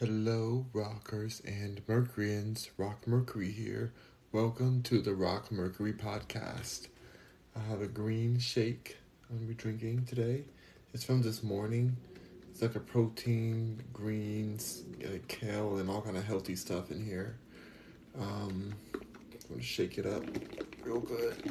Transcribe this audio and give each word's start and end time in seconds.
Hello, 0.00 0.64
rockers 0.72 1.42
and 1.44 1.82
Mercuryans. 1.88 2.70
Rock 2.76 3.08
Mercury 3.08 3.50
here. 3.50 3.92
Welcome 4.30 4.80
to 4.84 5.00
the 5.00 5.12
Rock 5.12 5.50
Mercury 5.50 5.92
podcast. 5.92 6.86
I 7.56 7.68
have 7.68 7.82
a 7.82 7.88
green 7.88 8.38
shake 8.38 8.96
I'm 9.28 9.38
gonna 9.38 9.48
be 9.48 9.54
drinking 9.54 10.04
today. 10.04 10.44
It's 10.94 11.02
from 11.02 11.22
this 11.22 11.42
morning. 11.42 11.96
It's 12.48 12.62
like 12.62 12.76
a 12.76 12.80
protein, 12.80 13.82
greens, 13.92 14.84
like 15.02 15.26
kale, 15.26 15.78
and 15.78 15.90
all 15.90 16.00
kind 16.00 16.16
of 16.16 16.22
healthy 16.22 16.54
stuff 16.54 16.92
in 16.92 17.04
here. 17.04 17.36
Um, 18.20 18.74
I'm 18.94 19.00
gonna 19.50 19.62
shake 19.62 19.98
it 19.98 20.06
up 20.06 20.22
real 20.84 21.00
good. 21.00 21.42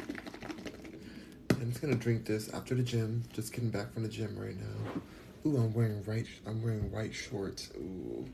I'm 1.50 1.70
just 1.70 1.82
gonna 1.82 1.96
drink 1.96 2.24
this 2.24 2.48
after 2.54 2.76
the 2.76 2.84
gym. 2.84 3.24
Just 3.34 3.52
getting 3.52 3.72
back 3.72 3.92
from 3.94 4.04
the 4.04 4.10
gym 4.10 4.40
right 4.40 4.56
now. 4.58 5.02
Ooh, 5.48 5.56
I'm 5.56 5.74
wearing 5.74 6.04
white. 6.04 6.28
I'm 6.46 6.62
wearing 6.62 6.92
white 6.92 7.14
shorts. 7.14 7.72
Ooh, 7.78 8.28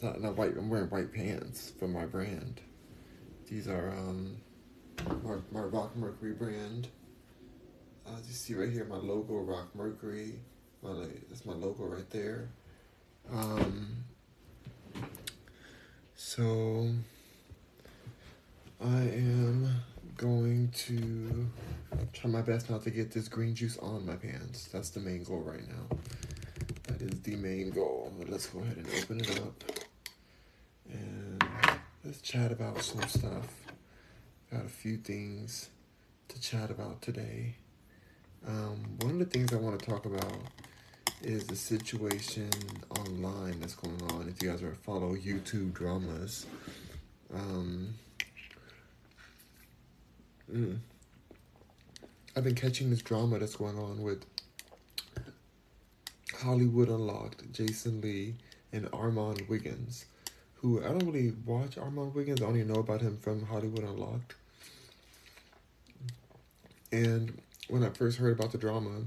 not 0.00 0.20
not 0.20 0.36
white. 0.36 0.56
I'm 0.56 0.70
wearing 0.70 0.88
white 0.90 1.12
pants 1.12 1.72
from 1.76 1.92
my 1.92 2.06
brand. 2.06 2.60
These 3.50 3.66
are 3.66 3.90
um, 3.90 4.36
my 5.50 5.60
Rock 5.60 5.96
Mercury 5.96 6.34
brand. 6.34 6.86
Uh, 8.06 8.12
you 8.28 8.32
see 8.32 8.54
right 8.54 8.70
here, 8.70 8.84
my 8.84 8.96
logo, 8.96 9.38
Rock 9.38 9.74
Mercury. 9.74 10.34
My 10.84 11.06
that's 11.28 11.44
my 11.44 11.54
logo 11.54 11.86
right 11.86 12.08
there. 12.10 12.48
Um. 13.32 14.04
So 16.14 16.90
I 18.80 19.00
am 19.00 19.68
going 20.18 20.68
to 20.72 21.48
try 22.12 22.28
my 22.28 22.42
best 22.42 22.68
not 22.68 22.82
to 22.82 22.90
get 22.90 23.12
this 23.12 23.28
green 23.28 23.54
juice 23.54 23.78
on 23.78 24.04
my 24.04 24.16
pants. 24.16 24.68
That's 24.70 24.90
the 24.90 25.00
main 25.00 25.22
goal 25.22 25.40
right 25.40 25.66
now. 25.66 25.96
That 26.88 27.00
is 27.00 27.20
the 27.20 27.36
main 27.36 27.70
goal. 27.70 28.12
But 28.18 28.28
let's 28.28 28.46
go 28.46 28.58
ahead 28.58 28.76
and 28.76 28.86
open 29.00 29.20
it 29.20 29.40
up. 29.40 29.64
And 30.92 31.42
let's 32.04 32.20
chat 32.20 32.50
about 32.52 32.82
some 32.82 33.08
stuff. 33.08 33.48
Got 34.50 34.64
a 34.64 34.68
few 34.68 34.96
things 34.96 35.70
to 36.28 36.40
chat 36.40 36.70
about 36.70 37.00
today. 37.00 37.54
Um, 38.46 38.96
one 39.00 39.12
of 39.12 39.18
the 39.20 39.24
things 39.26 39.52
I 39.52 39.56
want 39.56 39.78
to 39.78 39.86
talk 39.86 40.04
about 40.04 40.32
is 41.22 41.46
the 41.46 41.56
situation 41.56 42.50
online 42.98 43.60
that's 43.60 43.74
going 43.74 44.02
on. 44.12 44.28
If 44.28 44.42
you 44.42 44.50
guys 44.50 44.62
are 44.62 44.74
follow 44.74 45.14
YouTube 45.14 45.74
dramas, 45.74 46.46
um, 47.32 47.94
mm, 50.52 50.78
I've 52.36 52.44
been 52.44 52.54
catching 52.54 52.90
this 52.90 53.02
drama 53.02 53.38
that's 53.38 53.56
going 53.56 53.78
on 53.78 54.02
with 54.02 54.24
Hollywood 56.40 56.88
Unlocked, 56.88 57.52
Jason 57.52 58.00
Lee, 58.00 58.34
and 58.72 58.90
Armon 58.92 59.48
Wiggins, 59.48 60.04
who 60.54 60.80
I 60.84 60.88
don't 60.88 61.06
really 61.06 61.32
watch 61.44 61.76
Armon 61.76 62.14
Wiggins. 62.14 62.42
I 62.42 62.46
only 62.46 62.64
know 62.64 62.76
about 62.76 63.00
him 63.00 63.16
from 63.16 63.46
Hollywood 63.46 63.84
Unlocked. 63.84 64.34
And 66.92 67.40
when 67.68 67.84
I 67.84 67.90
first 67.90 68.18
heard 68.18 68.38
about 68.38 68.52
the 68.52 68.58
drama, 68.58 69.02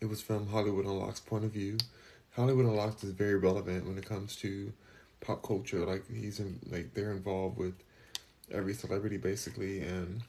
it 0.00 0.06
was 0.06 0.20
from 0.20 0.48
Hollywood 0.48 0.86
Unlocked's 0.86 1.20
point 1.20 1.44
of 1.44 1.52
view. 1.52 1.78
Hollywood 2.34 2.66
Unlocked 2.66 3.04
is 3.04 3.12
very 3.12 3.36
relevant 3.36 3.86
when 3.86 3.96
it 3.96 4.06
comes 4.06 4.36
to 4.36 4.72
pop 5.20 5.42
culture. 5.42 5.84
Like 5.86 6.04
he's 6.12 6.40
in, 6.40 6.58
like 6.70 6.94
they're 6.94 7.12
involved 7.12 7.58
with 7.58 7.74
every 8.50 8.74
celebrity 8.74 9.16
basically, 9.16 9.80
and 9.80 10.22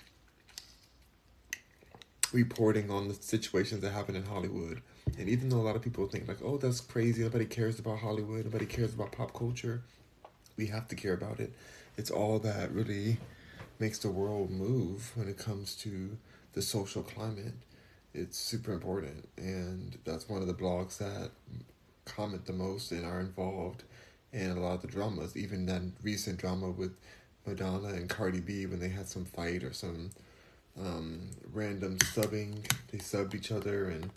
reporting 2.34 2.90
on 2.90 3.08
the 3.08 3.14
situations 3.14 3.82
that 3.82 3.92
happen 3.92 4.16
in 4.16 4.24
Hollywood. 4.24 4.82
And 5.18 5.30
even 5.30 5.50
though 5.50 5.58
a 5.58 5.64
lot 5.64 5.76
of 5.76 5.82
people 5.82 6.08
think 6.08 6.28
like, 6.28 6.42
oh, 6.44 6.58
that's 6.58 6.82
crazy, 6.82 7.24
nobody 7.24 7.46
cares 7.46 7.80
about 7.80 8.00
Hollywood, 8.00 8.46
nobody 8.46 8.66
cares 8.66 8.94
about 8.94 9.12
pop 9.12 9.34
culture, 9.34 9.82
we 10.58 10.68
have 10.68 10.88
to 10.90 10.96
care 10.96 11.14
about 11.14 11.40
it. 11.40 11.54
It's 11.98 12.12
all 12.12 12.40
that 12.40 12.72
really 12.72 13.18
makes 13.80 14.00
the 14.00 14.10
world 14.10 14.50
move 14.50 15.12
when 15.16 15.28
it 15.28 15.38
comes 15.38 15.76
to 15.76 16.18
the 16.54 16.62
social 16.62 17.04
climate. 17.04 17.54
It's 18.14 18.38
super 18.38 18.72
important, 18.72 19.30
and 19.38 19.98
that's 20.04 20.28
one 20.28 20.42
of 20.42 20.48
the 20.48 20.54
blogs 20.54 20.98
that 20.98 21.32
comment 22.06 22.46
the 22.46 22.54
most 22.54 22.92
and 22.92 23.06
are 23.06 23.20
involved 23.20 23.84
in 24.32 24.52
a 24.52 24.60
lot 24.60 24.76
of 24.76 24.82
the 24.82 24.88
dramas. 24.88 25.38
Even 25.38 25.66
that 25.68 25.82
recent 26.02 26.40
drama 26.40 26.70
with 26.70 26.96
Madonna 27.46 27.90
and 27.90 28.10
Cardi 28.10 28.40
B 28.40 28.66
when 28.66 28.80
they 28.80 28.90
had 28.90 29.08
some 29.08 29.26
fight 29.26 29.64
or 29.64 29.74
some 29.74 30.10
um, 30.80 31.30
random 31.54 31.98
subbing. 32.00 32.66
They 32.92 33.00
subbed 33.00 33.36
each 33.36 33.52
other, 33.52 33.90
and 33.90 34.10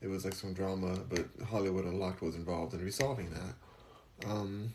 it 0.00 0.08
was 0.08 0.24
like 0.24 0.34
some 0.34 0.52
drama. 0.52 0.98
But 1.08 1.26
Hollywood 1.48 1.84
Unlocked 1.84 2.22
was 2.22 2.34
involved 2.34 2.74
in 2.74 2.84
resolving 2.84 3.30
that. 3.30 4.28
Um, 4.30 4.72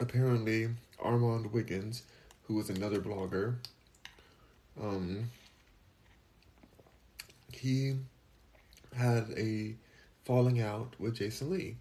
apparently, 0.00 0.68
Armon 0.98 1.50
Wiggins, 1.52 2.02
who 2.44 2.54
was 2.54 2.70
another 2.70 3.00
blogger, 3.00 3.56
um, 4.80 5.30
he 7.52 7.94
had 8.96 9.26
a 9.36 9.74
falling 10.24 10.60
out 10.60 10.94
with 10.98 11.16
Jason 11.16 11.50
Lee. 11.50 11.76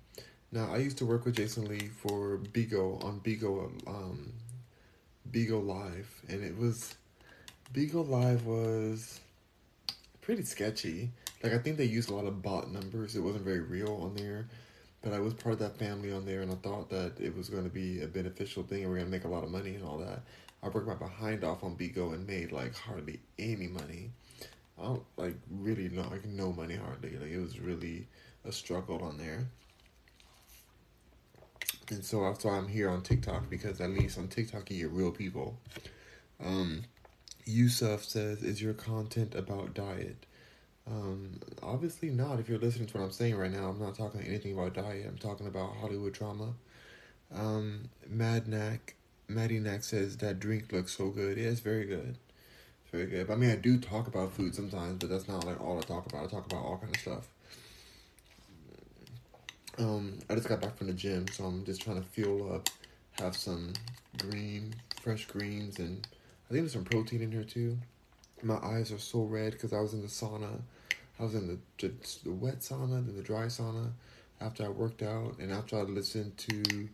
Now, 0.51 0.73
I 0.73 0.77
used 0.77 0.97
to 0.97 1.05
work 1.05 1.25
with 1.25 1.35
Jason 1.35 1.65
Lee 1.65 1.89
for 1.89 2.37
Bigo 2.37 3.03
on 3.03 3.19
Bigo, 3.19 3.69
um, 3.87 4.33
Bigo 5.31 5.63
Live, 5.63 6.21
and 6.27 6.43
it 6.43 6.57
was 6.57 6.95
Bigo 7.73 8.07
Live 8.07 8.45
was 8.45 9.19
pretty 10.21 10.43
sketchy. 10.43 11.11
Like 11.43 11.53
I 11.53 11.59
think 11.59 11.77
they 11.77 11.85
used 11.85 12.09
a 12.09 12.15
lot 12.15 12.25
of 12.25 12.41
bot 12.41 12.71
numbers. 12.71 13.15
It 13.15 13.21
wasn't 13.21 13.45
very 13.45 13.61
real 13.61 13.99
on 14.01 14.15
there. 14.15 14.47
But 15.01 15.13
I 15.13 15.19
was 15.19 15.33
part 15.33 15.53
of 15.53 15.59
that 15.59 15.77
family 15.77 16.11
on 16.11 16.25
there 16.25 16.41
and 16.41 16.51
I 16.51 16.55
thought 16.55 16.89
that 16.89 17.13
it 17.19 17.35
was 17.35 17.47
going 17.47 17.63
to 17.63 17.69
be 17.69 18.01
a 18.01 18.07
beneficial 18.07 18.63
thing 18.63 18.83
and 18.83 18.91
we 18.91 18.97
are 18.97 19.01
going 19.01 19.11
to 19.11 19.17
make 19.17 19.23
a 19.23 19.29
lot 19.29 19.43
of 19.43 19.51
money 19.51 19.75
and 19.75 19.85
all 19.85 19.97
that. 19.99 20.23
I 20.61 20.67
worked 20.67 20.87
my 20.87 20.95
behind 20.95 21.43
off 21.43 21.63
on 21.63 21.77
Bigo 21.77 22.13
and 22.13 22.27
made 22.27 22.51
like 22.51 22.75
hardly 22.75 23.19
any 23.37 23.67
money. 23.67 24.09
I 24.77 24.83
don't 24.83 25.03
like 25.15 25.35
really 25.49 25.89
not 25.89 26.11
like 26.11 26.25
no 26.25 26.51
money 26.51 26.75
hardly. 26.75 27.11
Like 27.17 27.31
it 27.31 27.39
was 27.39 27.59
really 27.59 28.07
a 28.45 28.51
struggle 28.51 29.01
on 29.03 29.17
there. 29.17 29.47
And 31.91 32.03
so 32.03 32.21
that's 32.23 32.43
why 32.43 32.57
I'm 32.57 32.67
here 32.67 32.89
on 32.89 33.01
TikTok 33.03 33.49
because 33.49 33.79
at 33.79 33.91
least 33.91 34.17
on 34.17 34.27
TikTok 34.27 34.69
you 34.71 34.87
get 34.87 34.91
real 34.91 35.11
people. 35.11 35.57
Um, 36.43 36.83
Yusuf 37.49 38.05
says, 38.05 38.43
"Is 38.43 38.61
your 38.61 38.73
content 38.73 39.35
about 39.35 39.73
diet?" 39.73 40.25
Um, 40.87 41.39
obviously 41.61 42.09
not. 42.09 42.39
If 42.39 42.49
you're 42.49 42.59
listening 42.59 42.87
to 42.87 42.97
what 42.97 43.03
I'm 43.03 43.11
saying 43.11 43.35
right 43.35 43.51
now, 43.51 43.69
I'm 43.69 43.79
not 43.79 43.95
talking 43.95 44.21
anything 44.21 44.53
about 44.53 44.73
diet. 44.73 45.05
I'm 45.07 45.17
talking 45.17 45.47
about 45.47 45.75
Hollywood 45.77 46.13
drama. 46.13 46.53
Um, 47.33 47.89
Mad 48.07 48.47
Knack, 48.47 48.95
Maddie 49.27 49.59
Knack 49.59 49.83
says 49.83 50.17
that 50.17 50.39
drink 50.39 50.71
looks 50.71 50.97
so 50.97 51.09
good. 51.09 51.37
Yeah, 51.37 51.49
it's 51.49 51.59
very 51.59 51.85
good. 51.85 52.17
It's 52.81 52.91
very 52.91 53.05
good. 53.05 53.27
But 53.27 53.33
I 53.33 53.35
mean, 53.37 53.51
I 53.51 53.55
do 53.55 53.79
talk 53.79 54.07
about 54.07 54.33
food 54.33 54.55
sometimes, 54.55 54.97
but 54.99 55.09
that's 55.09 55.27
not 55.27 55.45
like 55.45 55.61
all 55.61 55.77
I 55.77 55.81
talk 55.81 56.07
about. 56.07 56.25
I 56.25 56.27
talk 56.27 56.45
about 56.45 56.63
all 56.63 56.77
kind 56.77 56.95
of 56.95 57.01
stuff. 57.01 57.27
Um, 59.77 60.17
I 60.29 60.35
just 60.35 60.49
got 60.49 60.59
back 60.59 60.75
from 60.77 60.87
the 60.87 60.93
gym, 60.93 61.27
so 61.29 61.45
I'm 61.45 61.63
just 61.65 61.81
trying 61.81 62.01
to 62.01 62.07
fuel 62.09 62.53
up, 62.53 62.69
have 63.13 63.35
some 63.35 63.73
green, 64.17 64.73
fresh 65.01 65.25
greens, 65.25 65.79
and 65.79 66.05
I 66.49 66.53
think 66.53 66.63
there's 66.63 66.73
some 66.73 66.83
protein 66.83 67.21
in 67.21 67.31
here 67.31 67.43
too. 67.43 67.77
My 68.41 68.57
eyes 68.57 68.91
are 68.91 68.97
so 68.97 69.21
red 69.21 69.51
because 69.53 69.71
I 69.71 69.79
was 69.81 69.93
in 69.93 70.01
the 70.01 70.07
sauna. 70.07 70.61
I 71.19 71.23
was 71.23 71.35
in 71.35 71.47
the, 71.47 71.57
the, 71.77 71.93
the 72.23 72.31
wet 72.31 72.61
sauna, 72.61 73.05
then 73.05 73.15
the 73.15 73.21
dry 73.21 73.45
sauna 73.45 73.91
after 74.41 74.65
I 74.65 74.69
worked 74.69 75.03
out, 75.03 75.37
and 75.39 75.51
after 75.51 75.77
I 75.77 75.81
listened 75.81 76.37
to, 76.37 76.89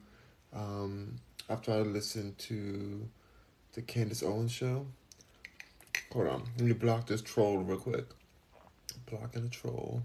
um, 0.54 1.16
after 1.50 1.72
I 1.72 1.78
listened 1.78 2.38
to 2.40 3.08
the 3.74 3.82
Candace 3.82 4.24
Owens 4.24 4.52
show. 4.52 4.88
Hold 6.12 6.28
on, 6.28 6.44
let 6.58 6.66
me 6.66 6.74
block 6.74 7.08
this 7.08 7.22
troll 7.22 7.60
real 7.60 7.78
quick. 7.78 8.06
Blocking 9.10 9.44
the 9.44 9.50
troll. 9.50 10.02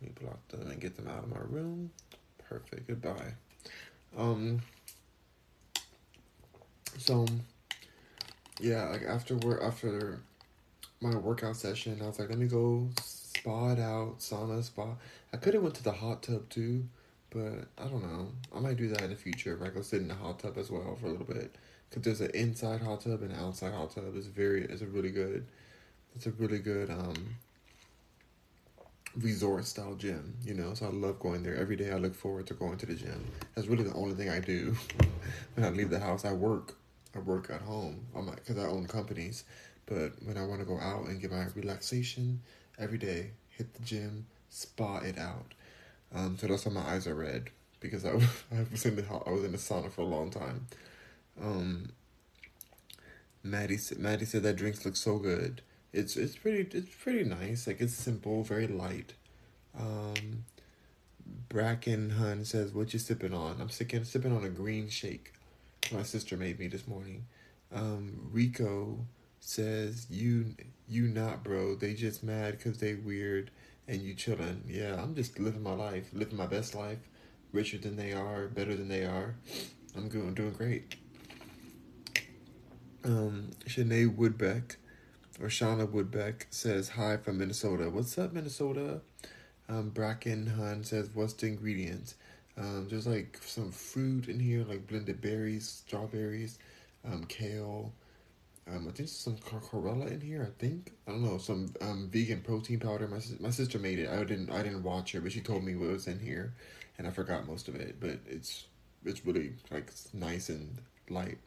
Let 0.00 0.10
me 0.10 0.14
block 0.20 0.46
them 0.48 0.70
and 0.70 0.80
get 0.80 0.96
them 0.96 1.08
out 1.08 1.24
of 1.24 1.30
my 1.30 1.40
room. 1.48 1.90
Perfect. 2.48 2.86
Goodbye. 2.86 3.34
Um. 4.16 4.60
So 6.98 7.26
yeah, 8.60 8.88
like 8.88 9.02
after 9.02 9.36
work, 9.36 9.62
after 9.62 10.20
my 11.00 11.14
workout 11.16 11.56
session, 11.56 12.00
I 12.02 12.06
was 12.06 12.18
like, 12.18 12.28
let 12.28 12.38
me 12.38 12.46
go 12.46 12.90
spa 13.02 13.72
it 13.72 13.78
out, 13.78 14.18
sauna, 14.18 14.62
spa. 14.62 14.94
I 15.32 15.36
could 15.36 15.54
have 15.54 15.62
went 15.62 15.74
to 15.76 15.84
the 15.84 15.92
hot 15.92 16.22
tub 16.22 16.48
too, 16.48 16.84
but 17.30 17.66
I 17.78 17.86
don't 17.88 18.02
know. 18.02 18.28
I 18.54 18.60
might 18.60 18.76
do 18.76 18.88
that 18.88 19.02
in 19.02 19.10
the 19.10 19.16
future. 19.16 19.56
Where 19.56 19.70
I 19.70 19.74
go 19.74 19.82
sit 19.82 20.02
in 20.02 20.08
the 20.08 20.14
hot 20.14 20.40
tub 20.40 20.58
as 20.58 20.70
well 20.70 20.96
for 21.00 21.06
a 21.06 21.10
little 21.10 21.26
bit. 21.26 21.54
Cause 21.90 22.02
there's 22.02 22.20
an 22.20 22.30
inside 22.34 22.82
hot 22.82 23.00
tub 23.00 23.22
and 23.22 23.32
an 23.32 23.38
outside 23.38 23.72
hot 23.72 23.94
tub. 23.94 24.14
It's 24.14 24.26
very, 24.26 24.64
it's 24.64 24.82
a 24.82 24.86
really 24.86 25.10
good, 25.10 25.46
it's 26.14 26.26
a 26.26 26.32
really 26.32 26.58
good 26.58 26.90
um 26.90 27.36
resort 29.16 29.64
style 29.64 29.94
gym. 29.94 30.34
You 30.44 30.54
know, 30.54 30.74
so 30.74 30.86
I 30.86 30.90
love 30.90 31.20
going 31.20 31.42
there 31.42 31.56
every 31.56 31.76
day. 31.76 31.90
I 31.90 31.96
look 31.96 32.14
forward 32.14 32.46
to 32.48 32.54
going 32.54 32.76
to 32.78 32.86
the 32.86 32.94
gym. 32.94 33.24
That's 33.54 33.68
really 33.68 33.84
the 33.84 33.94
only 33.94 34.14
thing 34.14 34.28
I 34.28 34.40
do 34.40 34.76
when 35.54 35.64
I 35.64 35.70
leave 35.70 35.90
the 35.90 36.00
house. 36.00 36.24
I 36.24 36.32
work 36.32 36.77
I 37.14 37.18
work 37.20 37.50
at 37.50 37.62
home 37.62 38.06
I'm 38.14 38.26
because 38.26 38.58
I 38.58 38.66
own 38.66 38.86
companies. 38.86 39.44
But 39.86 40.12
when 40.22 40.36
I 40.36 40.44
want 40.44 40.60
to 40.60 40.66
go 40.66 40.78
out 40.78 41.06
and 41.06 41.20
get 41.20 41.30
my 41.30 41.46
relaxation 41.54 42.42
every 42.78 42.98
day, 42.98 43.30
hit 43.48 43.72
the 43.74 43.82
gym, 43.82 44.26
spa 44.50 44.98
it 44.98 45.18
out. 45.18 45.54
Um, 46.14 46.36
so 46.38 46.46
that's 46.46 46.66
why 46.66 46.72
my 46.72 46.94
eyes 46.94 47.06
are 47.06 47.14
red 47.14 47.50
because 47.80 48.04
I, 48.04 48.10
I 48.52 48.66
was 48.70 48.84
in 48.86 48.96
the 48.96 49.04
I 49.26 49.30
was 49.30 49.44
in 49.44 49.52
the 49.52 49.58
sauna 49.58 49.90
for 49.90 50.02
a 50.02 50.06
long 50.06 50.30
time. 50.30 50.66
Um, 51.40 51.90
Maddie 53.42 53.78
Maddie 53.96 54.24
said 54.24 54.42
that 54.42 54.56
drinks 54.56 54.84
look 54.84 54.96
so 54.96 55.18
good. 55.18 55.62
It's 55.92 56.16
it's 56.16 56.36
pretty 56.36 56.76
it's 56.76 56.94
pretty 56.94 57.24
nice. 57.24 57.66
Like 57.66 57.80
it's 57.80 57.94
simple, 57.94 58.42
very 58.42 58.66
light. 58.66 59.14
Um, 59.78 60.44
Bracken 61.48 62.10
Hun 62.10 62.44
says, 62.44 62.72
"What 62.72 62.92
you 62.92 62.98
sipping 62.98 63.34
on?" 63.34 63.60
I'm 63.60 63.70
sipping 63.70 64.04
sipping 64.04 64.32
on 64.32 64.44
a 64.44 64.48
green 64.48 64.88
shake. 64.88 65.32
My 65.92 66.02
sister 66.02 66.36
made 66.36 66.58
me 66.58 66.68
this 66.68 66.86
morning. 66.86 67.26
Um, 67.72 68.28
Rico 68.32 69.06
says, 69.40 70.06
"You 70.10 70.54
you 70.88 71.08
not 71.08 71.42
bro. 71.44 71.74
They 71.74 71.94
just 71.94 72.22
mad 72.22 72.58
because 72.58 72.78
they 72.78 72.94
weird 72.94 73.50
and 73.86 74.02
you 74.02 74.14
chilling. 74.14 74.64
Yeah, 74.68 75.00
I'm 75.02 75.14
just 75.14 75.38
living 75.38 75.62
my 75.62 75.72
life, 75.74 76.10
living 76.12 76.36
my 76.36 76.46
best 76.46 76.74
life, 76.74 76.98
richer 77.52 77.78
than 77.78 77.96
they 77.96 78.12
are, 78.12 78.48
better 78.48 78.76
than 78.76 78.88
they 78.88 79.04
are. 79.04 79.36
I'm 79.96 80.08
good. 80.08 80.22
I'm 80.22 80.34
doing 80.34 80.52
great." 80.52 80.94
Um, 83.04 83.50
Shanae 83.66 84.14
Woodbeck 84.14 84.76
or 85.40 85.48
Shauna 85.48 85.86
Woodbeck 85.86 86.46
says 86.50 86.90
hi 86.90 87.16
from 87.16 87.38
Minnesota. 87.38 87.88
What's 87.90 88.18
up, 88.18 88.32
Minnesota? 88.32 89.00
Um, 89.68 89.90
Bracken 89.90 90.46
Hun 90.46 90.82
says, 90.84 91.10
What's 91.12 91.34
the 91.34 91.46
ingredients? 91.46 92.14
Um, 92.58 92.88
there's 92.88 93.06
like 93.06 93.38
some 93.40 93.70
fruit 93.70 94.28
in 94.28 94.40
here, 94.40 94.64
like 94.64 94.86
blended 94.88 95.20
berries, 95.20 95.68
strawberries, 95.68 96.58
um, 97.04 97.24
kale. 97.24 97.92
Um, 98.66 98.86
I 98.88 98.90
think 98.90 99.08
some 99.08 99.36
chlorella 99.36 100.10
in 100.10 100.20
here. 100.20 100.46
I 100.46 100.60
think 100.60 100.92
I 101.06 101.12
don't 101.12 101.24
know 101.24 101.38
some 101.38 101.72
um, 101.80 102.10
vegan 102.12 102.42
protein 102.42 102.80
powder. 102.80 103.06
My 103.08 103.20
my 103.40 103.50
sister 103.50 103.78
made 103.78 103.98
it. 103.98 104.10
I 104.10 104.24
didn't 104.24 104.50
I 104.50 104.62
didn't 104.62 104.82
watch 104.82 105.12
her, 105.12 105.20
but 105.20 105.32
she 105.32 105.40
told 105.40 105.64
me 105.64 105.76
what 105.76 105.90
was 105.90 106.06
in 106.06 106.18
here, 106.18 106.52
and 106.98 107.06
I 107.06 107.10
forgot 107.10 107.46
most 107.46 107.68
of 107.68 107.76
it. 107.76 107.96
But 108.00 108.18
it's 108.26 108.66
it's 109.04 109.24
really 109.24 109.52
like 109.70 109.92
nice 110.12 110.48
and 110.48 110.78
light. 111.08 111.38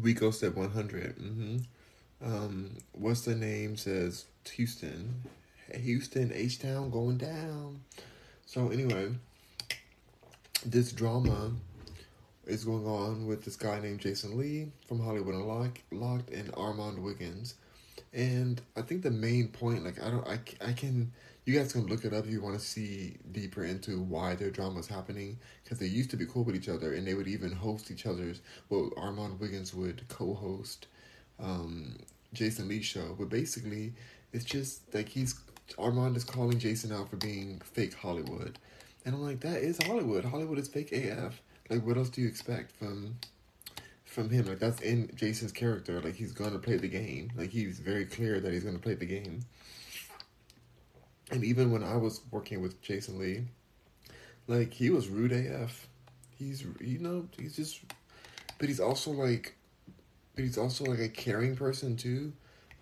Rico 0.00 0.30
said 0.30 0.56
one 0.56 0.70
hundred. 0.70 1.18
Mm-hmm. 1.18 1.58
Um, 2.24 2.70
what's 2.92 3.20
the 3.20 3.34
name? 3.34 3.76
Says 3.76 4.24
Houston. 4.54 5.22
Houston, 5.72 6.32
H 6.32 6.58
Town 6.60 6.90
going 6.90 7.18
down. 7.18 7.80
So 8.46 8.68
anyway, 8.68 9.10
this 10.64 10.92
drama 10.92 11.52
is 12.46 12.64
going 12.64 12.86
on 12.86 13.26
with 13.26 13.44
this 13.44 13.56
guy 13.56 13.80
named 13.80 14.00
Jason 14.00 14.38
Lee 14.38 14.68
from 14.86 15.00
Hollywood 15.00 15.34
Unlocked, 15.34 15.80
Locked 15.90 16.30
and 16.30 16.52
Armon 16.52 17.02
Wiggins. 17.02 17.54
And 18.12 18.60
I 18.76 18.82
think 18.82 19.02
the 19.02 19.10
main 19.10 19.48
point, 19.48 19.84
like 19.84 20.00
I 20.00 20.10
don't, 20.10 20.26
I, 20.28 20.38
I 20.64 20.72
can, 20.72 21.10
you 21.44 21.58
guys 21.58 21.72
can 21.72 21.86
look 21.86 22.04
it 22.04 22.14
up 22.14 22.26
if 22.26 22.30
you 22.30 22.40
want 22.40 22.58
to 22.58 22.64
see 22.64 23.16
deeper 23.32 23.64
into 23.64 24.00
why 24.00 24.36
their 24.36 24.50
drama 24.50 24.78
is 24.78 24.86
happening. 24.86 25.38
Because 25.64 25.78
they 25.78 25.86
used 25.86 26.10
to 26.10 26.16
be 26.16 26.26
cool 26.26 26.44
with 26.44 26.54
each 26.54 26.68
other, 26.68 26.94
and 26.94 27.06
they 27.06 27.14
would 27.14 27.28
even 27.28 27.50
host 27.50 27.90
each 27.90 28.06
other's. 28.06 28.40
Well, 28.68 28.90
Armon 28.96 29.38
Wiggins 29.40 29.74
would 29.74 30.06
co-host 30.08 30.86
um, 31.40 31.96
Jason 32.32 32.68
Lee's 32.68 32.84
show, 32.84 33.16
but 33.18 33.30
basically, 33.30 33.94
it's 34.32 34.44
just 34.44 34.94
like 34.94 35.08
he's 35.08 35.34
Armon 35.72 36.16
is 36.16 36.24
calling 36.24 36.58
Jason 36.58 36.92
out 36.92 37.10
for 37.10 37.16
being 37.16 37.60
fake 37.64 37.94
Hollywood. 37.94 38.58
And 39.04 39.14
I'm 39.14 39.22
like, 39.22 39.40
that 39.40 39.62
is 39.62 39.82
Hollywood. 39.82 40.24
Hollywood 40.24 40.58
is 40.58 40.68
fake 40.68 40.92
AF. 40.92 41.40
Like, 41.68 41.84
what 41.86 41.96
else 41.96 42.10
do 42.10 42.20
you 42.20 42.28
expect 42.28 42.72
from 42.72 43.16
from 44.04 44.30
him? 44.30 44.46
Like, 44.46 44.60
that's 44.60 44.80
in 44.80 45.10
Jason's 45.14 45.52
character. 45.52 46.00
Like, 46.00 46.14
he's 46.14 46.32
gonna 46.32 46.58
play 46.58 46.76
the 46.76 46.88
game. 46.88 47.30
Like, 47.36 47.50
he's 47.50 47.80
very 47.80 48.04
clear 48.04 48.40
that 48.40 48.52
he's 48.52 48.64
gonna 48.64 48.78
play 48.78 48.94
the 48.94 49.06
game. 49.06 49.40
And 51.30 51.42
even 51.44 51.70
when 51.70 51.82
I 51.82 51.96
was 51.96 52.20
working 52.30 52.60
with 52.60 52.80
Jason 52.82 53.18
Lee, 53.18 53.44
like, 54.46 54.72
he 54.72 54.90
was 54.90 55.08
rude 55.08 55.32
AF. 55.32 55.88
He's, 56.36 56.64
you 56.80 56.98
know, 56.98 57.26
he's 57.38 57.56
just, 57.56 57.80
but 58.58 58.68
he's 58.68 58.80
also 58.80 59.10
like, 59.10 59.56
but 60.34 60.44
he's 60.44 60.58
also 60.58 60.84
like 60.84 60.98
a 60.98 61.08
caring 61.08 61.56
person 61.56 61.96
too. 61.96 62.32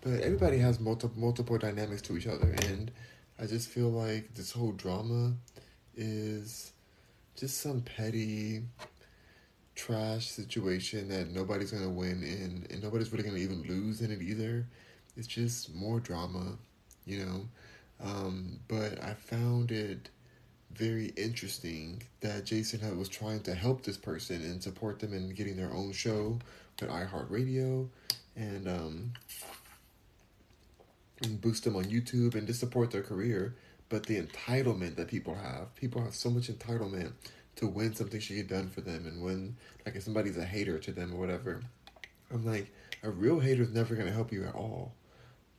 But 0.03 0.19
everybody 0.19 0.57
has 0.57 0.81
multiple 0.81 1.17
multiple 1.19 1.57
dynamics 1.57 2.01
to 2.03 2.17
each 2.17 2.27
other, 2.27 2.53
and 2.69 2.91
I 3.39 3.45
just 3.45 3.69
feel 3.69 3.89
like 3.89 4.33
this 4.35 4.51
whole 4.51 4.73
drama 4.73 5.33
is 5.95 6.73
just 7.37 7.61
some 7.61 7.81
petty 7.81 8.63
trash 9.75 10.27
situation 10.27 11.07
that 11.07 11.31
nobody's 11.31 11.71
gonna 11.71 11.89
win 11.89 12.21
in, 12.21 12.67
and 12.69 12.83
nobody's 12.83 13.13
really 13.13 13.23
gonna 13.23 13.37
even 13.37 13.63
lose 13.63 14.01
in 14.01 14.11
it 14.11 14.21
either. 14.21 14.67
It's 15.15 15.27
just 15.27 15.73
more 15.73 16.01
drama, 16.01 16.57
you 17.05 17.25
know. 17.25 17.47
Um, 18.03 18.59
but 18.67 19.01
I 19.01 19.13
found 19.13 19.71
it 19.71 20.09
very 20.73 21.13
interesting 21.15 22.03
that 22.19 22.45
Jason 22.45 22.97
was 22.97 23.07
trying 23.07 23.41
to 23.43 23.53
help 23.53 23.83
this 23.83 23.97
person 23.97 24.41
and 24.43 24.61
support 24.61 24.99
them 24.99 25.13
in 25.13 25.29
getting 25.29 25.55
their 25.55 25.71
own 25.71 25.93
show 25.93 26.39
with 26.81 26.89
iHeartRadio, 26.89 27.87
and 28.35 28.67
um, 28.67 29.13
and 31.23 31.41
boost 31.41 31.63
them 31.63 31.75
on 31.75 31.85
YouTube 31.85 32.35
and 32.35 32.47
just 32.47 32.59
support 32.59 32.91
their 32.91 33.03
career. 33.03 33.55
But 33.89 34.05
the 34.05 34.21
entitlement 34.21 34.95
that 34.95 35.07
people 35.07 35.35
have, 35.35 35.75
people 35.75 36.03
have 36.03 36.15
so 36.15 36.29
much 36.29 36.47
entitlement 36.47 37.13
to 37.57 37.67
when 37.67 37.93
something 37.93 38.19
should 38.19 38.35
get 38.35 38.47
done 38.47 38.69
for 38.69 38.81
them 38.81 39.05
and 39.05 39.23
when, 39.23 39.57
like, 39.85 39.95
if 39.95 40.03
somebody's 40.03 40.37
a 40.37 40.45
hater 40.45 40.79
to 40.79 40.91
them 40.91 41.13
or 41.13 41.17
whatever. 41.17 41.61
I'm 42.31 42.45
like, 42.45 42.73
a 43.03 43.09
real 43.11 43.39
hater 43.39 43.61
is 43.61 43.71
never 43.71 43.95
going 43.95 44.07
to 44.07 44.13
help 44.13 44.31
you 44.31 44.45
at 44.45 44.55
all. 44.55 44.93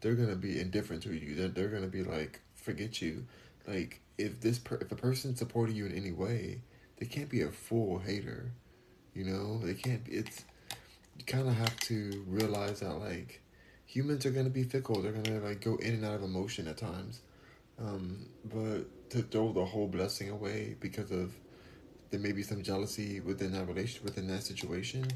They're 0.00 0.14
going 0.14 0.30
to 0.30 0.36
be 0.36 0.60
indifferent 0.60 1.02
to 1.04 1.14
you. 1.14 1.34
They're, 1.34 1.48
they're 1.48 1.68
going 1.68 1.82
to 1.82 1.88
be 1.88 2.02
like, 2.02 2.40
forget 2.54 3.00
you. 3.00 3.26
Like, 3.66 4.00
if 4.18 4.40
this 4.40 4.58
per- 4.58 4.76
if 4.76 4.92
a 4.92 4.96
person 4.96 5.36
supported 5.36 5.76
you 5.76 5.86
in 5.86 5.92
any 5.92 6.12
way, 6.12 6.60
they 6.96 7.06
can't 7.06 7.28
be 7.28 7.42
a 7.42 7.50
full 7.50 7.98
hater. 7.98 8.52
You 9.14 9.24
know, 9.24 9.58
they 9.58 9.74
can't 9.74 10.04
be. 10.04 10.12
It's 10.12 10.44
you 11.18 11.24
kind 11.24 11.48
of 11.48 11.54
have 11.54 11.78
to 11.80 12.24
realize 12.26 12.80
that 12.80 12.94
like 12.94 13.40
humans 13.86 14.26
are 14.26 14.30
gonna 14.30 14.50
be 14.50 14.64
fickle. 14.64 15.00
They're 15.00 15.12
gonna 15.12 15.40
like 15.40 15.60
go 15.60 15.76
in 15.76 15.94
and 15.94 16.04
out 16.04 16.14
of 16.14 16.22
emotion 16.22 16.68
at 16.68 16.76
times. 16.76 17.20
Um, 17.78 18.26
but 18.44 19.10
to 19.10 19.22
throw 19.22 19.52
the 19.52 19.64
whole 19.64 19.88
blessing 19.88 20.30
away 20.30 20.76
because 20.80 21.10
of 21.10 21.32
there 22.10 22.20
may 22.20 22.32
be 22.32 22.42
some 22.42 22.62
jealousy 22.62 23.20
within 23.20 23.52
that 23.52 23.66
relation 23.66 24.04
within 24.04 24.28
that 24.28 24.42
situation. 24.42 25.06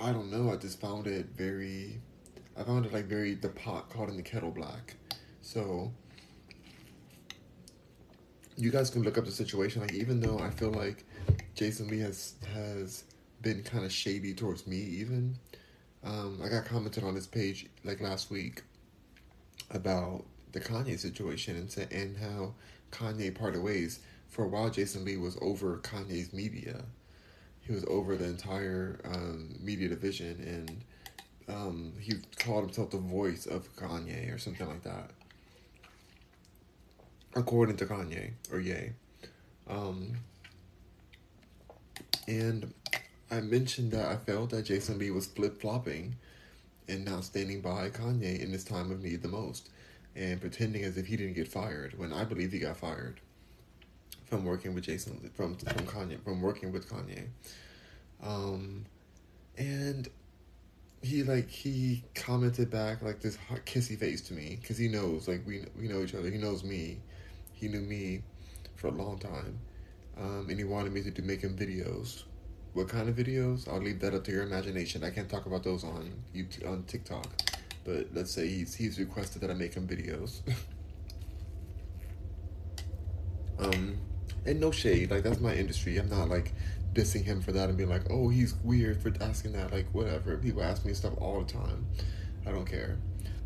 I 0.00 0.12
don't 0.12 0.30
know. 0.30 0.50
I 0.52 0.56
just 0.56 0.80
found 0.80 1.06
it 1.06 1.26
very. 1.36 2.00
I 2.56 2.64
found 2.64 2.86
it 2.86 2.92
like 2.92 3.04
very 3.06 3.34
the 3.34 3.48
pot 3.48 3.90
caught 3.90 4.08
in 4.08 4.16
the 4.16 4.22
kettle 4.22 4.50
black. 4.50 4.94
So 5.40 5.92
you 8.56 8.70
guys 8.70 8.90
can 8.90 9.02
look 9.02 9.18
up 9.18 9.24
the 9.24 9.32
situation. 9.32 9.82
Like 9.82 9.94
even 9.94 10.20
though 10.20 10.38
I 10.38 10.50
feel 10.50 10.70
like 10.70 11.04
Jason 11.54 11.88
Lee 11.88 12.00
has 12.00 12.34
has 12.54 13.04
been 13.42 13.62
kind 13.62 13.84
of 13.84 13.92
shady 13.92 14.34
towards 14.34 14.66
me, 14.66 14.76
even 14.76 15.36
um, 16.04 16.40
I 16.44 16.48
got 16.48 16.64
commented 16.64 17.04
on 17.04 17.14
this 17.14 17.26
page 17.26 17.66
like 17.84 18.00
last 18.00 18.30
week 18.30 18.62
about 19.70 20.24
the 20.52 20.60
Kanye 20.60 20.98
situation 20.98 21.56
and 21.56 21.70
said, 21.70 21.92
and 21.92 22.16
how 22.16 22.54
Kanye 22.90 23.34
parted 23.34 23.62
ways. 23.62 24.00
For 24.28 24.44
a 24.44 24.48
while, 24.48 24.70
Jason 24.70 25.04
Lee 25.04 25.16
was 25.16 25.36
over 25.42 25.78
Kanye's 25.78 26.32
media. 26.32 26.84
He 27.60 27.72
was 27.72 27.84
over 27.86 28.16
the 28.16 28.24
entire 28.24 29.00
um, 29.04 29.54
media 29.60 29.88
division, 29.88 30.42
and 31.48 31.54
um, 31.54 31.92
he 32.00 32.14
called 32.38 32.64
himself 32.64 32.90
the 32.90 32.98
voice 32.98 33.46
of 33.46 33.74
Kanye 33.76 34.34
or 34.34 34.38
something 34.38 34.66
like 34.66 34.82
that, 34.82 35.10
according 37.36 37.76
to 37.76 37.86
Kanye 37.86 38.32
or 38.50 38.58
Ye. 38.58 38.92
Um, 39.68 40.14
and 42.26 42.72
I 43.32 43.40
mentioned 43.40 43.92
that 43.92 44.06
I 44.08 44.16
felt 44.16 44.50
that 44.50 44.66
Jason 44.66 44.98
Lee 44.98 45.10
was 45.10 45.26
flip 45.26 45.58
flopping 45.58 46.16
and 46.86 47.02
not 47.06 47.24
standing 47.24 47.62
by 47.62 47.88
Kanye 47.88 48.38
in 48.38 48.52
this 48.52 48.62
time 48.62 48.90
of 48.90 49.02
need 49.02 49.22
the 49.22 49.28
most 49.28 49.70
and 50.14 50.38
pretending 50.38 50.84
as 50.84 50.98
if 50.98 51.06
he 51.06 51.16
didn't 51.16 51.32
get 51.32 51.48
fired 51.48 51.98
when 51.98 52.12
I 52.12 52.24
believe 52.24 52.52
he 52.52 52.58
got 52.58 52.76
fired 52.76 53.20
from 54.26 54.44
working 54.44 54.74
with 54.74 54.84
Jason 54.84 55.30
from 55.34 55.56
from 55.56 55.86
Kanye 55.86 56.22
from 56.22 56.42
working 56.42 56.72
with 56.72 56.90
Kanye. 56.90 57.28
Um 58.22 58.84
and 59.56 60.10
he 61.00 61.22
like 61.22 61.48
he 61.48 62.04
commented 62.14 62.70
back 62.70 63.00
like 63.00 63.20
this 63.20 63.36
hot 63.36 63.64
kissy 63.64 63.98
face 63.98 64.20
to 64.22 64.34
me 64.34 64.58
because 64.60 64.76
he 64.76 64.88
knows 64.88 65.26
like 65.26 65.40
we 65.46 65.64
we 65.78 65.88
know 65.88 66.02
each 66.02 66.14
other. 66.14 66.30
He 66.30 66.36
knows 66.36 66.64
me. 66.64 66.98
He 67.54 67.68
knew 67.68 67.80
me 67.80 68.24
for 68.76 68.88
a 68.88 68.90
long 68.90 69.18
time, 69.18 69.58
um, 70.18 70.46
and 70.50 70.58
he 70.58 70.64
wanted 70.64 70.92
me 70.92 71.00
to 71.02 71.10
do 71.12 71.22
making 71.22 71.56
videos 71.56 72.24
what 72.74 72.88
kind 72.88 73.08
of 73.08 73.16
videos? 73.16 73.68
I'll 73.68 73.80
leave 73.80 74.00
that 74.00 74.14
up 74.14 74.24
to 74.24 74.32
your 74.32 74.42
imagination. 74.42 75.04
I 75.04 75.10
can't 75.10 75.28
talk 75.28 75.46
about 75.46 75.62
those 75.62 75.84
on 75.84 76.12
YouTube, 76.34 76.68
on 76.68 76.84
TikTok. 76.84 77.26
But 77.84 78.08
let's 78.14 78.30
say 78.30 78.48
he's 78.48 78.74
he's 78.74 78.98
requested 78.98 79.42
that 79.42 79.50
I 79.50 79.54
make 79.54 79.74
him 79.74 79.86
videos. 79.86 80.40
um, 83.58 83.98
and 84.46 84.60
no 84.60 84.70
shade, 84.70 85.10
like 85.10 85.22
that's 85.22 85.40
my 85.40 85.54
industry. 85.54 85.98
I'm 85.98 86.08
not 86.08 86.28
like 86.28 86.52
dissing 86.94 87.24
him 87.24 87.40
for 87.40 87.52
that 87.52 87.68
and 87.68 87.76
being 87.76 87.90
like, 87.90 88.10
oh, 88.10 88.28
he's 88.28 88.54
weird 88.62 89.02
for 89.02 89.12
asking 89.20 89.52
that. 89.52 89.72
Like 89.72 89.86
whatever. 89.92 90.36
People 90.36 90.62
ask 90.62 90.84
me 90.84 90.94
stuff 90.94 91.14
all 91.18 91.42
the 91.42 91.52
time. 91.52 91.86
I 92.46 92.52
don't 92.52 92.66
care. 92.66 92.98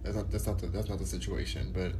That's 0.03 0.17
not 0.17 0.31
that's 0.31 0.47
not 0.47 0.59
the, 0.59 0.67
that's 0.69 0.89
not 0.89 0.99
the 0.99 1.07
situation. 1.07 1.73
But 1.75 1.93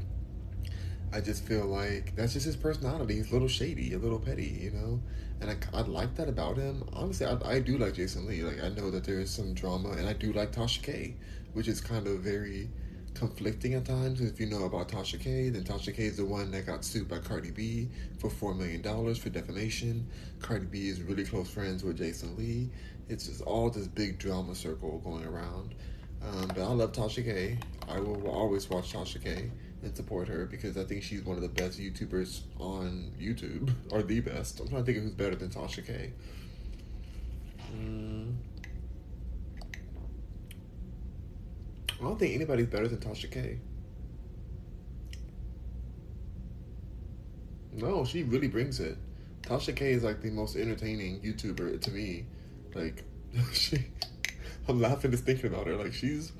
I 1.17 1.21
just 1.23 1.45
feel 1.45 1.65
like 1.65 2.15
that's 2.15 2.35
just 2.35 2.45
his 2.45 2.57
personality. 2.57 3.15
He's 3.15 3.31
a 3.31 3.33
little 3.33 3.49
shady, 3.49 3.95
a 3.95 3.99
little 3.99 4.19
petty, 4.19 4.59
you 4.61 4.71
know. 4.73 5.01
And 5.41 5.51
I, 5.51 5.57
I 5.73 5.81
like 5.81 6.15
that 6.17 6.29
about 6.29 6.59
him. 6.59 6.85
Honestly, 6.93 7.25
I, 7.25 7.39
I 7.43 7.59
do 7.59 7.79
like 7.79 7.95
Jason 7.95 8.27
Lee. 8.27 8.43
Like 8.43 8.63
I 8.63 8.69
know 8.69 8.91
that 8.91 9.05
there 9.05 9.19
is 9.19 9.31
some 9.31 9.55
drama, 9.55 9.93
and 9.93 10.07
I 10.07 10.13
do 10.13 10.35
like 10.35 10.53
Tasha 10.53 10.83
K, 10.83 11.15
which 11.55 11.69
is 11.69 11.81
kind 11.81 12.07
of 12.07 12.19
very 12.19 12.69
conflicting 13.15 13.73
at 13.73 13.87
times. 13.87 14.21
If 14.21 14.39
you 14.39 14.45
know 14.45 14.65
about 14.65 14.91
Tasha 14.91 15.19
K, 15.19 15.49
then 15.49 15.65
Tasha 15.65 15.97
K 15.97 16.05
is 16.05 16.19
the 16.19 16.25
one 16.27 16.51
that 16.51 16.67
got 16.67 16.85
sued 16.85 17.09
by 17.09 17.19
Cardi 17.19 17.51
B 17.51 17.89
for 18.19 18.29
four 18.29 18.55
million 18.55 18.83
dollars 18.83 19.17
for 19.17 19.31
defamation. 19.31 20.07
Cardi 20.41 20.67
B 20.67 20.89
is 20.91 21.01
really 21.01 21.25
close 21.25 21.49
friends 21.49 21.83
with 21.83 21.97
Jason 21.97 22.37
Lee. 22.37 22.69
It's 23.09 23.27
just 23.27 23.41
all 23.41 23.71
this 23.71 23.87
big 23.87 24.19
drama 24.19 24.55
circle 24.55 24.99
going 24.99 25.25
around. 25.25 25.77
Um, 26.23 26.49
but 26.49 26.59
I 26.59 26.73
love 26.73 26.93
Tasha 26.93 27.25
K. 27.25 27.59
I 27.89 28.01
will 28.01 28.29
always 28.29 28.69
watch 28.69 28.93
Tasha 28.93 29.25
K 29.25 29.51
and 29.87 29.97
support 29.97 30.29
her 30.29 30.47
because 30.47 30.77
I 30.77 30.85
think 30.85 31.03
she's 31.03 31.23
one 31.23 31.37
of 31.37 31.43
the 31.43 31.49
best 31.49 31.79
YouTubers 31.79 32.43
on 32.59 33.13
YouTube, 33.19 33.73
or 33.91 34.03
the 34.03 34.21
best. 34.21 34.61
I'm 34.61 34.69
trying 34.69 34.83
to 34.83 34.87
think 34.87 34.99
of 34.99 35.05
who's 35.05 35.15
better 35.15 35.37
than 35.37 35.49
Tasha 35.49 35.87
K. 35.87 36.13
Mm. 37.75 38.35
I 41.99 42.03
don't 42.03 42.19
think 42.19 42.35
anybody's 42.35 42.67
better 42.67 42.89
than 42.89 42.99
Tasha 42.99 43.31
K. 43.31 43.59
No, 47.73 48.05
she 48.05 48.23
really 48.23 48.49
brings 48.49 48.81
it. 48.81 48.99
Tasha 49.43 49.75
K 49.75 49.93
is 49.93 50.03
like 50.03 50.21
the 50.21 50.31
most 50.31 50.57
entertaining 50.57 51.21
YouTuber 51.21 51.81
to 51.81 51.91
me. 51.91 52.27
Like, 52.75 53.05
she, 53.53 53.79
I'm 54.69 54.81
laughing 54.81 55.13
just 55.13 55.25
thinking 55.25 55.47
about 55.47 55.67
her. 55.67 55.77
Like, 55.77 55.93
she's, 55.93 56.33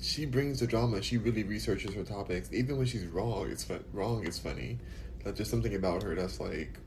she 0.00 0.26
brings 0.26 0.60
the 0.60 0.66
drama. 0.66 1.02
She 1.02 1.18
really 1.18 1.44
researches 1.44 1.94
her 1.94 2.04
topics. 2.04 2.50
Even 2.52 2.76
when 2.78 2.86
she's 2.86 3.06
wrong, 3.06 3.50
it's 3.50 3.66
wrong. 3.92 4.26
It's 4.26 4.38
funny. 4.38 4.78
Like, 5.24 5.36
there's 5.36 5.50
something 5.50 5.74
about 5.74 6.02
her 6.02 6.14
that's 6.14 6.40
like, 6.40 6.78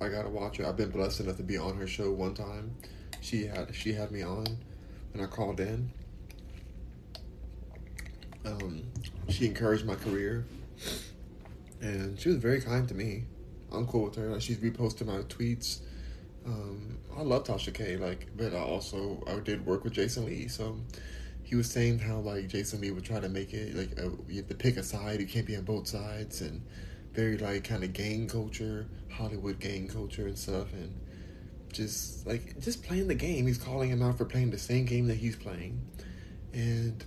I 0.00 0.08
gotta 0.08 0.28
watch 0.28 0.58
her. 0.58 0.66
I've 0.66 0.76
been 0.76 0.90
blessed 0.90 1.20
enough 1.20 1.36
to 1.36 1.42
be 1.42 1.56
on 1.56 1.76
her 1.76 1.86
show 1.86 2.10
one 2.10 2.34
time. 2.34 2.74
She 3.20 3.46
had 3.46 3.74
she 3.74 3.92
had 3.92 4.10
me 4.10 4.22
on, 4.22 4.46
and 5.14 5.22
I 5.22 5.26
called 5.26 5.58
in 5.60 5.90
um, 8.46 8.84
she 9.28 9.46
encouraged 9.46 9.84
my 9.84 9.96
career, 9.96 10.46
and 11.80 12.18
she 12.18 12.28
was 12.28 12.38
very 12.38 12.60
kind 12.60 12.88
to 12.88 12.94
me. 12.94 13.24
I'm 13.72 13.86
cool 13.86 14.04
with 14.04 14.14
her. 14.16 14.40
She's 14.40 14.58
reposted 14.58 15.06
my 15.06 15.18
tweets. 15.22 15.80
Um, 16.46 16.98
I 17.16 17.22
love 17.22 17.44
Tasha 17.44 17.74
K. 17.74 17.96
Like, 17.96 18.28
but 18.36 18.54
I 18.54 18.60
also 18.60 19.22
I 19.26 19.38
did 19.40 19.66
work 19.66 19.84
with 19.84 19.92
Jason 19.92 20.26
Lee, 20.26 20.48
so 20.48 20.78
he 21.46 21.54
was 21.54 21.70
saying 21.70 22.00
how 22.00 22.18
like 22.18 22.48
Jason 22.48 22.80
Lee 22.80 22.90
would 22.90 23.04
try 23.04 23.20
to 23.20 23.28
make 23.28 23.54
it 23.54 23.76
like 23.76 24.04
uh, 24.04 24.10
you 24.28 24.38
have 24.38 24.48
to 24.48 24.54
pick 24.56 24.76
a 24.76 24.82
side. 24.82 25.20
You 25.20 25.28
can't 25.28 25.46
be 25.46 25.54
on 25.56 25.62
both 25.62 25.86
sides, 25.86 26.40
and 26.40 26.60
very 27.12 27.38
like 27.38 27.62
kind 27.62 27.84
of 27.84 27.92
gang 27.92 28.26
culture, 28.26 28.88
Hollywood 29.12 29.60
gang 29.60 29.86
culture 29.86 30.26
and 30.26 30.36
stuff, 30.36 30.72
and 30.72 30.92
just 31.72 32.26
like 32.26 32.58
just 32.58 32.82
playing 32.82 33.06
the 33.06 33.14
game. 33.14 33.46
He's 33.46 33.58
calling 33.58 33.88
him 33.88 34.02
out 34.02 34.18
for 34.18 34.24
playing 34.24 34.50
the 34.50 34.58
same 34.58 34.86
game 34.86 35.06
that 35.06 35.18
he's 35.18 35.36
playing, 35.36 35.80
and 36.52 37.04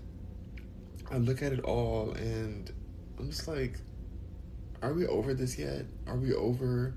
I 1.12 1.17
look 1.17 1.43
at 1.43 1.51
it 1.51 1.60
all 1.65 2.12
and 2.12 2.72
I'm 3.19 3.29
just 3.31 3.46
like, 3.46 3.77
are 4.81 4.93
we 4.93 5.05
over 5.05 5.34
this 5.34 5.60
yet? 5.60 5.86
Are 6.08 6.15
we 6.15 6.34
over 6.34 6.93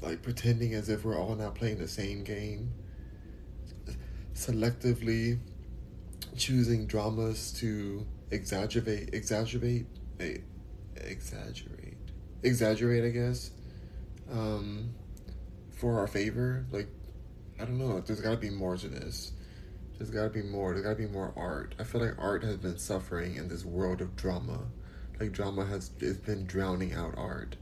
like 0.00 0.22
pretending 0.22 0.72
as 0.72 0.88
if 0.88 1.04
we're 1.04 1.18
all 1.18 1.34
now 1.34 1.50
playing 1.50 1.76
the 1.78 1.88
same 1.88 2.24
game? 2.24 2.72
Selectively 4.32 5.38
choosing 6.38 6.86
dramas 6.86 7.52
to 7.60 8.06
exaggerate, 8.30 9.12
exaggerate, 9.12 9.86
exaggerate, 10.96 11.98
exaggerate, 12.42 13.04
I 13.04 13.10
guess, 13.10 13.50
um, 14.30 14.94
for 15.70 15.98
our 15.98 16.06
favor. 16.06 16.66
Like, 16.70 16.88
I 17.60 17.64
don't 17.64 17.78
know. 17.78 18.00
There's 18.00 18.20
got 18.20 18.30
to 18.30 18.36
be 18.36 18.50
more 18.50 18.76
to 18.76 18.88
this. 18.88 19.32
There's 19.96 20.10
got 20.10 20.24
to 20.24 20.30
be 20.30 20.42
more. 20.42 20.72
There's 20.72 20.84
got 20.84 20.90
to 20.96 21.06
be 21.06 21.06
more 21.06 21.32
art. 21.36 21.74
I 21.78 21.84
feel 21.84 22.00
like 22.00 22.14
art 22.18 22.44
has 22.44 22.56
been 22.56 22.78
suffering 22.78 23.34
in 23.34 23.48
this 23.48 23.64
world 23.64 24.00
of 24.00 24.14
drama. 24.14 24.60
Like 25.18 25.32
drama 25.32 25.64
has 25.66 25.90
it's 25.98 26.18
been 26.18 26.46
drowning 26.46 26.94
out 26.94 27.14
art. 27.16 27.56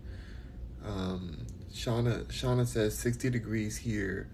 Um, 0.84 1.46
Shauna 1.72 2.24
Shauna 2.26 2.66
says 2.66 2.96
sixty 2.96 3.30
degrees 3.30 3.78
here, 3.78 4.28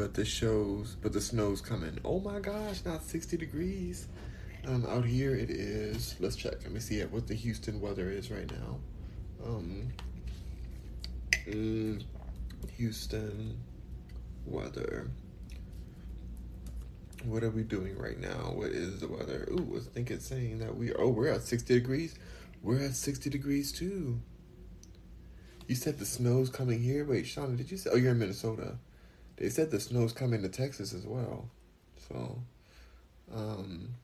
but 0.00 0.14
the 0.14 0.24
shows 0.24 0.96
but 1.02 1.12
the 1.12 1.20
snow's 1.20 1.60
coming. 1.60 1.98
Oh 2.06 2.20
my 2.20 2.40
gosh, 2.40 2.82
not 2.86 3.02
sixty 3.02 3.36
degrees. 3.36 4.08
Um, 4.66 4.86
out 4.86 5.04
here 5.04 5.34
it 5.34 5.50
is. 5.50 6.16
Let's 6.18 6.36
check. 6.36 6.54
Let 6.62 6.72
me 6.72 6.80
see 6.80 7.02
what 7.02 7.26
the 7.26 7.34
Houston 7.34 7.82
weather 7.82 8.08
is 8.10 8.30
right 8.30 8.50
now. 8.50 8.78
Um, 9.44 9.88
mm, 11.46 12.02
Houston 12.78 13.58
weather. 14.46 15.10
What 17.24 17.44
are 17.44 17.50
we 17.50 17.62
doing 17.62 17.98
right 17.98 18.18
now? 18.18 18.52
What 18.54 18.70
is 18.70 19.00
the 19.00 19.08
weather? 19.08 19.46
Ooh, 19.50 19.76
I 19.76 19.80
think 19.80 20.10
it's 20.10 20.26
saying 20.26 20.60
that 20.60 20.74
we 20.74 20.94
oh 20.94 21.08
we're 21.08 21.28
at 21.28 21.42
sixty 21.42 21.74
degrees. 21.74 22.14
We're 22.62 22.82
at 22.82 22.96
sixty 22.96 23.28
degrees 23.28 23.70
too. 23.70 24.18
You 25.68 25.74
said 25.74 25.98
the 25.98 26.06
snow's 26.06 26.48
coming 26.48 26.82
here. 26.82 27.04
Wait, 27.04 27.26
Shauna, 27.26 27.58
did 27.58 27.70
you 27.70 27.76
say? 27.76 27.90
Oh, 27.92 27.96
you're 27.96 28.12
in 28.12 28.18
Minnesota. 28.18 28.78
They 29.40 29.48
said 29.48 29.70
the 29.70 29.80
snow's 29.80 30.12
coming 30.12 30.42
to 30.42 30.50
Texas 30.50 30.92
as 30.92 31.06
well. 31.06 31.48
So, 31.96 32.42
um, 33.34 33.94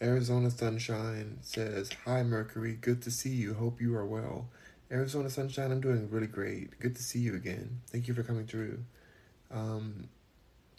Arizona 0.00 0.50
Sunshine 0.50 1.38
says, 1.42 1.90
"Hi 2.06 2.22
Mercury, 2.22 2.78
good 2.80 3.02
to 3.02 3.10
see 3.10 3.34
you. 3.34 3.52
Hope 3.52 3.82
you 3.82 3.94
are 3.94 4.06
well." 4.06 4.48
Arizona 4.90 5.28
Sunshine, 5.28 5.70
I'm 5.70 5.82
doing 5.82 6.08
really 6.10 6.26
great. 6.26 6.78
Good 6.80 6.96
to 6.96 7.02
see 7.02 7.18
you 7.18 7.34
again. 7.34 7.82
Thank 7.88 8.08
you 8.08 8.14
for 8.14 8.22
coming 8.22 8.46
through. 8.46 8.78
Um, 9.50 10.08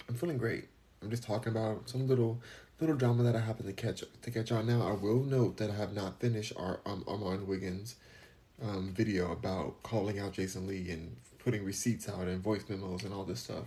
I'm 0.10 0.15
feeling 0.15 0.39
great. 0.39 0.68
I'm 1.04 1.12
just 1.12 1.24
talking 1.24 1.51
about 1.51 1.88
some 1.88 2.08
little 2.08 2.42
little 2.80 2.96
drama 2.96 3.22
that 3.22 3.36
I 3.36 3.39
happen 3.39 3.68
to 3.68 3.74
catch 3.74 4.04
to 4.24 4.32
catch 4.32 4.51
on 4.51 4.65
now. 4.65 4.82
I 4.82 4.94
will 4.94 5.24
note 5.24 5.58
that 5.58 5.70
I 5.70 5.75
have 5.75 5.94
not 5.94 6.20
finished 6.20 6.54
our 6.58 6.80
um, 6.88 7.04
Armon 7.04 7.46
Wiggins 7.46 7.98
um, 8.63 8.94
video 8.96 9.32
about 9.32 9.84
calling 9.84 10.18
out 10.18 10.34
Jason 10.34 10.65
Lee 10.65 10.89
and 10.89 11.18
putting 11.38 11.63
receipts 11.63 12.10
out 12.10 12.27
and 12.27 12.42
voice 12.42 12.63
memos 12.68 13.04
and 13.04 13.13
all 13.13 13.24
this 13.24 13.42
stuff. 13.42 13.65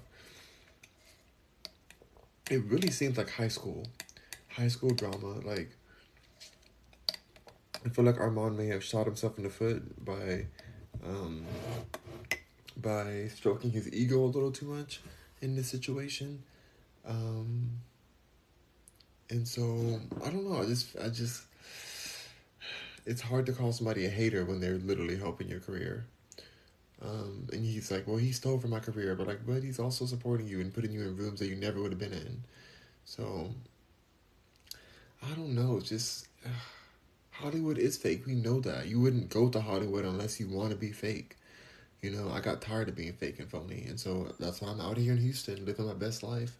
It 2.50 2.64
really 2.64 2.90
seems 2.90 3.18
like 3.18 3.30
high 3.30 3.48
school, 3.48 3.86
high 4.48 4.68
school 4.68 4.90
drama. 4.90 5.40
Like 5.44 5.70
I 7.84 7.90
feel 7.90 8.04
like 8.04 8.16
Armon 8.16 8.56
may 8.56 8.68
have 8.68 8.82
shot 8.82 9.06
himself 9.06 9.36
in 9.36 9.44
the 9.44 9.50
foot 9.50 10.04
by, 10.04 10.46
um, 11.06 11.44
by 12.76 13.28
stroking 13.34 13.70
his 13.70 13.92
ego 13.92 14.24
a 14.24 14.26
little 14.26 14.50
too 14.50 14.66
much 14.66 15.00
in 15.42 15.56
this 15.56 15.68
situation. 15.68 16.42
Um, 17.06 17.70
and 19.30 19.46
so 19.46 20.00
I 20.24 20.30
don't 20.30 20.44
know. 20.44 20.60
I 20.60 20.64
just 20.64 20.96
I 20.98 21.08
just 21.08 21.42
it's 23.06 23.20
hard 23.20 23.46
to 23.46 23.52
call 23.52 23.72
somebody 23.72 24.06
a 24.06 24.10
hater 24.10 24.44
when 24.44 24.60
they're 24.60 24.78
literally 24.78 25.16
helping 25.16 25.48
your 25.48 25.60
career. 25.60 26.06
Um, 27.02 27.48
and 27.52 27.64
he's 27.64 27.90
like, 27.90 28.06
well, 28.06 28.16
he 28.16 28.32
stole 28.32 28.58
from 28.58 28.70
my 28.70 28.80
career, 28.80 29.14
but 29.14 29.26
like, 29.26 29.46
but 29.46 29.62
he's 29.62 29.78
also 29.78 30.04
supporting 30.04 30.48
you 30.48 30.60
and 30.60 30.74
putting 30.74 30.92
you 30.92 31.02
in 31.02 31.16
rooms 31.16 31.38
that 31.40 31.46
you 31.46 31.56
never 31.56 31.80
would 31.80 31.92
have 31.92 32.00
been 32.00 32.12
in. 32.12 32.42
So 33.04 33.50
I 35.22 35.34
don't 35.34 35.54
know. 35.54 35.80
Just 35.80 36.28
Hollywood 37.30 37.78
is 37.78 37.96
fake. 37.96 38.26
We 38.26 38.34
know 38.34 38.60
that. 38.60 38.88
You 38.88 39.00
wouldn't 39.00 39.30
go 39.30 39.48
to 39.48 39.60
Hollywood 39.60 40.04
unless 40.04 40.40
you 40.40 40.48
want 40.48 40.70
to 40.70 40.76
be 40.76 40.90
fake. 40.90 41.36
You 42.02 42.10
know, 42.10 42.30
I 42.30 42.40
got 42.40 42.60
tired 42.62 42.88
of 42.88 42.96
being 42.96 43.12
fake 43.12 43.40
and 43.40 43.50
phony, 43.50 43.84
and 43.88 43.98
so 43.98 44.32
that's 44.38 44.60
why 44.60 44.70
I'm 44.70 44.80
out 44.80 44.96
here 44.96 45.12
in 45.12 45.18
Houston 45.18 45.64
living 45.64 45.86
my 45.86 45.94
best 45.94 46.22
life 46.22 46.56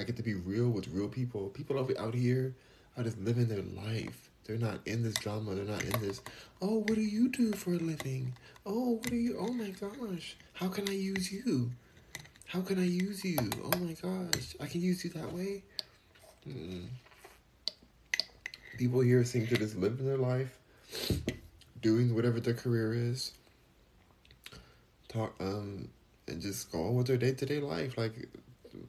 I 0.00 0.04
get 0.04 0.16
to 0.16 0.22
be 0.22 0.34
real 0.34 0.70
with 0.70 0.88
real 0.88 1.08
people. 1.08 1.48
People 1.50 1.78
out 1.98 2.14
here 2.14 2.54
are 2.96 3.04
just 3.04 3.18
living 3.18 3.48
their 3.48 3.62
life. 3.62 4.29
They're 4.50 4.58
not 4.58 4.80
in 4.84 5.04
this 5.04 5.14
drama. 5.14 5.54
They're 5.54 5.64
not 5.64 5.84
in 5.84 6.00
this. 6.00 6.20
Oh, 6.60 6.78
what 6.78 6.96
do 6.96 7.02
you 7.02 7.28
do 7.28 7.52
for 7.52 7.70
a 7.70 7.78
living? 7.78 8.32
Oh, 8.66 8.94
what 8.94 9.08
do 9.08 9.14
you? 9.14 9.36
Oh 9.38 9.52
my 9.52 9.68
gosh, 9.68 10.36
how 10.54 10.66
can 10.66 10.88
I 10.88 10.92
use 10.92 11.30
you? 11.30 11.70
How 12.46 12.60
can 12.60 12.80
I 12.80 12.84
use 12.84 13.24
you? 13.24 13.38
Oh 13.62 13.78
my 13.78 13.92
gosh, 13.92 14.56
I 14.58 14.66
can 14.66 14.80
use 14.80 15.04
you 15.04 15.10
that 15.10 15.32
way. 15.32 15.62
Mm-mm. 16.48 16.86
People 18.76 19.02
here 19.02 19.24
seem 19.24 19.46
to 19.46 19.56
just 19.56 19.76
live 19.76 20.02
their 20.02 20.16
life, 20.16 20.58
doing 21.80 22.12
whatever 22.12 22.40
their 22.40 22.54
career 22.54 22.92
is. 22.92 23.30
Talk 25.06 25.32
um, 25.38 25.88
and 26.26 26.42
just 26.42 26.72
go 26.72 26.88
on 26.88 26.96
with 26.96 27.06
their 27.06 27.18
day 27.18 27.34
to 27.34 27.46
day 27.46 27.60
life. 27.60 27.96
Like 27.96 28.26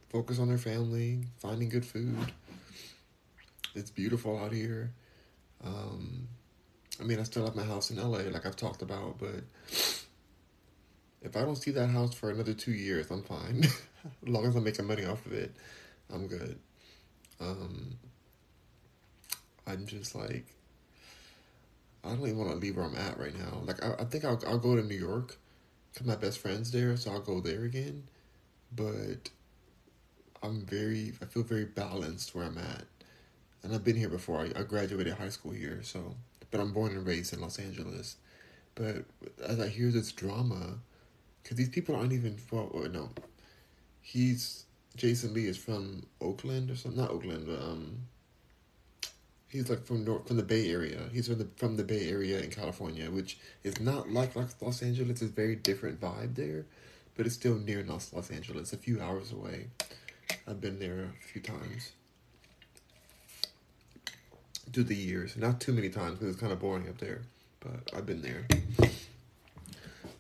focus 0.10 0.40
on 0.40 0.48
their 0.48 0.58
family, 0.58 1.20
finding 1.38 1.70
good 1.70 1.86
food. 1.86 2.18
It's 3.76 3.92
beautiful 3.92 4.40
out 4.40 4.54
here. 4.54 4.92
Um, 5.64 6.28
I 7.00 7.04
mean, 7.04 7.20
I 7.20 7.24
still 7.24 7.46
have 7.46 7.56
my 7.56 7.64
house 7.64 7.92
in 7.92 7.98
LA, 7.98 8.20
like 8.30 8.46
I've 8.46 8.56
talked 8.56 8.82
about, 8.82 9.18
but 9.20 9.44
if 11.22 11.36
I 11.36 11.42
don't 11.42 11.56
see 11.56 11.72
that 11.72 11.88
house 11.88 12.14
for 12.14 12.30
another 12.30 12.54
two 12.54 12.74
years, 12.74 13.10
I'm 13.12 13.24
fine. 13.24 13.64
as 14.24 14.30
long 14.30 14.46
as 14.46 14.56
I'm 14.56 14.64
making 14.64 14.86
money 14.86 15.06
off 15.06 15.26
of 15.26 15.34
it, 15.34 15.56
I'm 16.14 16.28
good. 16.28 16.60
Um, 17.40 17.98
I'm 19.68 19.86
just 19.86 20.16
like, 20.16 20.46
I 22.04 22.10
don't 22.10 22.22
even 22.22 22.38
want 22.38 22.52
to 22.52 22.58
leave 22.58 22.78
where 22.78 22.86
I'm 22.86 22.96
at 22.96 23.20
right 23.20 23.38
now. 23.38 23.62
Like 23.64 23.84
I, 23.84 23.94
I 24.00 24.06
think 24.06 24.26
I'll 24.26 24.42
I'll 24.48 24.58
go 24.58 24.76
to 24.76 24.82
New 24.82 24.96
York, 24.98 25.38
cause 25.96 26.06
my 26.06 26.16
best 26.16 26.40
friend's 26.40 26.72
there, 26.72 26.98
so 26.98 27.12
I'll 27.12 27.22
go 27.22 27.40
there 27.40 27.64
again. 27.64 28.04
But 28.76 29.30
I'm 30.42 30.62
very 30.62 31.14
I 31.22 31.26
feel 31.26 31.44
very 31.44 31.66
balanced 31.66 32.34
where 32.34 32.46
I'm 32.46 32.58
at, 32.58 32.86
and 33.64 33.74
I've 33.74 33.84
been 33.84 33.96
here 33.96 34.10
before. 34.10 34.40
I, 34.40 34.60
I 34.60 34.64
graduated 34.64 35.14
high 35.14 35.30
school 35.30 35.52
here, 35.52 35.80
so 35.84 36.16
but 36.50 36.60
I'm 36.60 36.74
born 36.74 36.92
and 36.92 37.06
raised 37.06 37.34
in 37.34 37.42
Los 37.42 37.60
Angeles. 37.60 38.18
But 38.76 39.06
as 39.46 39.60
I 39.60 39.68
hear 39.68 39.90
this 39.90 40.12
drama, 40.12 40.80
because 41.42 41.58
these 41.58 41.70
people 41.70 41.96
aren't 41.96 42.14
even 42.14 42.38
well, 42.52 42.72
no, 42.92 43.10
he's 44.02 44.66
Jason 44.96 45.34
Lee 45.34 45.48
is 45.48 45.58
from 45.58 46.06
Oakland 46.20 46.70
or 46.70 46.76
something, 46.76 47.00
not 47.00 47.12
Oakland, 47.12 47.46
but 47.48 47.62
um 47.62 48.08
He's 49.52 49.70
like 49.70 49.86
from 49.86 50.06
North, 50.06 50.30
from 50.30 50.38
the 50.38 50.44
Bay 50.44 50.72
Area. 50.72 51.10
He's 51.12 51.28
from 51.28 51.38
the 51.38 51.48
from 51.58 51.76
the 51.76 51.84
Bay 51.84 52.10
Area 52.10 52.40
in 52.40 52.50
California, 52.52 53.12
which 53.12 53.38
is 53.66 53.82
not 53.82 54.10
like 54.10 54.34
Los 54.34 54.82
Angeles. 54.82 55.10
It's 55.10 55.22
a 55.24 55.26
very 55.26 55.58
different 55.58 56.00
vibe 56.00 56.36
there, 56.36 56.66
but 57.18 57.26
it's 57.26 57.36
still 57.36 57.56
near 57.56 57.84
Los 57.84 58.14
Los 58.14 58.32
Angeles, 58.32 58.72
a 58.72 58.78
few 58.78 59.02
hours 59.02 59.34
away. 59.34 59.68
I've 60.48 60.62
been 60.62 60.80
there 60.80 61.02
a 61.02 61.28
few 61.28 61.42
times 61.42 61.92
through 64.72 64.86
the 64.86 64.96
years. 64.96 65.38
Not 65.38 65.60
too 65.60 65.74
many 65.74 65.90
times 65.90 66.20
because 66.20 66.30
it's 66.30 66.40
kind 66.40 66.54
of 66.54 66.60
boring 66.60 66.88
up 66.90 66.98
there, 66.98 67.22
but 67.60 67.92
I've 67.96 68.06
been 68.06 68.22
there. 68.22 68.48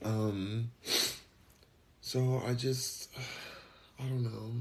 Um, 0.03 0.71
so 2.01 2.41
I 2.45 2.53
just, 2.53 3.09
I 3.99 4.03
don't 4.03 4.23
know. 4.23 4.51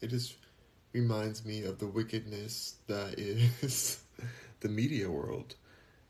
It 0.00 0.08
just 0.08 0.36
reminds 0.92 1.44
me 1.44 1.64
of 1.64 1.78
the 1.78 1.86
wickedness 1.86 2.76
that 2.86 3.18
is 3.18 4.00
the 4.60 4.68
media 4.68 5.10
world 5.10 5.54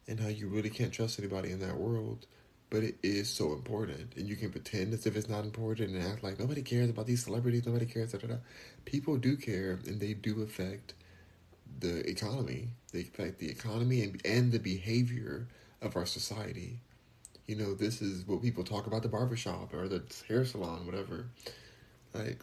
and 0.06 0.20
how 0.20 0.28
you 0.28 0.49
really 0.49 0.70
can't 0.70 0.92
trust 0.92 1.18
anybody 1.18 1.50
in 1.50 1.61
that 1.61 1.76
world. 1.76 2.26
But 2.70 2.82
it 2.82 2.96
is 3.02 3.30
so 3.30 3.52
important, 3.52 4.14
and 4.16 4.28
you 4.28 4.34
can 4.34 4.50
pretend 4.50 4.94
as 4.94 5.06
if 5.06 5.16
it's 5.16 5.28
not 5.28 5.44
important 5.44 5.90
and 5.90 6.02
act 6.02 6.25
like 6.25 6.40
nobody 6.40 6.61
cares 6.62 6.90
about 6.90 7.06
these 7.06 7.23
celebrities, 7.23 7.66
nobody 7.66 7.87
cares. 7.87 8.12
Da, 8.12 8.18
da, 8.18 8.26
da. 8.26 8.37
People 8.84 9.16
do 9.16 9.37
care, 9.37 9.78
and 9.87 10.00
they 10.00 10.12
do 10.12 10.42
affect 10.42 10.94
the 11.85 12.09
economy. 12.09 12.69
They 12.93 13.03
the 13.03 13.50
economy 13.50 14.03
and 14.03 14.21
and 14.25 14.50
the 14.50 14.59
behavior 14.59 15.47
of 15.83 15.97
our 15.97 16.07
society. 16.07 16.81
You 17.47 17.57
know, 17.57 17.75
this 17.75 18.00
is 18.00 18.26
what 18.26 18.41
people 18.41 18.64
talk 18.64 18.87
about 18.87 19.03
the 19.03 19.09
barbershop 19.09 19.75
or 19.75 19.87
the 19.87 20.03
hair 20.26 20.47
salon, 20.47 20.87
whatever. 20.87 21.26
Like, 22.14 22.41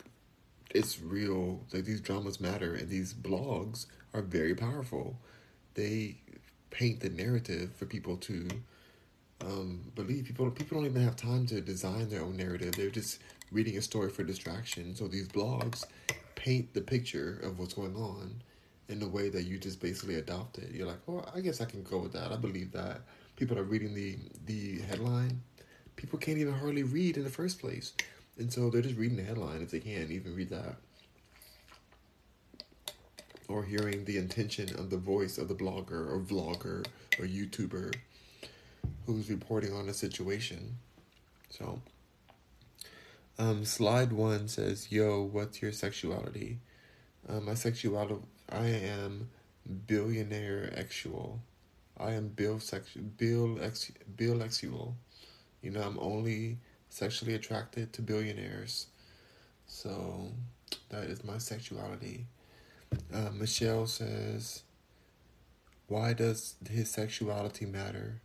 it's 0.75 1.01
real. 1.01 1.61
Like 1.73 1.85
these 1.85 2.01
dramas 2.01 2.39
matter, 2.39 2.75
and 2.75 2.87
these 2.87 3.13
blogs 3.13 3.87
are 4.13 4.21
very 4.21 4.53
powerful. 4.53 5.17
They 5.73 6.17
paint 6.69 6.99
the 6.99 7.09
narrative 7.09 7.71
for 7.75 7.85
people 7.85 8.17
to 8.17 8.47
um, 9.43 9.81
believe. 9.95 10.25
People 10.25 10.51
people 10.51 10.77
don't 10.77 10.85
even 10.85 11.03
have 11.03 11.15
time 11.15 11.47
to 11.47 11.61
design 11.61 12.09
their 12.09 12.21
own 12.21 12.37
narrative. 12.37 12.73
They're 12.75 12.89
just 12.89 13.19
reading 13.51 13.77
a 13.77 13.81
story 13.81 14.11
for 14.11 14.23
distraction. 14.23 14.95
So 14.95 15.07
these 15.07 15.27
blogs 15.27 15.83
paint 16.35 16.73
the 16.73 16.81
picture 16.81 17.39
of 17.43 17.57
what's 17.57 17.73
going 17.73 17.95
on 17.95 18.41
in 18.91 18.99
the 18.99 19.07
way 19.07 19.29
that 19.29 19.43
you 19.43 19.57
just 19.57 19.79
basically 19.79 20.15
adopt 20.15 20.57
it. 20.57 20.71
You're 20.71 20.87
like, 20.87 20.99
oh, 21.07 21.23
I 21.33 21.39
guess 21.39 21.61
I 21.61 21.65
can 21.65 21.81
go 21.83 21.99
with 21.99 22.13
that. 22.13 22.31
I 22.31 22.35
believe 22.35 22.71
that. 22.73 23.01
People 23.37 23.57
are 23.57 23.63
reading 23.63 23.93
the 23.93 24.17
the 24.45 24.81
headline. 24.81 25.41
People 25.95 26.19
can't 26.19 26.37
even 26.37 26.53
hardly 26.53 26.83
read 26.83 27.17
in 27.17 27.23
the 27.23 27.29
first 27.29 27.59
place. 27.59 27.93
And 28.37 28.51
so 28.51 28.69
they're 28.69 28.81
just 28.81 28.97
reading 28.97 29.17
the 29.17 29.23
headline 29.23 29.61
if 29.61 29.71
they 29.71 29.79
can't 29.79 30.11
even 30.11 30.35
read 30.35 30.49
that. 30.49 30.75
Or 33.47 33.63
hearing 33.63 34.05
the 34.05 34.17
intention 34.17 34.69
of 34.79 34.89
the 34.89 34.97
voice 34.97 35.37
of 35.37 35.47
the 35.47 35.55
blogger 35.55 36.09
or 36.09 36.19
vlogger 36.19 36.85
or 37.19 37.25
YouTuber 37.25 37.93
who's 39.05 39.29
reporting 39.29 39.73
on 39.73 39.89
a 39.89 39.93
situation. 39.93 40.77
So, 41.49 41.81
um, 43.37 43.65
slide 43.65 44.13
one 44.13 44.47
says, 44.47 44.91
Yo, 44.91 45.21
what's 45.21 45.61
your 45.61 45.71
sexuality? 45.71 46.59
Um, 47.27 47.45
my 47.45 47.53
sexuality, 47.53 48.15
I 48.51 48.67
am 48.67 49.29
billionaire 49.87 50.73
actual. 50.77 51.41
I 51.97 52.13
am 52.13 52.29
bill 52.29 52.59
sex, 52.59 52.89
bill 53.17 53.59
ex, 53.61 53.91
bill 54.15 54.39
sexual. 54.39 54.95
You 55.61 55.71
know, 55.71 55.81
I'm 55.81 55.99
only 55.99 56.57
sexually 56.89 57.35
attracted 57.35 57.93
to 57.93 58.01
billionaires. 58.01 58.87
So 59.67 60.31
that 60.89 61.03
is 61.05 61.23
my 61.23 61.37
sexuality. 61.37 62.25
Uh, 63.13 63.29
Michelle 63.33 63.87
says, 63.87 64.63
Why 65.87 66.13
does 66.13 66.55
his 66.69 66.89
sexuality 66.89 67.65
matter? 67.65 68.21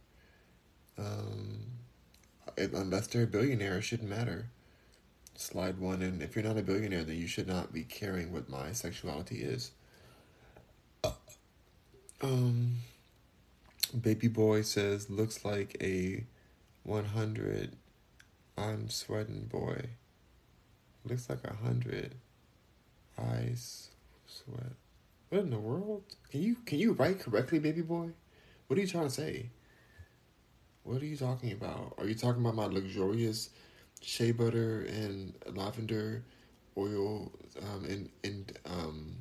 Um, 0.98 1.66
unless 2.56 3.06
they're 3.06 3.24
a 3.24 3.26
billionaire, 3.26 3.78
it 3.78 3.82
shouldn't 3.82 4.08
matter. 4.08 4.48
Slide 5.36 5.78
one, 5.78 6.00
and 6.00 6.22
if 6.22 6.34
you're 6.34 6.44
not 6.44 6.56
a 6.56 6.62
billionaire, 6.62 7.04
then 7.04 7.16
you 7.16 7.26
should 7.26 7.46
not 7.46 7.72
be 7.72 7.84
caring 7.84 8.32
what 8.32 8.48
my 8.48 8.72
sexuality 8.72 9.42
is. 9.42 9.72
Um, 12.22 12.79
baby 14.00 14.29
boy 14.29 14.62
says, 14.62 15.11
looks 15.11 15.44
like 15.44 15.76
a 15.81 16.24
100 16.85 17.76
I'm 18.59 18.88
sweating, 18.88 19.48
boy. 19.52 19.85
Looks 21.05 21.29
like 21.29 21.44
a 21.44 21.55
hundred. 21.55 22.14
Eyes 23.18 23.90
sweat. 24.26 24.72
What 25.29 25.42
in 25.42 25.50
the 25.50 25.59
world? 25.59 26.05
Can 26.31 26.42
you 26.42 26.57
can 26.64 26.79
you 26.79 26.92
write 26.92 27.20
correctly, 27.20 27.59
baby 27.59 27.83
boy? 27.83 28.11
What 28.66 28.79
are 28.79 28.81
you 28.81 28.88
trying 28.88 29.09
to 29.09 29.11
say? 29.11 29.50
What 30.85 31.02
are 31.02 31.07
you 31.07 31.16
talking 31.16 31.52
about? 31.52 31.94
Are 31.98 32.07
you 32.07 32.14
talking 32.14 32.40
about 32.40 32.55
my 32.55 32.66
luxurious 32.66 33.50
shea 34.00 34.33
butter 34.33 34.83
and 34.83 35.35
lavender 35.55 36.22
oil 36.79 37.31
um, 37.62 37.85
and 37.85 38.09
and 38.24 38.59
um, 38.64 39.16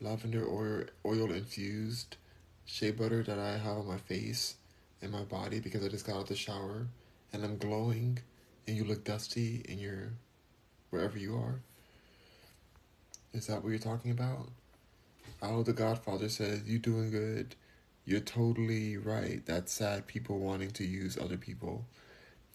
lavender 0.00 0.46
oil 0.48 0.84
oil 1.04 1.32
infused 1.32 2.16
shea 2.64 2.90
butter 2.90 3.22
that 3.22 3.38
I 3.38 3.56
have 3.58 3.78
on 3.78 3.86
my 3.86 3.98
face 3.98 4.56
and 5.00 5.12
my 5.12 5.22
body 5.22 5.60
because 5.60 5.84
I 5.84 5.88
just 5.88 6.06
got 6.06 6.16
out 6.16 6.22
of 6.22 6.28
the 6.28 6.36
shower? 6.36 6.86
and 7.32 7.44
I'm 7.44 7.58
glowing 7.58 8.18
and 8.66 8.76
you 8.76 8.84
look 8.84 9.04
dusty 9.04 9.64
and 9.68 9.78
you're 9.78 10.12
wherever 10.90 11.18
you 11.18 11.36
are? 11.36 11.60
Is 13.32 13.46
that 13.46 13.62
what 13.62 13.70
you're 13.70 13.78
talking 13.78 14.10
about? 14.10 14.48
Oh, 15.42 15.62
the 15.62 15.74
Godfather 15.74 16.28
says, 16.28 16.62
you're 16.64 16.78
doing 16.78 17.10
good. 17.10 17.54
You're 18.06 18.20
totally 18.20 18.96
right. 18.96 19.44
That's 19.44 19.72
sad 19.72 20.06
people 20.06 20.38
wanting 20.38 20.70
to 20.72 20.84
use 20.84 21.18
other 21.18 21.36
people. 21.36 21.84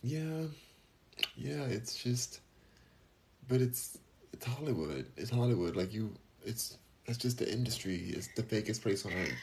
Yeah. 0.02 0.46
Yeah, 1.36 1.64
it's 1.66 1.96
just 2.02 2.40
but 3.48 3.62
it's 3.62 4.00
it's 4.34 4.46
Hollywood. 4.46 5.06
It's 5.18 5.30
Hollywood. 5.30 5.76
Like 5.76 5.94
you 5.94 6.14
it's 6.44 6.78
it's 7.06 7.18
just 7.18 7.40
the 7.40 7.52
industry. 7.52 8.14
It's 8.16 8.30
the 8.36 8.44
fakest 8.44 8.82
place 8.82 9.06
on 9.06 9.14
earth. 9.14 9.38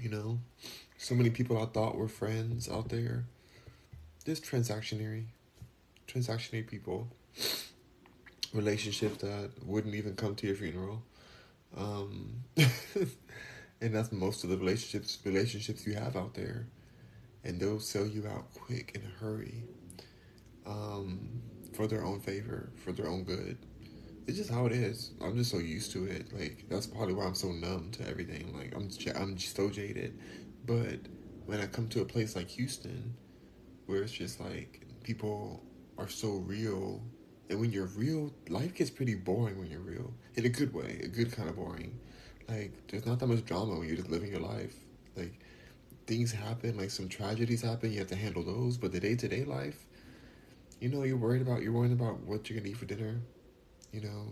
you 0.00 0.08
know? 0.08 0.38
So 0.96 1.14
many 1.14 1.30
people 1.30 1.62
I 1.62 1.66
thought 1.66 1.96
were 1.96 2.08
friends 2.08 2.68
out 2.68 2.88
there. 2.88 3.24
Just 4.24 4.44
transactionary, 4.44 5.24
transactionary 6.06 6.66
people. 6.66 7.08
Relationships 8.52 9.18
that 9.18 9.50
wouldn't 9.64 9.94
even 9.94 10.14
come 10.14 10.34
to 10.36 10.46
your 10.46 10.56
funeral. 10.56 11.02
Um, 11.76 12.42
and 12.56 13.94
that's 13.94 14.10
most 14.10 14.42
of 14.42 14.50
the 14.50 14.56
relationships 14.56 15.18
relationships 15.24 15.86
you 15.86 15.94
have 15.94 16.16
out 16.16 16.34
there. 16.34 16.66
And 17.44 17.58
they'll 17.58 17.80
sell 17.80 18.06
you 18.06 18.26
out 18.26 18.52
quick 18.54 18.92
in 18.94 19.02
a 19.02 19.24
hurry. 19.24 19.62
Um, 20.66 21.40
for 21.80 21.86
their 21.86 22.04
own 22.04 22.20
favor, 22.20 22.68
for 22.76 22.92
their 22.92 23.08
own 23.08 23.24
good 23.24 23.56
it's 24.26 24.38
just 24.38 24.50
how 24.50 24.66
it 24.66 24.72
is. 24.72 25.12
I'm 25.20 25.36
just 25.36 25.50
so 25.50 25.58
used 25.58 25.92
to 25.92 26.04
it. 26.04 26.32
Like 26.32 26.64
that's 26.68 26.86
probably 26.86 27.14
why 27.14 27.24
I'm 27.24 27.34
so 27.34 27.50
numb 27.52 27.90
to 27.92 28.08
everything. 28.08 28.54
Like 28.56 28.72
I'm 28.76 28.88
I'm 29.16 29.38
so 29.38 29.70
jaded. 29.70 30.18
But 30.66 31.00
when 31.46 31.60
I 31.60 31.66
come 31.66 31.88
to 31.88 32.02
a 32.02 32.04
place 32.04 32.36
like 32.36 32.48
Houston, 32.50 33.14
where 33.86 34.02
it's 34.02 34.12
just 34.12 34.40
like 34.40 34.86
people 35.02 35.64
are 35.98 36.08
so 36.08 36.34
real, 36.46 37.02
and 37.48 37.58
when 37.58 37.72
you're 37.72 37.86
real, 37.86 38.32
life 38.48 38.74
gets 38.74 38.90
pretty 38.90 39.14
boring 39.14 39.58
when 39.58 39.70
you're 39.70 39.80
real 39.80 40.12
in 40.36 40.46
a 40.46 40.48
good 40.48 40.72
way, 40.72 41.00
a 41.02 41.08
good 41.08 41.32
kind 41.32 41.48
of 41.48 41.56
boring. 41.56 41.98
Like 42.48 42.72
there's 42.88 43.06
not 43.06 43.18
that 43.18 43.26
much 43.26 43.44
drama 43.44 43.78
when 43.78 43.88
you're 43.88 43.96
just 43.96 44.10
living 44.10 44.30
your 44.30 44.40
life. 44.42 44.76
Like 45.16 45.40
things 46.06 46.30
happen, 46.30 46.76
like 46.76 46.90
some 46.90 47.08
tragedies 47.08 47.62
happen, 47.62 47.90
you 47.92 47.98
have 47.98 48.08
to 48.08 48.16
handle 48.16 48.44
those. 48.44 48.76
But 48.76 48.92
the 48.92 49.00
day 49.00 49.16
to 49.16 49.28
day 49.28 49.44
life, 49.44 49.86
you 50.80 50.88
know, 50.88 51.02
you're 51.04 51.16
worried 51.16 51.42
about 51.42 51.62
you're 51.62 51.72
worried 51.72 51.92
about 51.92 52.20
what 52.20 52.48
you're 52.48 52.58
gonna 52.58 52.70
eat 52.70 52.76
for 52.76 52.86
dinner 52.86 53.20
you 53.92 54.00
know, 54.00 54.28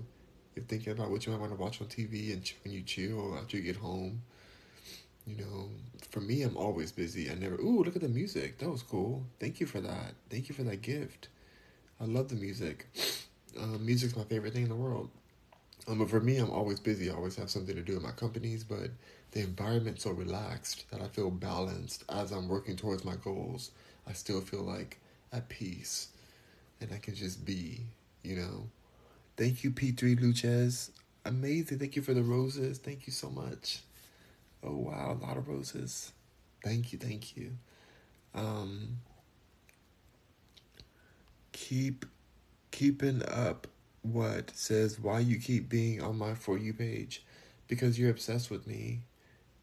you're 0.54 0.64
thinking 0.64 0.92
about 0.92 1.10
what 1.10 1.26
you 1.26 1.32
might 1.32 1.40
want 1.40 1.52
to 1.52 1.58
watch 1.58 1.80
on 1.80 1.88
TV 1.88 2.32
and 2.32 2.50
when 2.64 2.72
you 2.72 2.82
chill 2.82 3.36
after 3.36 3.56
you 3.56 3.62
get 3.62 3.76
home. 3.76 4.22
You 5.26 5.36
know, 5.36 5.68
for 6.10 6.20
me, 6.20 6.42
I'm 6.42 6.56
always 6.56 6.90
busy. 6.90 7.30
I 7.30 7.34
never, 7.34 7.56
ooh, 7.56 7.82
look 7.82 7.96
at 7.96 8.02
the 8.02 8.08
music. 8.08 8.58
That 8.58 8.70
was 8.70 8.82
cool. 8.82 9.26
Thank 9.40 9.60
you 9.60 9.66
for 9.66 9.80
that. 9.80 10.14
Thank 10.30 10.48
you 10.48 10.54
for 10.54 10.62
that 10.62 10.80
gift. 10.80 11.28
I 12.00 12.04
love 12.04 12.28
the 12.28 12.36
music. 12.36 12.86
Um, 13.58 13.84
music's 13.84 14.14
my 14.14 14.22
favorite 14.24 14.52
thing 14.52 14.64
in 14.64 14.68
the 14.68 14.76
world. 14.76 15.10
Um, 15.88 15.98
but 15.98 16.10
for 16.10 16.20
me, 16.20 16.36
I'm 16.36 16.50
always 16.50 16.78
busy. 16.78 17.10
I 17.10 17.14
always 17.14 17.34
have 17.36 17.50
something 17.50 17.74
to 17.74 17.82
do 17.82 17.96
in 17.96 18.02
my 18.02 18.12
companies, 18.12 18.62
but 18.62 18.90
the 19.32 19.40
environment's 19.40 20.04
so 20.04 20.12
relaxed 20.12 20.88
that 20.92 21.00
I 21.00 21.08
feel 21.08 21.30
balanced 21.30 22.04
as 22.08 22.30
I'm 22.30 22.46
working 22.46 22.76
towards 22.76 23.04
my 23.04 23.16
goals. 23.16 23.72
I 24.06 24.12
still 24.12 24.40
feel 24.42 24.62
like 24.62 25.00
at 25.32 25.48
peace 25.48 26.08
and 26.80 26.92
I 26.92 26.98
can 26.98 27.14
just 27.14 27.44
be, 27.44 27.80
you 28.22 28.36
know. 28.36 28.68
Thank 29.36 29.62
you, 29.62 29.70
P3 29.70 30.18
Luchez. 30.20 30.90
Amazing. 31.24 31.78
Thank 31.78 31.96
you 31.96 32.02
for 32.02 32.14
the 32.14 32.22
roses. 32.22 32.78
Thank 32.78 33.06
you 33.06 33.12
so 33.12 33.30
much. 33.30 33.80
Oh, 34.64 34.76
wow. 34.76 35.16
A 35.20 35.24
lot 35.24 35.36
of 35.36 35.48
roses. 35.48 36.12
Thank 36.64 36.92
you. 36.92 36.98
Thank 36.98 37.36
you. 37.36 37.52
Um, 38.34 38.98
keep 41.52 42.04
keeping 42.70 43.22
up 43.28 43.66
what 44.02 44.52
says 44.54 45.00
why 45.00 45.18
you 45.18 45.38
keep 45.38 45.68
being 45.68 46.00
on 46.00 46.16
my 46.16 46.34
for 46.34 46.56
you 46.56 46.72
page 46.72 47.24
because 47.66 47.98
you're 47.98 48.10
obsessed 48.10 48.50
with 48.50 48.66
me 48.66 49.00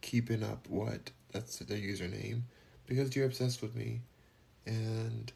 keeping 0.01 0.43
up 0.43 0.67
what 0.67 1.11
that's 1.31 1.59
the 1.59 1.75
username 1.75 2.41
because 2.85 3.15
you're 3.15 3.25
obsessed 3.25 3.61
with 3.61 3.75
me 3.75 4.01
and 4.65 5.31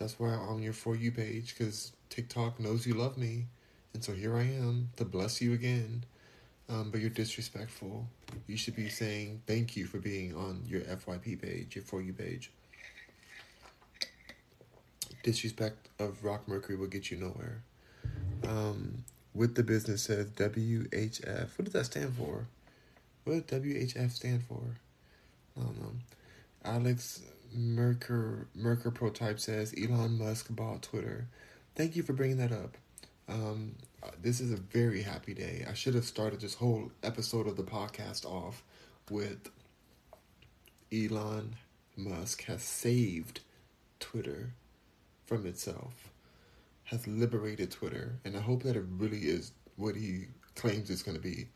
that's 0.00 0.18
why 0.18 0.30
i'm 0.30 0.40
on 0.48 0.62
your 0.62 0.72
for 0.72 0.96
you 0.96 1.12
page 1.12 1.54
because 1.56 1.92
tiktok 2.08 2.58
knows 2.58 2.84
you 2.84 2.94
love 2.94 3.16
me 3.16 3.46
and 3.94 4.02
so 4.02 4.12
here 4.12 4.36
i 4.36 4.42
am 4.42 4.88
to 4.96 5.04
bless 5.04 5.40
you 5.40 5.52
again 5.52 6.04
um, 6.68 6.90
but 6.90 7.00
you're 7.00 7.10
disrespectful 7.10 8.08
you 8.48 8.56
should 8.56 8.74
be 8.74 8.88
saying 8.88 9.40
thank 9.46 9.76
you 9.76 9.86
for 9.86 9.98
being 9.98 10.34
on 10.34 10.62
your 10.66 10.80
fyp 10.80 11.40
page 11.40 11.76
your 11.76 11.84
for 11.84 12.02
you 12.02 12.12
page 12.12 12.50
disrespect 15.22 15.88
of 16.00 16.24
rock 16.24 16.48
mercury 16.48 16.76
will 16.76 16.88
get 16.88 17.12
you 17.12 17.16
nowhere 17.16 17.62
um, 18.48 19.04
with 19.34 19.54
the 19.54 19.62
business 19.62 20.02
says 20.02 20.26
WHF. 20.30 21.48
What 21.56 21.64
does 21.64 21.72
that 21.72 21.84
stand 21.86 22.14
for? 22.16 22.46
What 23.24 23.46
does 23.46 23.60
WHF 23.60 24.10
stand 24.10 24.42
for? 24.44 24.62
I 25.56 25.62
don't 25.62 25.80
know. 25.80 25.92
Alex 26.64 27.22
Merker 27.52 28.48
Merker 28.54 28.90
Prototype 28.90 29.40
says 29.40 29.74
Elon 29.76 30.18
Musk 30.18 30.46
bought 30.50 30.82
Twitter. 30.82 31.28
Thank 31.74 31.96
you 31.96 32.02
for 32.02 32.12
bringing 32.12 32.38
that 32.38 32.52
up. 32.52 32.76
Um, 33.28 33.76
this 34.20 34.40
is 34.40 34.52
a 34.52 34.56
very 34.56 35.02
happy 35.02 35.34
day. 35.34 35.64
I 35.68 35.74
should 35.74 35.94
have 35.94 36.04
started 36.04 36.40
this 36.40 36.54
whole 36.54 36.90
episode 37.02 37.46
of 37.46 37.56
the 37.56 37.62
podcast 37.62 38.24
off 38.24 38.62
with 39.10 39.50
Elon 40.92 41.56
Musk 41.96 42.44
has 42.44 42.62
saved 42.62 43.40
Twitter 43.98 44.54
from 45.26 45.46
itself 45.46 46.10
has 46.90 47.06
liberated 47.06 47.70
Twitter, 47.70 48.18
and 48.24 48.36
I 48.36 48.40
hope 48.40 48.64
that 48.64 48.74
it 48.74 48.84
really 48.98 49.20
is 49.20 49.52
what 49.76 49.94
he 49.94 50.26
claims 50.56 50.90
it's 50.90 51.04
going 51.04 51.16
to 51.16 51.22
be. 51.22 51.46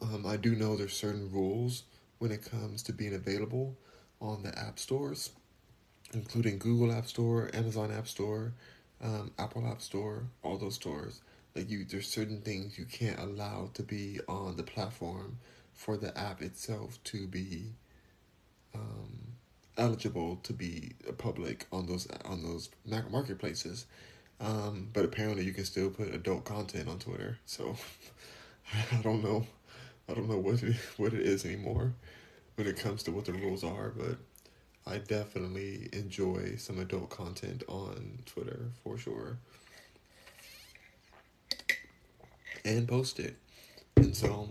Um, 0.00 0.24
I 0.26 0.36
do 0.36 0.56
know 0.56 0.74
there's 0.74 0.96
certain 0.96 1.30
rules 1.30 1.84
when 2.18 2.32
it 2.32 2.42
comes 2.50 2.82
to 2.84 2.94
being 2.94 3.14
available 3.14 3.76
on 4.22 4.42
the 4.42 4.56
app 4.58 4.78
stores, 4.78 5.30
including 6.14 6.58
Google 6.58 6.92
App 6.92 7.06
Store, 7.06 7.50
Amazon 7.52 7.90
App 7.90 8.06
Store, 8.06 8.52
um, 9.02 9.32
Apple 9.38 9.66
App 9.66 9.82
Store, 9.82 10.22
all 10.42 10.56
those 10.56 10.76
stores. 10.76 11.20
Like 11.54 11.68
you, 11.68 11.84
there's 11.84 12.08
certain 12.08 12.40
things 12.40 12.78
you 12.78 12.86
can't 12.86 13.18
allow 13.18 13.70
to 13.74 13.82
be 13.82 14.20
on 14.28 14.56
the 14.56 14.62
platform 14.62 15.38
for 15.74 15.96
the 15.96 16.16
app 16.16 16.40
itself 16.40 17.02
to 17.04 17.26
be 17.26 17.72
um, 18.74 19.34
eligible 19.76 20.36
to 20.44 20.52
be 20.52 20.92
public 21.18 21.66
on 21.72 21.86
those 21.86 22.06
on 22.24 22.42
those 22.42 22.70
marketplaces. 22.86 23.86
Um, 24.40 24.88
but 24.92 25.04
apparently 25.04 25.44
you 25.44 25.52
can 25.52 25.64
still 25.64 25.90
put 25.90 26.14
adult 26.14 26.44
content 26.44 26.88
on 26.88 26.98
Twitter. 26.98 27.38
So 27.44 27.76
I 28.92 29.02
don't 29.02 29.22
know. 29.22 29.46
I 30.08 30.14
don't 30.14 30.28
know 30.28 30.38
what 30.38 30.62
it, 30.62 30.76
what 30.96 31.12
it 31.12 31.20
is 31.20 31.44
anymore 31.44 31.94
when 32.56 32.66
it 32.66 32.76
comes 32.76 33.02
to 33.04 33.12
what 33.12 33.24
the 33.24 33.32
rules 33.32 33.64
are, 33.64 33.90
but 33.90 34.18
I 34.86 34.98
definitely 34.98 35.88
enjoy 35.92 36.56
some 36.56 36.78
adult 36.78 37.10
content 37.10 37.62
on 37.68 38.18
Twitter 38.26 38.70
for 38.82 38.98
sure. 38.98 39.38
And 42.64 42.86
post 42.86 43.18
it. 43.18 43.36
And 43.96 44.14
so 44.14 44.48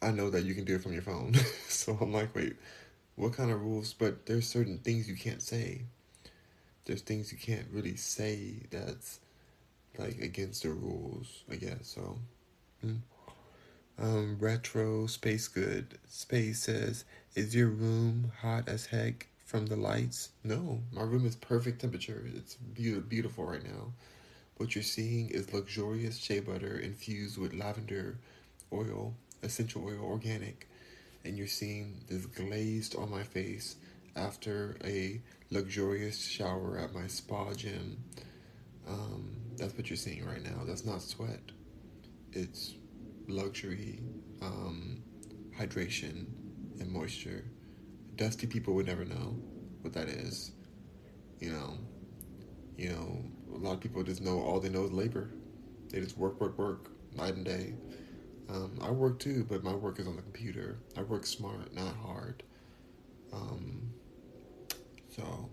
I 0.00 0.10
know 0.10 0.30
that 0.30 0.44
you 0.44 0.54
can 0.54 0.64
do 0.64 0.76
it 0.76 0.82
from 0.82 0.92
your 0.92 1.02
phone. 1.02 1.34
so 1.68 1.98
I'm 2.00 2.12
like, 2.12 2.34
wait, 2.34 2.56
what 3.16 3.32
kind 3.32 3.50
of 3.50 3.60
rules? 3.60 3.92
But 3.92 4.26
there's 4.26 4.46
certain 4.46 4.78
things 4.78 5.08
you 5.08 5.16
can't 5.16 5.42
say 5.42 5.82
there's 6.84 7.02
things 7.02 7.32
you 7.32 7.38
can't 7.38 7.66
really 7.72 7.96
say 7.96 8.54
that's 8.70 9.20
like 9.98 10.18
against 10.20 10.62
the 10.62 10.70
rules, 10.70 11.44
I 11.50 11.56
guess. 11.56 11.78
So, 11.82 12.18
mm. 12.84 12.98
Um, 13.98 14.36
retro 14.40 15.06
space 15.06 15.48
good 15.48 15.98
space 16.08 16.60
says, 16.60 17.04
"Is 17.34 17.54
your 17.54 17.68
room 17.68 18.32
hot 18.40 18.68
as 18.68 18.86
heck 18.86 19.28
from 19.44 19.66
the 19.66 19.76
lights?" 19.76 20.30
No, 20.42 20.80
my 20.92 21.02
room 21.02 21.26
is 21.26 21.36
perfect 21.36 21.80
temperature. 21.80 22.24
It's 22.34 22.56
be- 22.56 22.98
beautiful 23.00 23.44
right 23.44 23.64
now. 23.64 23.92
What 24.56 24.74
you're 24.74 24.84
seeing 24.84 25.30
is 25.30 25.52
luxurious 25.52 26.18
shea 26.18 26.40
butter 26.40 26.78
infused 26.78 27.38
with 27.38 27.54
lavender 27.54 28.18
oil, 28.72 29.14
essential 29.42 29.84
oil, 29.84 30.04
organic, 30.04 30.68
and 31.24 31.36
you're 31.36 31.46
seeing 31.46 32.04
this 32.08 32.26
glazed 32.26 32.96
on 32.96 33.10
my 33.10 33.22
face 33.22 33.76
after 34.16 34.76
a 34.84 35.20
luxurious 35.50 36.24
shower 36.26 36.78
at 36.78 36.92
my 36.94 37.06
spa 37.06 37.52
gym. 37.54 38.02
Um, 38.86 39.36
that's 39.56 39.76
what 39.76 39.88
you're 39.88 39.96
seeing 39.96 40.24
right 40.24 40.42
now. 40.42 40.64
That's 40.66 40.84
not 40.84 41.02
sweat. 41.02 41.40
It's 42.32 42.74
luxury, 43.28 44.00
um, 44.42 45.02
hydration, 45.58 46.26
and 46.80 46.90
moisture. 46.90 47.44
Dusty 48.16 48.46
people 48.46 48.74
would 48.74 48.86
never 48.86 49.04
know 49.04 49.36
what 49.82 49.92
that 49.94 50.08
is. 50.08 50.52
You 51.40 51.52
know, 51.52 51.78
you 52.76 52.90
know, 52.90 53.24
a 53.54 53.58
lot 53.58 53.74
of 53.74 53.80
people 53.80 54.02
just 54.02 54.22
know 54.22 54.40
all 54.40 54.60
they 54.60 54.68
know 54.68 54.84
is 54.84 54.92
labor. 54.92 55.30
They 55.90 56.00
just 56.00 56.16
work, 56.16 56.40
work, 56.40 56.58
work, 56.58 56.90
night 57.16 57.34
and 57.34 57.44
day. 57.44 57.74
Um, 58.48 58.78
I 58.82 58.90
work 58.90 59.18
too, 59.18 59.46
but 59.48 59.62
my 59.62 59.74
work 59.74 59.98
is 59.98 60.06
on 60.06 60.16
the 60.16 60.22
computer. 60.22 60.78
I 60.96 61.02
work 61.02 61.26
smart, 61.26 61.74
not 61.74 61.94
hard. 61.96 62.42
Um, 63.32 63.90
so, 65.08 65.50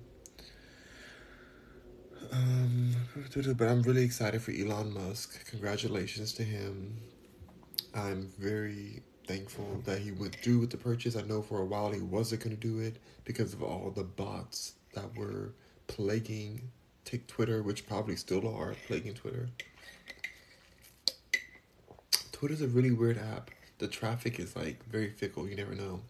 um, 2.32 2.96
but 3.58 3.68
I'm 3.68 3.82
really 3.84 4.04
excited 4.04 4.42
for 4.42 4.52
Elon 4.52 4.94
Musk. 4.94 5.46
Congratulations 5.50 6.34
to 6.34 6.44
him. 6.44 6.98
I'm 7.94 8.32
very 8.40 9.02
thankful 9.28 9.82
that 9.86 10.00
he 10.00 10.12
through 10.12 10.60
with 10.60 10.70
the 10.70 10.78
purchase. 10.78 11.16
I 11.16 11.22
know 11.24 11.42
for 11.42 11.60
a 11.60 11.66
while 11.66 11.92
he 11.92 12.02
wasn't 12.02 12.44
going 12.44 12.56
to 12.56 12.68
do 12.68 12.80
it 12.80 12.98
because 13.26 13.54
of 13.54 13.62
all 13.62 13.92
the 13.94 14.04
bots 14.04 14.74
that 14.94 15.16
were 15.18 15.54
plaguing 15.88 16.72
take 17.06 17.28
Twitter, 17.28 17.62
which 17.64 17.88
probably 17.88 18.16
still 18.16 18.48
are 18.48 18.76
plaguing 18.88 19.14
Twitter. 19.14 19.50
Twitter's 22.32 22.62
a 22.62 22.68
really 22.68 22.92
weird 22.92 23.18
app. 23.18 23.52
The 23.80 23.88
traffic 23.88 24.40
is 24.40 24.56
like 24.56 24.84
very 24.90 25.10
fickle. 25.10 25.48
You 25.48 25.56
never 25.56 25.76
know. 25.76 26.02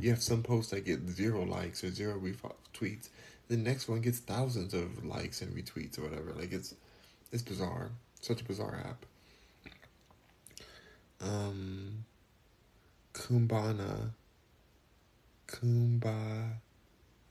You 0.00 0.10
have 0.10 0.22
some 0.22 0.42
posts 0.42 0.72
that 0.72 0.84
get 0.84 1.08
zero 1.08 1.44
likes 1.44 1.84
or 1.84 1.90
zero 1.90 2.18
retweets. 2.18 3.08
The 3.48 3.56
next 3.56 3.88
one 3.88 4.00
gets 4.00 4.18
thousands 4.18 4.74
of 4.74 5.04
likes 5.04 5.40
and 5.40 5.54
retweets 5.54 5.98
or 5.98 6.02
whatever. 6.02 6.32
Like 6.32 6.52
it's 6.52 6.74
it's 7.32 7.42
bizarre. 7.42 7.90
Such 8.20 8.40
a 8.40 8.44
bizarre 8.44 8.82
app. 8.84 9.04
Um 11.20 12.04
Kumbana 13.12 14.10
Kumba 15.48 16.52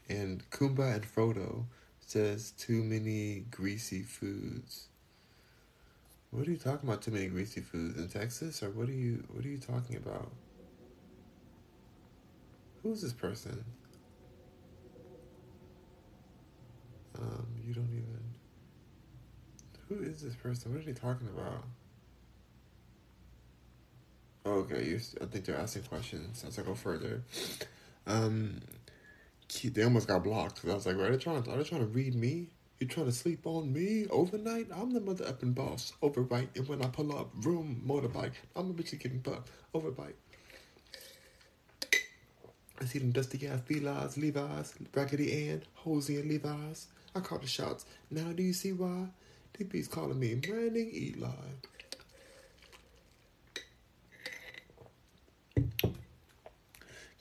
and 0.10 0.50
Kumba 0.50 0.96
and 0.96 1.04
Frodo 1.04 1.66
says 2.00 2.52
too 2.52 2.84
many 2.84 3.46
greasy 3.52 4.02
foods. 4.02 4.88
What 6.32 6.48
are 6.48 6.52
you 6.52 6.58
talking 6.58 6.90
about? 6.90 7.02
Too 7.02 7.12
many 7.12 7.28
greasy 7.28 7.62
foods 7.62 7.98
in 7.98 8.10
Texas, 8.10 8.62
or 8.62 8.70
what 8.72 8.90
are 8.90 8.94
you? 8.94 9.24
What 9.32 9.46
are 9.46 9.50
you 9.50 9.58
talking 9.58 9.96
about? 9.96 10.32
Who's 12.84 13.02
this 13.02 13.14
person? 13.14 13.64
Um, 17.18 17.48
you 17.66 17.74
don't 17.74 17.90
even. 17.92 18.20
Who 19.90 20.04
is 20.04 20.22
this 20.22 20.36
person? 20.36 20.74
What 20.74 20.82
are 20.82 20.86
they 20.86 20.94
talking 20.94 21.28
about? 21.28 21.64
Okay. 24.48 25.00
I 25.22 25.26
think 25.26 25.46
they're 25.46 25.58
asking 25.58 25.84
questions 25.84 26.44
as 26.48 26.58
I 26.60 26.62
go 26.62 26.76
further. 26.76 27.24
Um, 28.06 28.62
they 29.64 29.84
almost 29.84 30.08
got 30.08 30.24
blocked. 30.24 30.62
I 30.68 30.74
was 30.74 30.86
like, 30.86 30.96
are 30.98 31.12
they 31.12 31.18
trying? 31.18 31.44
To, 31.44 31.52
are 31.52 31.58
they 31.58 31.64
trying 31.64 31.82
to 31.82 31.88
read 31.88 32.16
me? 32.16 32.48
You 32.80 32.88
trying 32.88 33.08
to 33.08 33.12
sleep 33.12 33.46
on 33.46 33.74
me 33.74 34.06
overnight? 34.10 34.68
I'm 34.76 34.94
the 34.94 35.02
mother 35.02 35.26
upping 35.28 35.54
boss. 35.54 35.94
Overbite. 36.04 36.50
And 36.56 36.68
when 36.68 36.82
I 36.84 36.88
pull 36.88 37.18
up, 37.18 37.32
room, 37.44 37.82
motorbike. 37.88 38.34
I'm 38.56 38.70
a 38.70 38.74
bitch 38.74 39.00
getting 39.00 39.20
buck. 39.20 39.48
Overbite. 39.74 40.14
I 42.80 42.86
see 42.86 43.00
them 43.00 43.12
dusty 43.12 43.48
ass 43.48 43.62
Levi's, 43.68 44.18
Levi's, 44.18 44.76
Raggedy 44.94 45.50
Ann, 45.50 45.64
Hosey 45.74 46.18
and 46.18 46.30
Levi's. 46.30 46.88
I 47.16 47.22
call 47.22 47.40
the 47.40 47.48
shots. 47.48 47.86
Now 48.12 48.32
do 48.34 48.44
you 48.44 48.54
see 48.54 48.72
why? 48.72 49.08
Bees 49.64 49.88
calling 49.88 50.20
me 50.20 50.36
Branding 50.36 50.92
Eli. 50.94 51.28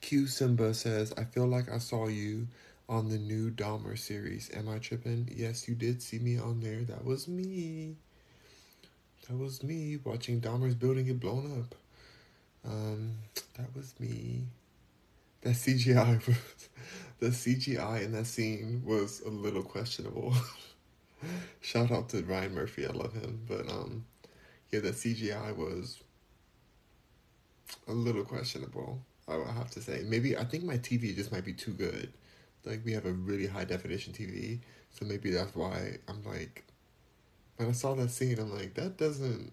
Q 0.07 0.29
Simba 0.29 0.73
says, 0.73 1.13
I 1.19 1.25
feel 1.25 1.49
like 1.49 1.69
I 1.69 1.79
saw 1.79 2.07
you 2.07 2.47
on 2.89 3.09
the 3.09 3.19
new 3.19 3.51
Dahmer 3.51 3.99
series. 3.99 4.49
Am 4.55 4.69
I 4.69 4.79
tripping? 4.79 5.29
Yes, 5.35 5.67
you 5.67 5.75
did 5.75 6.01
see 6.01 6.21
me 6.21 6.39
on 6.39 6.61
there. 6.61 6.85
That 6.85 7.05
was 7.05 7.27
me. 7.27 7.97
That 9.27 9.37
was 9.37 9.65
me 9.65 9.99
watching 10.05 10.41
Dahmer's 10.41 10.77
building 10.77 11.07
get 11.07 11.19
blown 11.19 11.61
up. 11.61 11.75
Um, 12.65 13.15
that 13.55 13.75
was 13.75 13.95
me. 13.99 14.45
That 15.41 15.55
CGI 15.55 16.25
was, 16.29 16.69
the 17.19 17.31
CGI 17.31 18.05
in 18.05 18.13
that 18.13 18.27
scene 18.27 18.83
was 18.87 19.23
a 19.23 19.29
little 19.29 19.65
questionable. 19.65 20.37
Shout 21.61 21.91
out 21.91 22.11
to 22.11 22.23
Ryan 22.23 22.55
Murphy, 22.55 22.87
I 22.87 22.93
love 22.93 23.13
him, 23.13 23.41
but 23.49 23.69
um, 23.69 24.05
yeah, 24.71 24.79
the 24.79 24.93
CGI 24.93 25.57
was 25.57 25.99
a 27.89 27.93
little 27.93 28.23
questionable. 28.23 29.01
I 29.29 29.37
would 29.37 29.49
have 29.49 29.71
to 29.73 29.81
say. 29.83 30.05
Maybe 30.07 30.37
I 30.37 30.45
think 30.45 30.65
my 30.65 30.79
TV 30.79 31.15
just 31.15 31.33
might 31.33 31.45
be 31.45 31.53
too 31.53 31.73
good. 31.73 32.13
Like 32.65 32.83
we 32.85 32.93
have 32.93 33.07
a 33.07 33.13
really 33.13 33.47
high 33.47 33.65
definition 33.65 34.13
TV, 34.13 34.61
so 34.91 35.05
maybe 35.07 35.31
that's 35.31 35.55
why 35.55 35.99
I'm 36.09 36.23
like, 36.25 36.65
when 37.57 37.69
I 37.69 37.73
saw 37.73 37.95
that 37.95 38.11
scene, 38.11 38.39
I'm 38.39 38.55
like, 38.57 38.75
that 38.75 38.97
doesn't. 38.99 39.53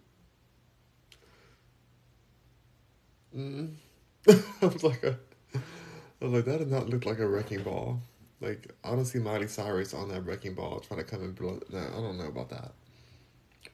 Mm. 3.35 3.73
I 4.27 4.65
was 4.65 4.83
like 4.83 5.03
a, 5.03 5.17
I 5.55 6.25
was 6.25 6.33
like 6.33 6.45
that 6.45 6.59
did 6.59 6.71
not 6.71 6.89
look 6.89 7.05
like 7.05 7.19
a 7.19 7.27
wrecking 7.27 7.63
ball. 7.63 7.99
Like 8.41 8.71
I 8.83 8.91
don't 8.91 9.05
see 9.05 9.19
Miley 9.19 9.47
Cyrus 9.47 9.93
on 9.93 10.09
that 10.09 10.25
wrecking 10.25 10.53
ball 10.53 10.79
trying 10.79 10.99
to 10.99 11.05
come 11.05 11.21
and 11.21 11.35
blow. 11.35 11.59
I 11.73 11.99
don't 11.99 12.17
know 12.17 12.27
about 12.27 12.49
that. 12.49 12.73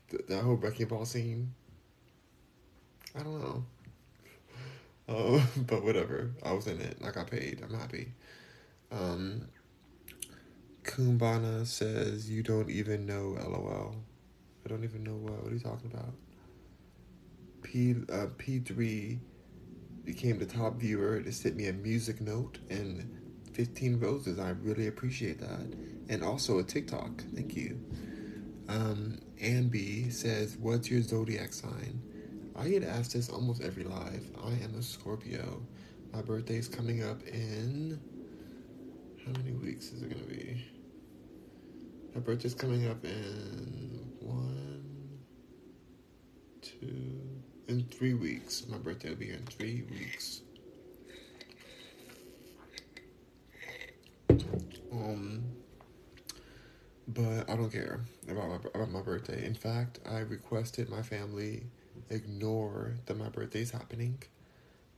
Th- 0.09 0.25
that 0.27 0.43
whole 0.43 0.55
wrecking 0.55 0.87
ball 0.87 1.05
scene. 1.05 1.53
I 3.15 3.23
don't 3.23 3.39
know. 3.41 3.63
Uh, 5.09 5.41
but 5.67 5.83
whatever. 5.83 6.31
I 6.43 6.53
was 6.53 6.67
in 6.67 6.79
it. 6.79 6.97
I 7.03 7.11
got 7.11 7.31
paid. 7.31 7.61
I'm 7.63 7.73
happy. 7.73 8.13
Um, 8.91 9.47
Kumbana 10.83 11.65
says, 11.65 12.29
You 12.29 12.43
don't 12.43 12.69
even 12.69 13.05
know 13.05 13.37
LOL. 13.39 13.95
I 14.65 14.69
don't 14.69 14.83
even 14.83 15.03
know 15.03 15.15
what. 15.15 15.43
What 15.43 15.51
are 15.51 15.55
you 15.55 15.59
talking 15.59 15.91
about? 15.91 16.13
P 17.63 17.95
uh, 18.11 18.27
P3 18.37 19.19
became 20.05 20.39
the 20.39 20.45
top 20.45 20.75
viewer 20.77 21.21
to 21.21 21.31
sent 21.31 21.55
me 21.55 21.67
a 21.67 21.73
music 21.73 22.21
note 22.21 22.57
and 22.69 23.15
15 23.53 23.99
roses. 23.99 24.39
I 24.39 24.49
really 24.51 24.87
appreciate 24.87 25.39
that. 25.39 25.73
And 26.07 26.23
also 26.23 26.59
a 26.59 26.63
TikTok. 26.63 27.23
Thank 27.35 27.55
you. 27.55 27.79
Um, 28.67 29.19
Ambi 29.41 30.11
says, 30.11 30.57
What's 30.57 30.89
your 30.89 31.01
zodiac 31.01 31.53
sign? 31.53 32.01
I 32.59 32.67
get 32.67 32.83
asked 32.83 33.13
this 33.13 33.29
almost 33.29 33.61
every 33.61 33.85
live. 33.85 34.29
I 34.43 34.49
am 34.49 34.75
a 34.77 34.81
Scorpio. 34.81 35.61
My 36.11 36.21
birthday 36.21 36.57
is 36.57 36.67
coming 36.67 37.01
up 37.03 37.25
in. 37.25 37.97
How 39.25 39.31
many 39.31 39.53
weeks 39.53 39.93
is 39.93 40.01
it 40.01 40.09
going 40.09 40.21
to 40.21 40.29
be? 40.29 40.65
My 42.13 42.19
birthday's 42.19 42.53
coming 42.53 42.87
up 42.87 43.05
in 43.05 44.11
one, 44.19 45.19
two, 46.61 47.21
in 47.69 47.85
three 47.85 48.13
weeks. 48.13 48.65
My 48.67 48.77
birthday 48.77 49.09
will 49.09 49.15
be 49.15 49.29
in 49.29 49.45
three 49.45 49.83
weeks. 49.89 50.41
Um, 54.91 55.43
but 57.07 57.49
I 57.49 57.55
don't 57.55 57.71
care 57.71 58.01
about 58.27 58.49
my 58.49 58.55
about 58.75 58.91
my 58.91 59.01
birthday. 59.01 59.45
In 59.45 59.55
fact, 59.55 59.99
I 60.05 60.19
requested 60.19 60.89
my 60.89 61.01
family 61.01 61.63
ignore 62.09 62.95
that 63.05 63.17
my 63.17 63.29
birthday's 63.29 63.71
happening 63.71 64.21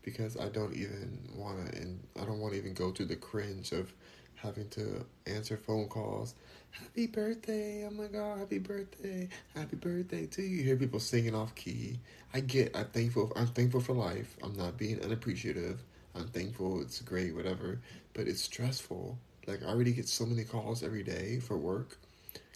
because 0.04 0.38
I 0.38 0.50
don't 0.50 0.74
even 0.76 1.20
want 1.36 1.72
to 1.72 1.78
and 1.78 2.00
I 2.20 2.26
don't 2.26 2.40
want 2.40 2.54
to 2.54 2.60
even 2.60 2.74
go 2.74 2.92
through 2.92 3.08
the 3.08 3.16
cringe 3.16 3.72
of 3.72 3.94
having 4.36 4.68
to 4.70 5.06
answer 5.28 5.58
phone 5.58 5.88
calls. 5.88 6.34
Happy 6.72 7.06
birthday! 7.06 7.86
Oh 7.86 7.92
my 7.92 8.08
god, 8.08 8.40
happy 8.40 8.58
birthday! 8.58 9.30
Happy 9.56 9.76
birthday 9.76 10.26
to 10.26 10.42
you. 10.42 10.58
you 10.58 10.64
hear 10.64 10.76
people 10.76 11.00
singing 11.00 11.36
off 11.36 11.54
key. 11.54 12.00
I 12.34 12.40
get. 12.40 12.76
I'm 12.76 12.86
thankful. 12.86 13.32
I'm 13.36 13.48
thankful 13.48 13.82
for 13.82 13.94
life. 13.94 14.36
I'm 14.42 14.54
not 14.54 14.78
being 14.78 15.00
unappreciative. 15.02 15.84
I'm 16.16 16.28
thankful. 16.28 16.82
It's 16.82 17.02
great, 17.02 17.36
whatever. 17.36 17.80
But 18.14 18.28
it's 18.28 18.42
stressful. 18.42 19.18
Like 19.48 19.64
I 19.64 19.68
already 19.68 19.94
get 19.94 20.08
so 20.08 20.26
many 20.26 20.44
calls 20.44 20.82
every 20.84 21.04
day 21.04 21.40
for 21.40 21.58
work 21.58 21.98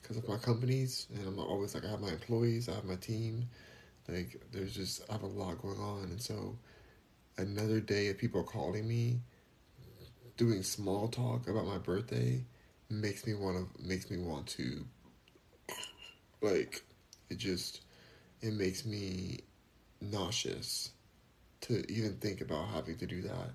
because 0.01 0.17
of 0.17 0.27
my 0.27 0.37
companies, 0.37 1.07
and 1.13 1.27
I'm 1.27 1.39
always 1.39 1.73
like 1.75 1.83
I 1.83 1.89
have 1.89 2.01
my 2.01 2.09
employees, 2.09 2.69
I 2.69 2.75
have 2.75 2.85
my 2.85 2.95
team. 2.95 3.49
Like 4.07 4.41
there's 4.51 4.73
just 4.73 5.01
I 5.09 5.13
have 5.13 5.23
a 5.23 5.27
lot 5.27 5.61
going 5.61 5.79
on, 5.79 6.03
and 6.03 6.21
so 6.21 6.57
another 7.37 7.79
day 7.79 8.09
of 8.09 8.17
people 8.17 8.43
calling 8.43 8.87
me, 8.87 9.21
doing 10.37 10.63
small 10.63 11.07
talk 11.07 11.47
about 11.47 11.65
my 11.65 11.77
birthday, 11.77 12.43
makes 12.89 13.25
me 13.25 13.33
want 13.33 13.57
to 13.57 13.87
makes 13.87 14.09
me 14.09 14.17
want 14.17 14.47
to. 14.47 14.85
Like, 16.41 16.83
it 17.29 17.37
just 17.37 17.81
it 18.41 18.53
makes 18.53 18.85
me 18.85 19.39
nauseous 20.01 20.91
to 21.61 21.83
even 21.91 22.17
think 22.17 22.41
about 22.41 22.67
having 22.67 22.97
to 22.97 23.07
do 23.07 23.23
that, 23.23 23.51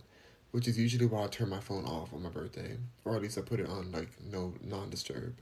which 0.51 0.67
is 0.67 0.77
usually 0.77 1.07
why 1.07 1.25
I 1.25 1.27
turn 1.29 1.49
my 1.49 1.61
phone 1.61 1.85
off 1.85 2.13
on 2.13 2.23
my 2.25 2.29
birthday, 2.29 2.77
or 3.05 3.15
at 3.15 3.23
least 3.23 3.39
I 3.39 3.43
put 3.43 3.61
it 3.61 3.69
on 3.69 3.93
like 3.93 4.11
no 4.21 4.55
non 4.65 4.91
disturb 4.91 5.37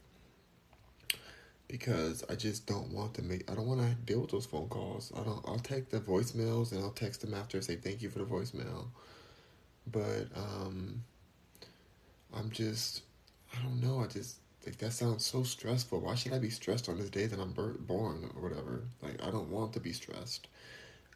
because 1.69 2.25
I 2.31 2.35
just 2.35 2.67
don't 2.67 2.91
want 2.91 3.15
to 3.15 3.23
make 3.23 3.49
I 3.51 3.55
don't 3.55 3.67
want 3.67 3.81
to 3.81 3.95
deal 3.95 4.21
with 4.21 4.31
those 4.31 4.47
phone 4.47 4.69
calls. 4.69 5.13
I 5.15 5.23
don't 5.23 5.45
I'll 5.47 5.59
take 5.59 5.91
the 5.91 6.01
voicemails 6.01 6.73
and 6.73 6.83
I'll 6.83 6.91
text 6.91 7.21
them 7.21 7.35
after 7.35 7.59
and 7.59 7.65
say 7.65 7.77
thank 7.77 8.03
you 8.03 8.09
for 8.09 8.19
the 8.19 8.25
voicemail. 8.25 8.87
But 9.87 10.29
um 10.35 11.05
I'm 12.35 12.51
just 12.51 13.03
I 13.55 13.63
don't 13.63 13.83
know, 13.83 14.01
I 14.01 14.07
just 14.07 14.39
like 14.65 14.79
that 14.79 14.93
sounds 14.93 15.25
so 15.25 15.43
stressful. 15.43 16.01
Why 16.01 16.15
should 16.15 16.33
I 16.33 16.39
be 16.39 16.51
stressed 16.51 16.89
on 16.89 16.99
this 16.99 17.11
day 17.11 17.27
that 17.27 17.39
I'm 17.39 17.53
born 17.53 18.31
or 18.35 18.43
whatever? 18.43 18.85
Like 19.03 19.23
I 19.23 19.31
don't 19.31 19.51
want 19.51 19.75
to 19.75 19.81
be 19.81 19.93
stressed. 19.93 20.49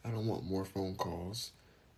I 0.05 0.11
don't 0.11 0.27
want 0.27 0.45
more 0.45 0.65
phone 0.65 0.97
calls. 0.97 1.53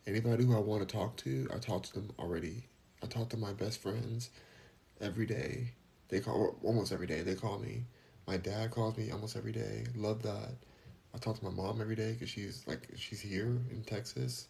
Anybody 0.07 0.45
who 0.45 0.55
I 0.55 0.61
want 0.61 0.87
to 0.87 0.97
talk 0.97 1.17
to, 1.19 1.49
I 1.53 1.59
talk 1.59 1.83
to 1.85 1.95
them 1.95 2.11
already. 2.19 2.64
I 3.03 3.07
talk 3.07 3.31
to 3.31 3.37
my 3.37 3.53
best 3.53 3.81
friends 3.81 4.31
every 5.01 5.27
day. 5.27 5.73
They 6.09 6.21
call 6.21 6.57
almost 6.62 6.93
every 6.93 7.07
day. 7.07 7.23
They 7.23 7.35
call 7.35 7.59
me 7.59 7.85
my 8.27 8.37
dad 8.37 8.71
calls 8.71 8.97
me 8.97 9.11
almost 9.11 9.37
every 9.37 9.53
day. 9.53 9.85
Love 9.97 10.23
that. 10.23 10.51
I 11.15 11.19
talk 11.19 11.39
to 11.39 11.45
my 11.45 11.51
mom 11.51 11.81
every 11.81 11.95
day 11.95 12.13
because 12.13 12.29
she's 12.29 12.65
like 12.67 12.89
she's 12.97 13.21
here 13.21 13.59
in 13.71 13.83
Texas, 13.87 14.49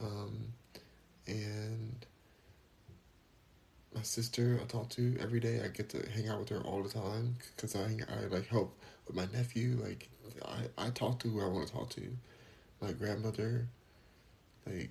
um, 0.00 0.52
and 1.26 2.04
my 3.94 4.02
sister 4.02 4.58
I 4.60 4.66
talk 4.66 4.88
to 4.90 5.16
every 5.20 5.40
day. 5.40 5.60
I 5.64 5.68
get 5.68 5.88
to 5.90 6.08
hang 6.10 6.28
out 6.28 6.40
with 6.40 6.48
her 6.48 6.60
all 6.60 6.82
the 6.82 6.88
time 6.88 7.36
because 7.54 7.76
I 7.76 7.96
I 8.12 8.26
like 8.26 8.46
help 8.48 8.76
with 9.06 9.14
my 9.14 9.26
nephew. 9.32 9.78
Like 9.82 10.08
I 10.44 10.86
I 10.86 10.90
talk 10.90 11.20
to 11.20 11.28
who 11.28 11.42
I 11.42 11.48
want 11.48 11.68
to 11.68 11.72
talk 11.72 11.90
to. 11.90 12.02
My 12.80 12.92
grandmother, 12.92 13.68
like 14.66 14.90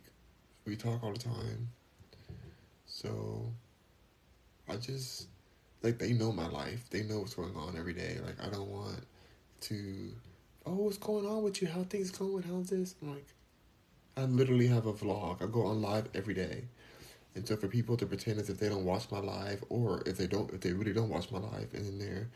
we 0.66 0.76
talk 0.76 1.04
all 1.04 1.14
the 1.14 1.20
time. 1.20 1.70
So 2.86 3.52
I 4.70 4.76
just 4.76 5.28
like 5.84 6.00
they 6.00 6.14
know 6.14 6.32
my 6.32 6.48
life. 6.48 6.90
They 6.90 7.04
know 7.04 7.20
what's 7.20 7.36
going 7.36 7.56
on 7.56 7.76
every 7.78 7.94
day. 7.94 8.18
Like 8.26 8.44
I 8.46 8.50
don't 8.50 8.70
want 8.70 9.06
to 9.62 10.12
oh 10.66 10.74
what's 10.74 10.98
going 10.98 11.26
on 11.26 11.44
with 11.44 11.62
you? 11.62 11.68
How 11.68 11.84
things 11.84 12.12
going? 12.12 12.44
How's 12.44 12.70
this? 12.70 12.96
I'm 13.02 13.14
like 13.14 13.28
I 14.16 14.24
literally 14.24 14.68
have 14.68 14.86
a 14.88 14.94
vlog. 14.94 15.42
I 15.42 15.46
go 15.46 15.66
on 15.66 15.82
live 15.82 16.10
every 16.14 16.34
day. 16.34 16.64
And 17.36 17.48
so 17.48 17.56
for 17.56 17.68
people 17.68 17.96
to 17.98 18.06
pretend 18.08 18.40
as 18.40 18.50
if 18.50 18.60
they 18.60 18.68
don't 18.68 18.86
watch 18.86 19.12
my 19.12 19.20
live 19.20 19.64
or 19.70 20.02
if 20.08 20.18
they 20.18 20.28
don't 20.28 20.52
if 20.54 20.62
they 20.62 20.74
really 20.74 20.94
don't 20.94 21.10
watch 21.10 21.32
my 21.32 21.40
live 21.40 21.70
and 21.74 21.86
then 21.86 22.00
they're 22.00 22.30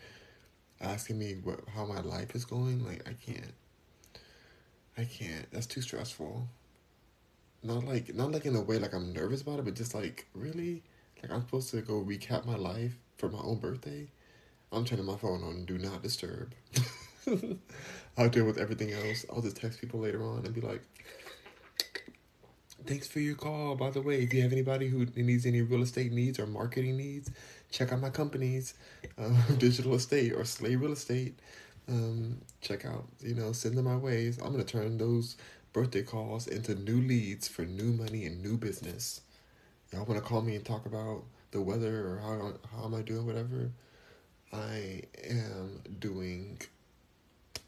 asking 0.79 1.19
me 1.19 1.37
what 1.43 1.61
how 1.73 1.85
my 1.85 2.01
life 2.01 2.35
is 2.35 2.45
going, 2.45 2.85
like 2.85 3.07
I 3.07 3.13
can't. 3.13 3.53
I 4.97 5.05
can't. 5.05 5.49
That's 5.51 5.65
too 5.65 5.81
stressful. 5.81 6.47
Not 7.63 7.83
like 7.85 8.13
not 8.13 8.31
like 8.31 8.45
in 8.45 8.55
a 8.55 8.61
way 8.61 8.77
like 8.77 8.93
I'm 8.93 9.13
nervous 9.13 9.41
about 9.41 9.59
it, 9.59 9.65
but 9.65 9.75
just 9.75 9.95
like 9.95 10.27
really 10.33 10.83
like 11.21 11.31
I'm 11.31 11.41
supposed 11.41 11.71
to 11.71 11.81
go 11.81 12.03
recap 12.03 12.45
my 12.45 12.55
life 12.55 12.97
for 13.21 13.29
my 13.29 13.39
own 13.39 13.59
birthday, 13.59 14.07
I'm 14.71 14.83
turning 14.83 15.05
my 15.05 15.15
phone 15.15 15.43
on 15.43 15.65
do 15.65 15.77
not 15.77 16.01
disturb. 16.01 16.53
I'll 18.17 18.29
deal 18.29 18.45
with 18.45 18.57
everything 18.57 18.91
else. 18.91 19.25
I'll 19.31 19.43
just 19.43 19.57
text 19.57 19.79
people 19.79 19.99
later 19.99 20.23
on 20.23 20.43
and 20.43 20.53
be 20.55 20.59
like, 20.59 20.81
thanks 22.87 23.07
for 23.07 23.19
your 23.19 23.35
call. 23.35 23.75
By 23.75 23.91
the 23.91 24.01
way, 24.01 24.23
if 24.23 24.33
you 24.33 24.41
have 24.41 24.51
anybody 24.51 24.87
who 24.87 25.05
needs 25.15 25.45
any 25.45 25.61
real 25.61 25.83
estate 25.83 26.11
needs 26.11 26.39
or 26.39 26.47
marketing 26.47 26.97
needs, 26.97 27.29
check 27.69 27.93
out 27.93 28.01
my 28.01 28.09
companies, 28.09 28.73
uh, 29.19 29.29
Digital 29.59 29.93
Estate 29.93 30.33
or 30.33 30.43
Slay 30.43 30.75
Real 30.75 30.93
Estate. 30.93 31.37
Um, 31.87 32.41
check 32.61 32.85
out, 32.85 33.05
you 33.19 33.35
know, 33.35 33.51
send 33.51 33.77
them 33.77 33.85
my 33.85 33.97
ways. 33.97 34.39
I'm 34.39 34.51
going 34.51 34.65
to 34.65 34.71
turn 34.71 34.97
those 34.97 35.37
birthday 35.73 36.01
calls 36.01 36.47
into 36.47 36.73
new 36.73 37.01
leads 37.01 37.47
for 37.47 37.65
new 37.65 37.93
money 37.93 38.25
and 38.25 38.41
new 38.41 38.57
business. 38.57 39.21
Y'all 39.93 40.05
want 40.05 40.19
to 40.19 40.27
call 40.27 40.41
me 40.41 40.55
and 40.55 40.65
talk 40.65 40.87
about 40.87 41.23
the 41.51 41.61
weather 41.61 42.07
or 42.07 42.19
how 42.19 42.53
how 42.75 42.85
am 42.85 42.95
I 42.95 43.01
doing 43.01 43.25
whatever, 43.25 43.71
I 44.53 45.03
am 45.29 45.81
doing 45.99 46.61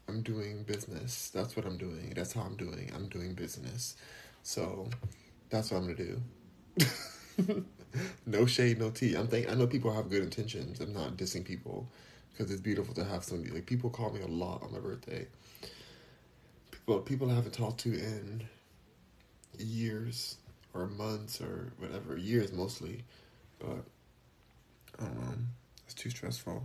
I'm 0.08 0.22
doing 0.22 0.64
business. 0.64 1.30
That's 1.30 1.56
what 1.56 1.64
I'm 1.64 1.78
doing. 1.78 2.12
That's 2.14 2.32
how 2.32 2.42
I'm 2.42 2.56
doing. 2.56 2.90
I'm 2.94 3.08
doing 3.08 3.34
business. 3.34 3.96
So 4.42 4.88
that's 5.50 5.70
what 5.70 5.78
I'm 5.78 5.94
gonna 5.94 6.18
do. 7.46 7.64
no 8.26 8.46
shade, 8.46 8.78
no 8.78 8.90
tea. 8.90 9.14
I'm 9.16 9.28
think 9.28 9.50
I 9.50 9.54
know 9.54 9.66
people 9.66 9.92
have 9.92 10.10
good 10.10 10.22
intentions. 10.22 10.80
I'm 10.80 10.92
not 10.92 11.16
dissing 11.16 11.44
people 11.44 11.88
because 12.32 12.50
it's 12.50 12.60
beautiful 12.60 12.94
to 12.94 13.04
have 13.04 13.24
somebody 13.24 13.50
like 13.50 13.66
people 13.66 13.90
call 13.90 14.10
me 14.10 14.20
a 14.20 14.26
lot 14.26 14.62
on 14.62 14.72
my 14.72 14.78
birthday. 14.78 15.26
People 16.70 16.98
people 17.00 17.30
I 17.30 17.34
haven't 17.34 17.54
talked 17.54 17.80
to 17.80 17.92
in 17.92 18.44
years 19.58 20.36
or 20.74 20.86
months 20.86 21.40
or 21.40 21.72
whatever 21.78 22.16
years 22.16 22.52
mostly, 22.52 23.04
but 23.58 23.84
um, 24.98 25.48
it's 25.84 25.94
too 25.94 26.10
stressful. 26.10 26.62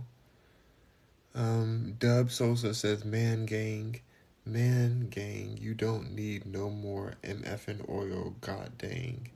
Um, 1.34 1.96
Dub 1.98 2.30
Sosa 2.30 2.74
says, 2.74 3.04
"Man, 3.04 3.46
gang." 3.46 4.00
Man, 4.46 5.08
gang, 5.10 5.58
you 5.60 5.74
don't 5.74 6.14
need 6.14 6.46
no 6.46 6.70
more 6.70 7.14
MFN 7.22 7.88
oil, 7.90 8.34
god 8.40 8.72
dang. 8.78 9.28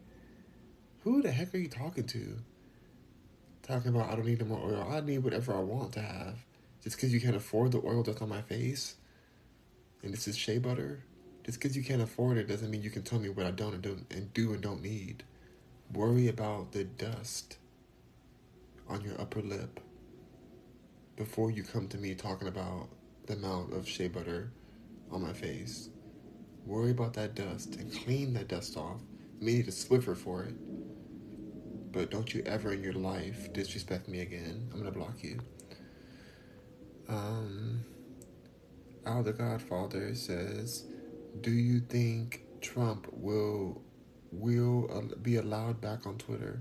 Who 1.02 1.20
the 1.20 1.30
heck 1.30 1.54
are 1.54 1.58
you 1.58 1.68
talking 1.68 2.06
to? 2.06 2.38
Talking 3.62 3.94
about 3.94 4.10
I 4.10 4.16
don't 4.16 4.24
need 4.24 4.40
no 4.40 4.46
more 4.46 4.60
oil. 4.64 4.88
I 4.90 5.00
need 5.02 5.18
whatever 5.18 5.54
I 5.54 5.60
want 5.60 5.92
to 5.92 6.00
have. 6.00 6.38
Just 6.82 6.96
because 6.96 7.12
you 7.12 7.20
can't 7.20 7.36
afford 7.36 7.72
the 7.72 7.82
oil 7.84 8.02
that's 8.02 8.22
on 8.22 8.28
my 8.30 8.42
face, 8.42 8.96
and 10.02 10.12
this 10.12 10.26
is 10.26 10.36
shea 10.36 10.58
butter. 10.58 11.04
Just 11.44 11.60
because 11.60 11.76
you 11.76 11.84
can't 11.84 12.02
afford 12.02 12.38
it 12.38 12.48
doesn't 12.48 12.70
mean 12.70 12.82
you 12.82 12.90
can 12.90 13.02
tell 13.02 13.18
me 13.18 13.28
what 13.28 13.46
I 13.46 13.50
don't 13.50 13.74
and 13.74 13.82
don't 13.82 14.06
and 14.10 14.32
do 14.32 14.52
and 14.54 14.62
don't 14.62 14.82
need. 14.82 15.22
Worry 15.94 16.26
about 16.26 16.72
the 16.72 16.82
dust 16.82 17.58
on 18.88 19.02
your 19.02 19.20
upper 19.20 19.40
lip 19.40 19.78
before 21.16 21.52
you 21.52 21.62
come 21.62 21.86
to 21.86 21.98
me 21.98 22.16
talking 22.16 22.48
about 22.48 22.88
the 23.26 23.34
amount 23.34 23.72
of 23.72 23.88
shea 23.88 24.08
butter 24.08 24.50
on 25.12 25.22
my 25.22 25.32
face. 25.32 25.90
Worry 26.66 26.90
about 26.90 27.14
that 27.14 27.36
dust 27.36 27.76
and 27.76 27.92
clean 27.92 28.32
that 28.34 28.48
dust 28.48 28.76
off. 28.76 29.02
You 29.38 29.46
may 29.46 29.52
need 29.52 29.68
a 29.68 29.70
Swiffer 29.70 30.16
for 30.16 30.42
it. 30.42 30.56
But 31.92 32.10
don't 32.10 32.34
you 32.34 32.42
ever 32.44 32.72
in 32.72 32.82
your 32.82 32.94
life 32.94 33.52
disrespect 33.52 34.08
me 34.08 34.20
again. 34.20 34.68
I'm 34.72 34.78
gonna 34.78 34.90
block 34.90 35.22
you. 35.22 35.38
Um, 37.08 37.84
Al 39.06 39.22
the 39.22 39.32
Godfather 39.32 40.12
says, 40.16 40.86
"Do 41.40 41.52
you 41.52 41.78
think 41.78 42.42
Trump 42.60 43.06
will 43.12 43.80
will 44.38 45.10
be 45.22 45.36
allowed 45.36 45.80
back 45.80 46.06
on 46.06 46.18
Twitter?" 46.18 46.60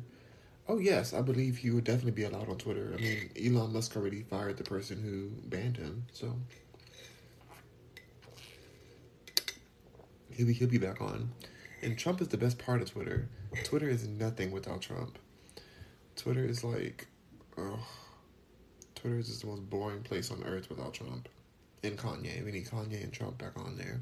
Oh 0.67 0.79
yes, 0.79 1.13
I 1.13 1.21
believe 1.21 1.57
he 1.57 1.71
would 1.71 1.83
definitely 1.83 2.12
be 2.12 2.23
allowed 2.23 2.49
on 2.49 2.57
Twitter. 2.57 2.93
I 2.97 3.01
mean, 3.01 3.29
Elon 3.36 3.73
Musk 3.73 3.95
already 3.97 4.23
fired 4.23 4.57
the 4.57 4.63
person 4.63 5.01
who 5.01 5.29
banned 5.49 5.75
him, 5.77 6.05
so 6.13 6.36
he'll 10.31 10.47
be 10.47 10.53
he'll 10.53 10.69
be 10.69 10.77
back 10.77 11.01
on. 11.01 11.31
And 11.81 11.97
Trump 11.97 12.21
is 12.21 12.29
the 12.29 12.38
best 12.38 12.57
part 12.57 12.81
of 12.81 12.91
Twitter. 12.91 13.27
Twitter 13.65 13.89
is 13.89 14.07
nothing 14.07 14.51
without 14.51 14.81
Trump. 14.81 15.19
Twitter 16.15 16.45
is 16.45 16.63
like, 16.63 17.07
oh, 17.57 17.86
Twitter 18.95 19.17
is 19.17 19.27
just 19.27 19.41
the 19.41 19.47
most 19.47 19.69
boring 19.69 20.01
place 20.01 20.31
on 20.31 20.43
earth 20.45 20.69
without 20.69 20.93
Trump. 20.93 21.27
And 21.83 21.97
Kanye. 21.97 22.45
We 22.45 22.51
need 22.51 22.67
Kanye 22.67 23.03
and 23.03 23.12
Trump 23.12 23.38
back 23.38 23.59
on 23.59 23.75
there. 23.77 24.01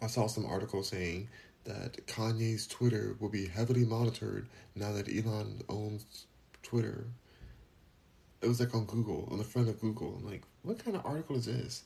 I 0.00 0.06
saw 0.06 0.26
some 0.26 0.46
article 0.46 0.82
saying 0.82 1.28
that 1.64 2.06
Kanye's 2.06 2.66
Twitter 2.66 3.16
will 3.20 3.28
be 3.28 3.46
heavily 3.46 3.84
monitored 3.84 4.46
now 4.74 4.92
that 4.92 5.08
Elon 5.08 5.62
owns 5.68 6.26
Twitter. 6.62 7.06
It 8.40 8.48
was 8.48 8.60
like 8.60 8.74
on 8.74 8.84
Google, 8.84 9.28
on 9.30 9.38
the 9.38 9.44
front 9.44 9.68
of 9.68 9.80
Google. 9.80 10.16
I'm 10.16 10.30
like, 10.30 10.42
what 10.62 10.82
kind 10.82 10.96
of 10.96 11.04
article 11.04 11.36
is 11.36 11.46
this? 11.46 11.82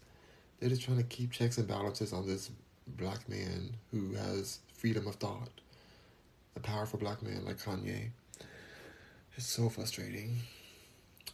They're 0.61 0.69
just 0.69 0.83
trying 0.83 0.99
to 0.99 1.05
keep 1.05 1.33
checks 1.33 1.59
and 1.59 1.67
balances 1.67 2.13
on 2.13 2.27
this 2.27 2.51
black 2.87 3.29
man 3.29 3.75
who 3.91 4.15
has 4.15 4.59
freedom 4.75 5.07
of 5.07 5.17
thought. 5.17 5.51
A 6.57 6.61
powerful 6.61 6.99
black 6.99 7.23
man 7.23 7.45
like 7.45 7.59
Kanye. 7.59 8.11
It's 9.37 9.47
so 9.47 9.69
frustrating. 9.69 10.37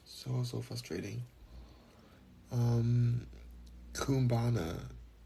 So, 0.04 0.42
so 0.44 0.60
frustrating. 0.60 1.22
Um, 2.52 3.26
Kumbana, 3.92 4.78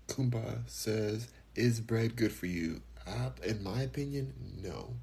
Kumba 0.08 0.62
says, 0.66 1.28
is 1.54 1.80
bread 1.80 2.16
good 2.16 2.32
for 2.32 2.46
you? 2.46 2.80
Uh, 3.06 3.30
in 3.44 3.62
my 3.62 3.82
opinion, 3.82 4.32
no. 4.62 4.94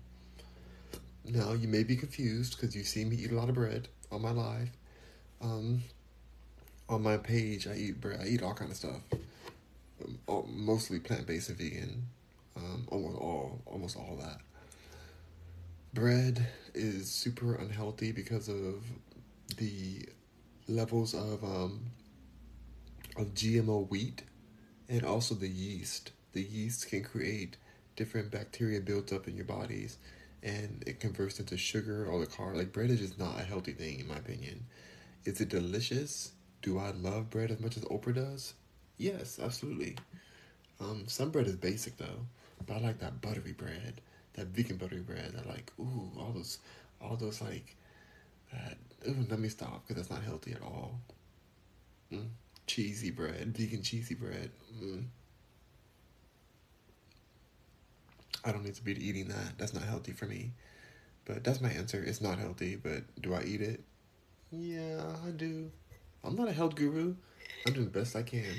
Now, 1.26 1.54
you 1.54 1.68
may 1.68 1.84
be 1.84 1.96
confused 1.96 2.56
because 2.56 2.76
you 2.76 2.84
see 2.84 3.06
me 3.06 3.18
eat 3.18 3.32
a 3.32 3.36
lot 3.36 3.50
of 3.50 3.56
bread 3.56 3.88
on 4.12 4.22
my 4.22 4.32
live. 4.32 4.70
Um, 5.42 5.84
on 6.88 7.04
my 7.04 7.18
page, 7.18 7.68
I 7.68 7.76
eat 7.76 8.02
bread. 8.02 8.20
I 8.22 8.28
eat 8.28 8.42
all 8.42 8.54
kind 8.54 8.72
of 8.72 8.78
stuff. 8.78 9.02
Um, 10.28 10.46
mostly 10.48 11.00
plant 11.00 11.28
based 11.28 11.50
and 11.50 11.58
vegan. 11.58 12.04
Um, 12.56 12.88
almost 12.90 13.18
all, 13.18 13.62
almost 13.66 13.98
all 13.98 14.18
that. 14.20 14.40
Bread 15.94 16.48
is 16.74 17.10
super 17.10 17.56
unhealthy 17.56 18.12
because 18.12 18.48
of 18.48 18.84
the 19.58 20.08
levels 20.68 21.14
of 21.14 21.44
um, 21.44 21.82
of 23.18 23.34
GMO 23.34 23.90
wheat 23.90 24.24
and 24.88 25.04
also 25.04 25.36
the 25.36 25.48
yeast. 25.48 26.12
The 26.34 26.42
yeast 26.42 26.89
can 26.89 27.04
create 27.04 27.58
different 27.96 28.32
bacteria 28.32 28.80
built 28.82 29.12
up 29.12 29.28
in 29.28 29.36
your 29.36 29.46
bodies 29.46 29.98
and 30.42 30.84
it 30.88 31.00
converts 31.00 31.39
into 31.39 31.58
sugar 31.58 32.06
or 32.06 32.20
the 32.20 32.26
car. 32.26 32.56
Like 32.56 32.72
bread 32.72 32.89
is 32.89 33.00
just 33.00 33.20
not 33.20 33.39
a 33.39 33.44
healthy 33.44 33.74
thing 33.74 34.00
in 34.00 34.08
my 34.08 34.18
opinion. 34.18 34.65
Is 35.26 35.42
it 35.42 35.50
delicious? 35.50 36.32
Do 36.62 36.80
I 36.80 36.92
love 36.92 37.30
bread 37.30 37.52
as 37.52 37.60
much 37.60 37.78
as 37.78 37.84
Oprah 37.86 38.15
does? 38.15 38.54
Yes, 38.98 39.39
absolutely. 39.42 39.96
Um, 40.80 41.04
some 41.08 41.30
bread 41.30 41.48
is 41.48 41.56
basic 41.56 41.98
though, 41.98 42.26
but 42.65 42.78
I 42.78 42.80
like 42.80 43.00
that 43.00 43.22
buttery 43.22 43.52
bread, 43.52 44.02
that 44.34 44.48
vegan 44.48 44.78
buttery 44.78 45.02
bread. 45.02 45.34
I 45.38 45.50
like 45.50 45.72
ooh 45.80 46.12
all 46.18 46.32
those, 46.34 46.60
all 47.02 47.15
those 47.15 47.42
like 47.42 47.76
that. 48.54 48.78
Ooh, 49.08 49.26
let 49.30 49.39
me 49.39 49.50
stop 49.50 49.88
because 49.88 50.02
that's 50.02 50.12
not 50.12 50.24
healthy 50.24 50.52
at 50.52 50.62
all. 50.62 51.00
Mm. 52.12 52.28
Cheesy 52.68 53.12
bread, 53.12 53.56
vegan 53.58 53.82
cheesy 53.82 54.15
bread. 54.15 54.52
Mm. 54.82 55.06
I 58.43 58.52
don't 58.52 58.63
need 58.63 58.75
to 58.75 58.84
be 58.84 58.93
eating 59.06 59.28
that. 59.28 59.58
That's 59.58 59.73
not 59.73 59.84
healthy 59.84 60.12
for 60.12 60.25
me. 60.25 60.52
But 61.25 61.43
that's 61.43 61.62
my 61.62 61.69
answer. 61.69 62.04
It's 62.04 62.21
not 62.21 62.39
healthy, 62.39 62.75
but 62.75 63.04
do 63.21 63.34
I 63.34 63.43
eat 63.43 63.62
it? 63.62 63.84
Yeah, 64.52 65.15
I 65.25 65.32
do. 65.32 65.71
I'm 66.23 66.36
not 66.36 66.47
a 66.47 66.54
health 66.54 66.75
guru. 66.75 67.15
I'm 67.67 67.73
doing 67.73 67.86
the 67.86 67.99
best 67.99 68.15
I 68.15 68.23
can. 68.23 68.56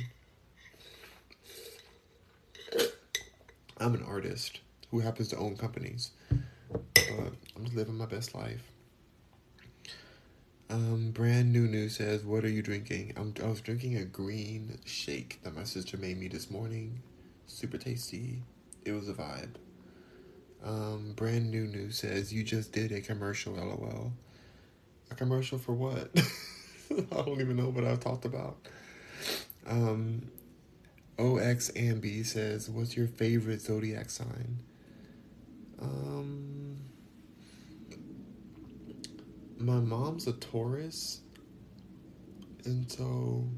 I'm 3.79 3.95
an 3.95 4.03
artist 4.03 4.61
who 4.91 5.01
happens 5.01 5.29
to 5.29 5.37
own 5.37 5.57
companies. 5.57 6.11
But 6.95 7.33
I'm 7.57 7.65
just 7.65 7.75
living 7.75 7.97
my 7.97 8.07
best 8.07 8.35
life. 8.35 8.63
Um, 10.69 11.11
brand 11.11 11.53
new 11.53 11.67
news 11.67 11.97
says, 11.97 12.25
"What 12.25 12.45
are 12.45 12.49
you 12.49 12.63
drinking?" 12.63 13.15
I'm, 13.17 13.35
I 13.43 13.49
was 13.49 13.61
drinking 13.61 13.97
a 13.97 14.05
green 14.05 14.79
shake 14.85 15.41
that 15.43 15.57
my 15.57 15.65
sister 15.65 15.97
made 15.97 16.19
me 16.19 16.29
this 16.29 16.51
morning. 16.51 17.03
Super 17.47 17.79
tasty. 17.79 18.43
It 18.85 18.93
was 18.93 19.09
a 19.09 19.15
vibe. 19.15 19.57
Um, 20.63 21.13
brand 21.17 21.51
new 21.51 21.67
news 21.67 21.99
says, 21.99 22.33
"You 22.33 22.43
just 22.43 22.73
did 22.73 22.93
a 22.93 23.01
commercial." 23.01 23.55
LOL. 23.55 24.13
A 25.11 25.15
commercial 25.15 25.59
for 25.59 25.73
what? 25.73 26.11
I 26.91 27.23
don't 27.23 27.41
even 27.41 27.57
know 27.57 27.71
what 27.71 27.85
I've 27.85 28.01
talked 28.01 28.25
about. 28.25 28.57
Um, 29.67 30.31
OX 31.19 31.71
Ambi 31.73 32.25
says, 32.25 32.69
"What's 32.69 32.97
your 32.97 33.07
favorite 33.07 33.61
zodiac 33.61 34.11
sign?" 34.11 34.59
Um, 35.81 36.77
my 39.59 39.81
mom's 39.81 40.27
a 40.27 40.33
Taurus, 40.33 41.21
and 42.65 42.91
so 42.91 43.49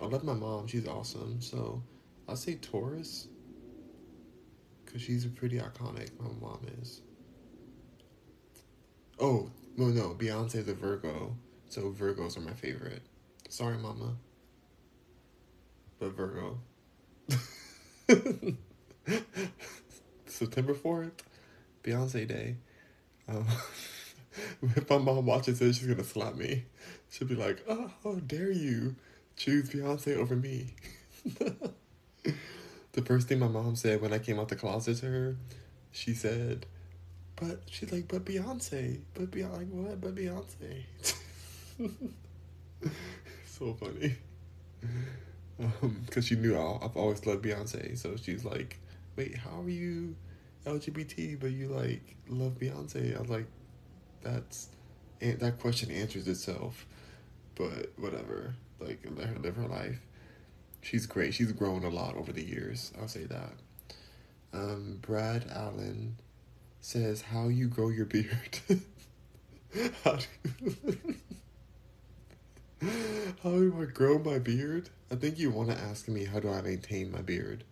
I 0.00 0.06
love 0.06 0.24
my 0.24 0.34
mom. 0.34 0.66
She's 0.66 0.86
awesome. 0.86 1.40
So 1.40 1.82
I 2.28 2.34
say 2.34 2.56
Taurus 2.56 3.28
because 4.88 5.02
she's 5.02 5.26
a 5.26 5.28
pretty 5.28 5.58
iconic. 5.58 6.08
My 6.18 6.30
mom 6.40 6.66
is. 6.80 7.02
Oh 9.20 9.50
no, 9.76 9.86
no, 9.86 10.14
Beyonce's 10.14 10.66
a 10.68 10.74
Virgo, 10.74 11.36
so 11.68 11.92
Virgos 11.92 12.38
are 12.38 12.40
my 12.40 12.54
favorite. 12.54 13.02
Sorry, 13.50 13.76
Mama, 13.76 14.16
but 15.98 16.16
Virgo. 16.16 16.58
September 20.26 20.72
fourth, 20.72 21.22
Beyonce 21.84 22.26
Day. 22.26 22.56
Um, 23.28 23.44
if 24.62 24.88
my 24.88 24.98
mom 24.98 25.26
watches 25.26 25.60
it, 25.60 25.74
she's 25.74 25.86
gonna 25.86 26.02
slap 26.04 26.34
me. 26.34 26.64
She'll 27.10 27.28
be 27.28 27.34
like, 27.34 27.62
"Oh, 27.68 27.90
how 28.02 28.14
dare 28.14 28.50
you 28.50 28.96
choose 29.36 29.68
Beyonce 29.68 30.16
over 30.16 30.34
me?" 30.34 30.74
the 32.92 33.02
first 33.02 33.28
thing 33.28 33.38
my 33.38 33.48
mom 33.48 33.76
said 33.76 34.00
when 34.00 34.12
I 34.12 34.18
came 34.18 34.38
out 34.38 34.48
the 34.48 34.56
closet 34.56 34.98
to 34.98 35.06
her, 35.06 35.36
she 35.92 36.14
said, 36.14 36.66
"But 37.36 37.62
she's 37.66 37.92
like, 37.92 38.08
but 38.08 38.24
Beyonce, 38.24 39.00
but 39.14 39.30
Beyonce, 39.30 39.58
like 39.58 39.68
what? 39.70 40.00
But 40.00 40.14
Beyonce." 40.14 40.84
so 43.46 43.74
funny, 43.74 44.16
because 45.58 46.16
um, 46.16 46.22
she 46.22 46.36
knew 46.36 46.56
i 46.56 46.84
I've 46.84 46.96
always 46.96 47.24
loved 47.26 47.44
Beyonce, 47.44 47.96
so 47.98 48.16
she's 48.16 48.44
like, 48.44 48.78
wait, 49.16 49.36
how 49.36 49.60
are 49.62 49.68
you 49.68 50.14
LGBT 50.64 51.40
but 51.40 51.50
you 51.50 51.68
like 51.68 52.16
love 52.28 52.58
Beyonce? 52.58 53.16
I 53.16 53.20
was 53.20 53.30
like, 53.30 53.46
that's 54.22 54.68
and 55.20 55.38
that 55.40 55.58
question 55.58 55.90
answers 55.90 56.28
itself. 56.28 56.86
But 57.56 57.92
whatever, 57.96 58.54
like 58.80 59.04
let 59.16 59.26
her 59.28 59.38
live 59.40 59.56
her 59.56 59.66
life. 59.66 59.98
She's 60.80 61.06
great. 61.06 61.34
She's 61.34 61.52
grown 61.52 61.84
a 61.84 61.90
lot 61.90 62.16
over 62.16 62.32
the 62.32 62.44
years. 62.44 62.92
I'll 63.00 63.08
say 63.08 63.24
that. 63.24 63.52
Um, 64.52 64.98
Brad 65.02 65.50
Allen 65.50 66.16
says, 66.80 67.22
"How 67.22 67.48
you 67.48 67.68
grow 67.68 67.88
your 67.88 68.06
beard? 68.06 68.60
how, 70.04 70.16
do 70.16 70.24
how 73.42 73.50
do 73.50 73.76
I 73.80 73.84
grow 73.92 74.18
my 74.18 74.38
beard? 74.38 74.90
I 75.10 75.16
think 75.16 75.38
you 75.38 75.50
want 75.50 75.70
to 75.70 75.78
ask 75.78 76.08
me 76.08 76.24
how 76.24 76.40
do 76.40 76.50
I 76.50 76.62
maintain 76.62 77.10
my 77.10 77.22
beard. 77.22 77.64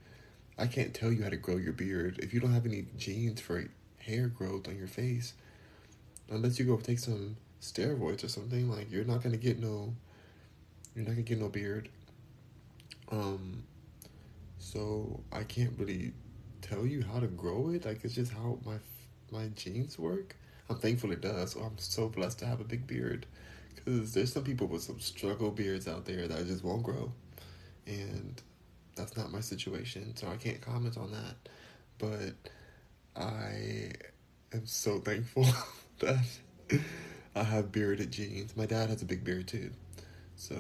I 0.59 0.67
can't 0.67 0.95
tell 0.95 1.13
you 1.13 1.23
how 1.23 1.29
to 1.29 1.37
grow 1.37 1.57
your 1.57 1.73
beard 1.73 2.19
if 2.23 2.33
you 2.33 2.41
don't 2.41 2.55
have 2.55 2.67
any 2.67 2.87
genes 2.97 3.41
for 3.41 3.65
hair 3.99 4.29
growth 4.29 4.69
on 4.69 4.77
your 4.77 4.87
face. 4.87 5.35
Unless 6.31 6.59
you 6.59 6.65
go 6.65 6.77
take 6.77 6.99
some 6.99 7.37
steroids 7.61 8.25
or 8.25 8.29
something, 8.29 8.71
like 8.71 8.91
you're 8.91 9.05
not 9.05 9.23
gonna 9.23 9.37
get 9.37 9.59
no, 9.59 9.95
you're 10.95 11.05
not 11.05 11.13
gonna 11.13 11.23
get 11.23 11.41
no 11.41 11.49
beard. 11.49 11.89
Um, 13.11 13.63
so 14.59 15.21
I 15.33 15.45
can't 15.45 15.79
really 15.79 16.13
tell 16.63 16.87
you 16.87 17.03
how 17.03 17.21
to 17.21 17.27
grow 17.29 17.71
it. 17.71 17.85
Like 17.85 18.05
it's 18.05 18.15
just 18.15 18.33
how 18.33 18.59
my 18.65 18.77
my 19.31 19.49
genes 19.55 19.99
work. 19.99 20.37
I'm 20.69 20.79
thankful 20.79 21.13
it 21.13 21.21
does. 21.21 21.53
So 21.53 21.61
I'm 21.61 21.79
so 21.79 22.09
blessed 22.09 22.41
to 22.41 22.47
have 22.47 22.61
a 22.61 22.65
big 22.65 22.87
beard, 22.87 23.27
because 23.75 24.15
there's 24.15 24.33
some 24.33 24.45
people 24.45 24.67
with 24.67 24.83
some 24.83 25.01
struggle 25.01 25.51
beards 25.51 25.87
out 25.87 26.05
there 26.05 26.27
that 26.27 26.47
just 26.47 26.65
won't 26.65 26.83
grow, 26.83 27.13
and 27.87 28.41
that's 28.97 29.17
not 29.17 29.31
my 29.31 29.41
situation. 29.41 30.17
So 30.17 30.29
I 30.29 30.37
can't 30.37 30.61
comment 30.61 30.97
on 30.97 31.13
that. 31.13 31.37
But 31.99 32.35
I 33.15 33.93
am 34.53 34.67
so 34.67 34.99
thankful 35.09 35.47
that 36.01 36.19
I 37.35 37.43
have 37.43 37.71
bearded 37.71 38.11
genes. 38.11 38.57
My 38.57 38.67
dad 38.67 38.91
has 38.91 39.03
a 39.03 39.07
big 39.07 39.25
beard 39.25 39.47
too, 39.47 39.71
so 40.35 40.57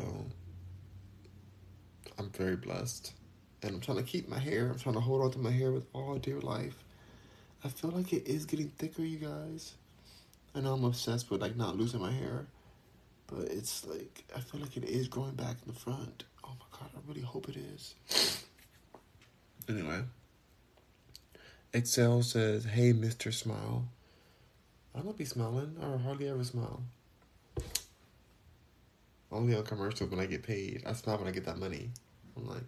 I'm 2.19 2.31
very 2.31 2.57
blessed. 2.57 3.13
And 3.63 3.75
I'm 3.75 3.81
trying 3.81 3.99
to 3.99 4.05
keep 4.05 4.29
my 4.29 4.39
hair. 4.39 4.71
I'm 4.71 4.79
trying 4.79 4.95
to 4.95 5.01
hold 5.01 5.23
on 5.23 5.31
to 5.33 5.39
my 5.39 5.51
hair 5.51 5.73
with 5.73 5.87
all 5.93 6.17
dear 6.17 6.41
life. 6.41 6.85
I 7.65 7.69
feel 7.69 7.91
like 7.91 8.13
it 8.13 8.27
is 8.27 8.45
getting 8.45 8.69
thicker, 8.69 9.03
you 9.03 9.19
guys. 9.19 9.75
I 10.55 10.61
know 10.61 10.75
I'm 10.75 10.85
obsessed 10.85 11.31
with 11.31 11.43
like 11.43 11.57
not 11.57 11.77
losing 11.77 12.01
my 12.01 12.13
hair, 12.13 12.47
but 13.27 13.41
it's 13.41 13.87
like 13.87 14.25
I 14.35 14.41
feel 14.41 14.61
like 14.61 14.77
it 14.77 14.85
is 14.85 15.09
growing 15.09 15.35
back 15.35 15.57
in 15.67 15.73
the 15.73 15.79
front. 15.79 16.25
Oh 16.45 16.53
my 16.59 16.79
god, 16.79 16.91
I 16.95 17.01
really 17.09 17.23
hope 17.23 17.49
it 17.49 17.57
is. 17.57 17.95
Anyway, 19.69 20.01
Excel 21.73 22.23
says, 22.23 22.65
"Hey, 22.67 22.93
Mister 22.93 23.33
Smile." 23.33 23.89
I 24.95 25.01
don't 25.01 25.19
be 25.19 25.25
smiling. 25.25 25.77
I 25.83 25.97
hardly 25.97 26.29
ever 26.29 26.45
smile. 26.45 26.83
Only 29.33 29.57
on 29.57 29.65
commercials 29.65 30.09
when 30.09 30.21
I 30.21 30.27
get 30.27 30.45
paid. 30.45 30.85
I 30.87 30.93
smile 30.93 31.19
when 31.19 31.27
I 31.27 31.33
get 31.33 31.45
that 31.47 31.59
money. 31.59 31.91
I'm 32.37 32.47
like, 32.49 32.63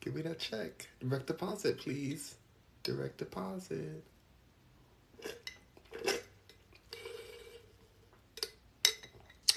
give 0.00 0.14
me 0.14 0.22
that 0.22 0.38
check. 0.38 0.88
Direct 1.00 1.26
deposit, 1.26 1.78
please. 1.78 2.36
Direct 2.82 3.18
deposit. 3.18 4.04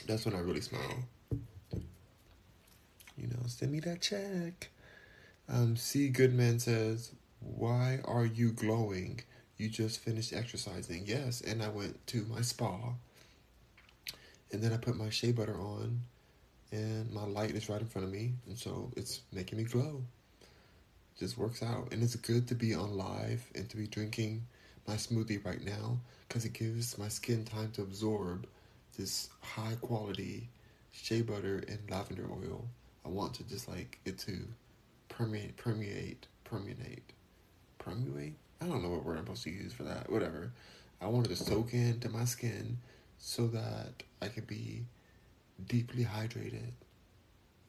That's 0.08 0.26
when 0.26 0.36
I 0.36 0.40
really 0.40 0.62
smile. 0.62 1.06
You 3.18 3.28
know, 3.28 3.40
send 3.48 3.72
me 3.72 3.80
that 3.82 4.02
check. 4.02 4.70
Um, 5.48 5.76
C. 5.78 6.10
Goodman 6.10 6.60
says, 6.60 7.12
Why 7.40 8.00
are 8.06 8.26
you 8.26 8.52
glowing? 8.52 9.22
You 9.58 9.70
just 9.70 10.00
finished 10.00 10.34
exercising. 10.34 11.04
Yes, 11.06 11.42
and 11.42 11.62
I 11.62 11.70
went 11.70 12.06
to 12.08 12.26
my 12.26 12.42
spa. 12.42 12.94
And 14.54 14.62
then 14.62 14.72
I 14.72 14.78
put 14.78 14.96
my 14.96 15.10
shea 15.10 15.32
butter 15.32 15.60
on, 15.60 16.00
and 16.72 17.12
my 17.12 17.26
light 17.26 17.52
is 17.52 17.70
right 17.70 17.82
in 17.82 17.88
front 17.88 18.08
of 18.08 18.14
me, 18.14 18.34
and 18.48 18.56
so 18.56 18.92
it's 18.96 19.22
making 19.32 19.58
me 19.58 19.64
glow. 19.64 20.04
Just 21.20 21.40
works 21.40 21.64
out, 21.64 21.92
and 21.92 22.04
it's 22.04 22.16
good 22.16 22.48
to 22.50 22.56
be 22.56 22.76
on 22.76 22.96
live 22.96 23.44
and 23.56 23.68
to 23.72 23.78
be 23.78 23.88
drinking 23.88 24.46
my 24.88 24.94
smoothie 24.94 25.44
right 25.44 25.64
now 25.66 26.00
because 26.28 26.46
it 26.46 26.54
gives 26.54 26.98
my 27.00 27.08
skin 27.08 27.44
time 27.44 27.72
to 27.72 27.82
absorb 27.82 28.46
this 28.98 29.30
high 29.42 29.76
quality 29.82 30.48
shea 30.92 31.24
butter 31.24 31.64
and 31.68 31.80
lavender 31.90 32.28
oil. 32.32 32.68
I 33.06 33.10
want 33.10 33.34
to 33.36 33.44
just 33.44 33.68
like 33.68 34.00
it 34.06 34.20
to 34.20 34.38
permeate, 35.10 35.58
permeate, 35.58 36.28
permeate, 36.44 37.12
permeate. 37.80 38.36
I 38.62 38.68
don't 38.68 38.84
know 38.84 38.90
what 38.90 39.04
word 39.04 39.18
I'm 39.18 39.26
supposed 39.26 39.44
to 39.44 39.50
use 39.50 39.74
for 39.74 39.84
that. 39.84 40.12
Whatever. 40.12 40.52
I 41.02 41.08
wanted 41.08 41.30
to 41.30 41.44
soak 41.44 41.74
into 41.74 42.08
my 42.10 42.26
skin 42.26 42.78
so 43.26 43.48
that 43.48 44.04
I 44.22 44.28
can 44.28 44.44
be 44.44 44.84
deeply 45.66 46.04
hydrated. 46.04 46.74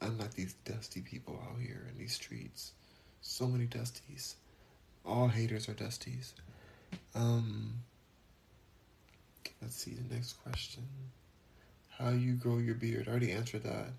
I'm 0.03 0.11
Unlike 0.11 0.35
these 0.35 0.55
dusty 0.65 1.01
people 1.01 1.41
out 1.49 1.61
here 1.61 1.87
in 1.89 1.97
these 1.97 2.13
streets. 2.13 2.73
So 3.21 3.47
many 3.47 3.67
dusties. 3.67 4.35
All 5.07 5.29
haters 5.29 5.69
are 5.69 5.75
dusties. 5.75 6.33
Um, 7.15 7.75
let's 9.63 9.77
see 9.77 9.95
the 9.95 10.13
next 10.13 10.33
question. 10.43 10.83
How 11.99 12.11
you 12.11 12.33
grow 12.33 12.59
your 12.59 12.75
beard? 12.75 13.07
I 13.07 13.13
already 13.13 13.31
answered 13.31 13.63
that. 13.63 13.93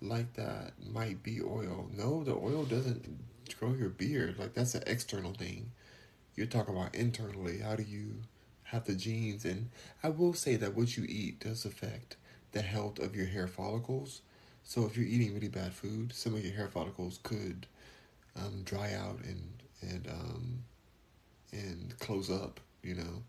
Like 0.00 0.32
that 0.34 0.72
might 0.90 1.22
be 1.22 1.42
oil. 1.42 1.90
No, 1.94 2.24
the 2.24 2.32
oil 2.32 2.64
doesn't 2.64 3.04
grow 3.60 3.74
your 3.74 3.90
beard. 3.90 4.38
Like 4.38 4.54
that's 4.54 4.74
an 4.74 4.84
external 4.86 5.34
thing. 5.34 5.70
You're 6.34 6.46
talking 6.46 6.74
about 6.74 6.94
internally. 6.94 7.58
How 7.58 7.76
do 7.76 7.82
you 7.82 8.22
have 8.70 8.84
the 8.84 8.94
genes? 8.94 9.44
And 9.44 9.70
I 10.02 10.08
will 10.08 10.34
say 10.34 10.56
that 10.56 10.74
what 10.74 10.96
you 10.96 11.04
eat 11.08 11.40
does 11.40 11.64
affect 11.64 12.16
the 12.52 12.62
health 12.62 12.98
of 12.98 13.14
your 13.14 13.26
hair 13.26 13.46
follicles. 13.46 14.22
So 14.64 14.84
if 14.84 14.96
you're 14.96 15.06
eating 15.06 15.34
really 15.34 15.48
bad 15.48 15.72
food, 15.72 16.12
some 16.12 16.34
of 16.34 16.44
your 16.44 16.54
hair 16.54 16.68
follicles 16.68 17.20
could 17.22 17.66
um, 18.36 18.62
dry 18.64 18.94
out 18.94 19.20
and 19.24 19.62
and 19.80 20.06
um, 20.08 20.58
and 21.52 21.98
close 21.98 22.30
up, 22.30 22.60
you 22.82 22.94
know, 22.94 23.22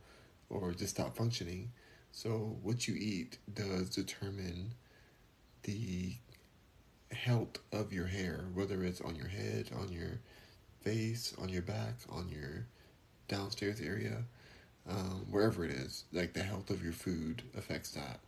or 0.50 0.72
just 0.72 0.96
stop 0.96 1.16
functioning. 1.16 1.72
So 2.12 2.58
what 2.64 2.88
you 2.88 2.96
eat 2.96 3.38
does 3.54 3.90
determine 3.90 4.74
the 5.64 6.16
health 7.12 7.60
of 7.72 7.94
your 7.94 8.08
hair, 8.08 8.46
whether 8.54 8.84
it's 8.84 9.02
on 9.02 9.16
your 9.16 9.28
head, 9.28 9.70
on 9.80 9.92
your 9.92 10.20
face, 10.82 11.34
on 11.42 11.50
your 11.50 11.62
back, 11.62 11.96
on 12.10 12.30
your 12.30 12.66
downstairs 13.28 13.80
area, 13.82 14.24
um, 14.90 15.26
wherever 15.30 15.64
it 15.64 15.72
is. 15.72 16.06
Like 16.12 16.34
the 16.34 16.44
health 16.44 16.70
of 16.70 16.84
your 16.84 16.94
food 16.94 17.44
affects 17.58 17.92
that. 17.92 18.20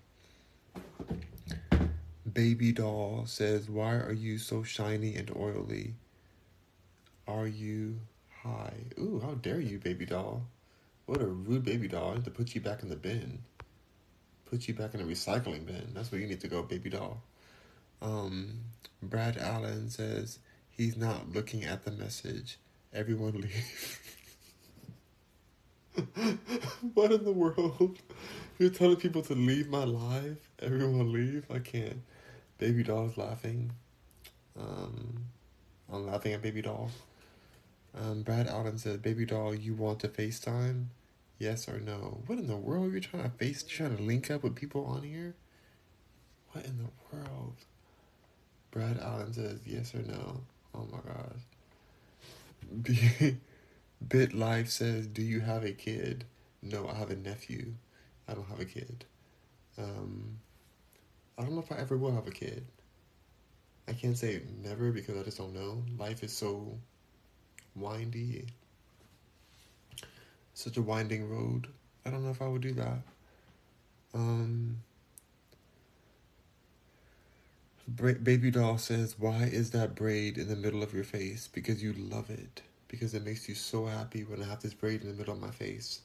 Baby 2.31 2.71
doll 2.71 3.23
says, 3.25 3.69
Why 3.69 3.95
are 3.95 4.13
you 4.13 4.37
so 4.37 4.63
shiny 4.63 5.15
and 5.15 5.31
oily? 5.35 5.95
Are 7.27 7.47
you 7.47 7.99
high? 8.43 8.85
Ooh, 8.99 9.21
how 9.23 9.33
dare 9.33 9.59
you, 9.59 9.79
baby 9.79 10.05
doll? 10.05 10.43
What 11.05 11.21
a 11.21 11.25
rude 11.25 11.65
baby 11.65 11.87
doll. 11.87 12.11
I 12.11 12.13
have 12.15 12.23
to 12.25 12.31
put 12.31 12.55
you 12.55 12.61
back 12.61 12.83
in 12.83 12.89
the 12.89 12.95
bin. 12.95 13.39
Put 14.49 14.67
you 14.67 14.73
back 14.73 14.93
in 14.93 15.05
the 15.05 15.13
recycling 15.13 15.65
bin. 15.65 15.91
That's 15.93 16.11
where 16.11 16.21
you 16.21 16.27
need 16.27 16.41
to 16.41 16.47
go, 16.47 16.61
baby 16.63 16.89
doll. 16.89 17.21
Um, 18.01 18.61
Brad 19.01 19.37
Allen 19.37 19.89
says 19.89 20.39
he's 20.69 20.97
not 20.97 21.33
looking 21.33 21.63
at 21.63 21.85
the 21.85 21.91
message. 21.91 22.57
Everyone 22.93 23.33
leave. 23.41 23.99
what 26.93 27.11
in 27.11 27.23
the 27.23 27.31
world? 27.31 27.97
You're 28.57 28.69
telling 28.69 28.97
people 28.97 29.21
to 29.23 29.33
leave 29.33 29.69
my 29.69 29.83
life? 29.83 30.49
Everyone 30.59 31.11
leave? 31.11 31.45
I 31.49 31.59
can't. 31.59 32.01
Baby 32.57 32.83
doll's 32.83 33.17
laughing. 33.17 33.71
Um, 34.59 35.25
I'm 35.91 36.05
laughing 36.07 36.33
at 36.33 36.41
baby 36.41 36.61
doll. 36.61 36.91
Um, 37.95 38.21
Brad 38.21 38.47
Allen 38.47 38.77
says, 38.77 38.97
"Baby 38.97 39.25
doll, 39.25 39.53
you 39.53 39.73
want 39.73 39.99
to 40.01 40.07
FaceTime? 40.07 40.85
Yes 41.39 41.67
or 41.67 41.79
no? 41.79 42.21
What 42.27 42.37
in 42.37 42.47
the 42.47 42.55
world? 42.55 42.91
You're 42.91 43.01
trying 43.01 43.23
to 43.23 43.29
face? 43.29 43.65
You're 43.67 43.87
trying 43.87 43.97
to 43.97 44.03
link 44.03 44.31
up 44.31 44.43
with 44.43 44.55
people 44.55 44.85
on 44.85 45.03
here? 45.03 45.35
What 46.51 46.65
in 46.65 46.77
the 46.77 47.17
world?" 47.17 47.55
Brad 48.71 48.99
Allen 48.99 49.33
says, 49.33 49.59
"Yes 49.65 49.93
or 49.93 50.03
no?" 50.03 50.41
Oh 50.73 50.87
my 50.91 50.99
gosh. 51.05 51.41
Bit 54.07 54.33
Life 54.33 54.69
says, 54.69 55.07
"Do 55.07 55.21
you 55.21 55.39
have 55.41 55.63
a 55.63 55.71
kid?" 55.71 56.25
No, 56.61 56.87
I 56.87 56.95
have 56.95 57.11
a 57.11 57.15
nephew. 57.15 57.73
I 58.27 58.33
don't 58.33 58.47
have 58.47 58.59
a 58.59 58.65
kid. 58.65 59.05
Um, 59.77 60.39
I 61.37 61.43
don't 61.43 61.53
know 61.55 61.61
if 61.61 61.71
I 61.71 61.77
ever 61.77 61.97
will 61.97 62.13
have 62.13 62.27
a 62.27 62.31
kid. 62.31 62.65
I 63.87 63.93
can't 63.93 64.17
say 64.17 64.41
never 64.63 64.91
because 64.91 65.17
I 65.17 65.23
just 65.23 65.37
don't 65.37 65.53
know. 65.53 65.83
Life 65.97 66.23
is 66.23 66.33
so 66.33 66.77
windy, 67.75 68.45
such 70.53 70.77
a 70.77 70.81
winding 70.81 71.29
road. 71.29 71.67
I 72.05 72.09
don't 72.09 72.23
know 72.23 72.31
if 72.31 72.41
I 72.41 72.47
would 72.47 72.61
do 72.61 72.73
that. 72.73 72.99
Um, 74.13 74.81
Bra- 77.87 78.13
Baby 78.13 78.51
doll 78.51 78.77
says, 78.77 79.19
"Why 79.19 79.43
is 79.43 79.71
that 79.71 79.95
braid 79.95 80.37
in 80.37 80.47
the 80.47 80.55
middle 80.55 80.83
of 80.83 80.93
your 80.93 81.03
face? 81.03 81.47
Because 81.47 81.81
you 81.83 81.93
love 81.93 82.29
it. 82.29 82.61
Because 82.91 83.13
it 83.13 83.23
makes 83.23 83.47
you 83.47 83.55
so 83.55 83.85
happy 83.85 84.25
when 84.25 84.43
I 84.43 84.45
have 84.45 84.61
this 84.61 84.73
braid 84.73 85.01
in 85.01 85.07
the 85.07 85.13
middle 85.13 85.33
of 85.33 85.39
my 85.39 85.49
face. 85.49 86.01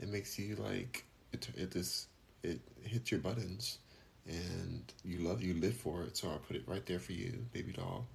It 0.00 0.08
makes 0.08 0.36
you 0.36 0.56
like 0.56 1.04
it. 1.32 1.48
It 1.56 1.70
just 1.70 2.08
it 2.42 2.60
hits 2.82 3.12
your 3.12 3.20
buttons, 3.20 3.78
and 4.26 4.82
you 5.04 5.18
love 5.18 5.42
you 5.42 5.54
live 5.54 5.76
for 5.76 6.02
it. 6.02 6.16
So 6.16 6.28
I 6.28 6.38
put 6.46 6.56
it 6.56 6.64
right 6.66 6.84
there 6.86 6.98
for 6.98 7.12
you, 7.12 7.46
baby 7.52 7.72
doll." 7.72 8.06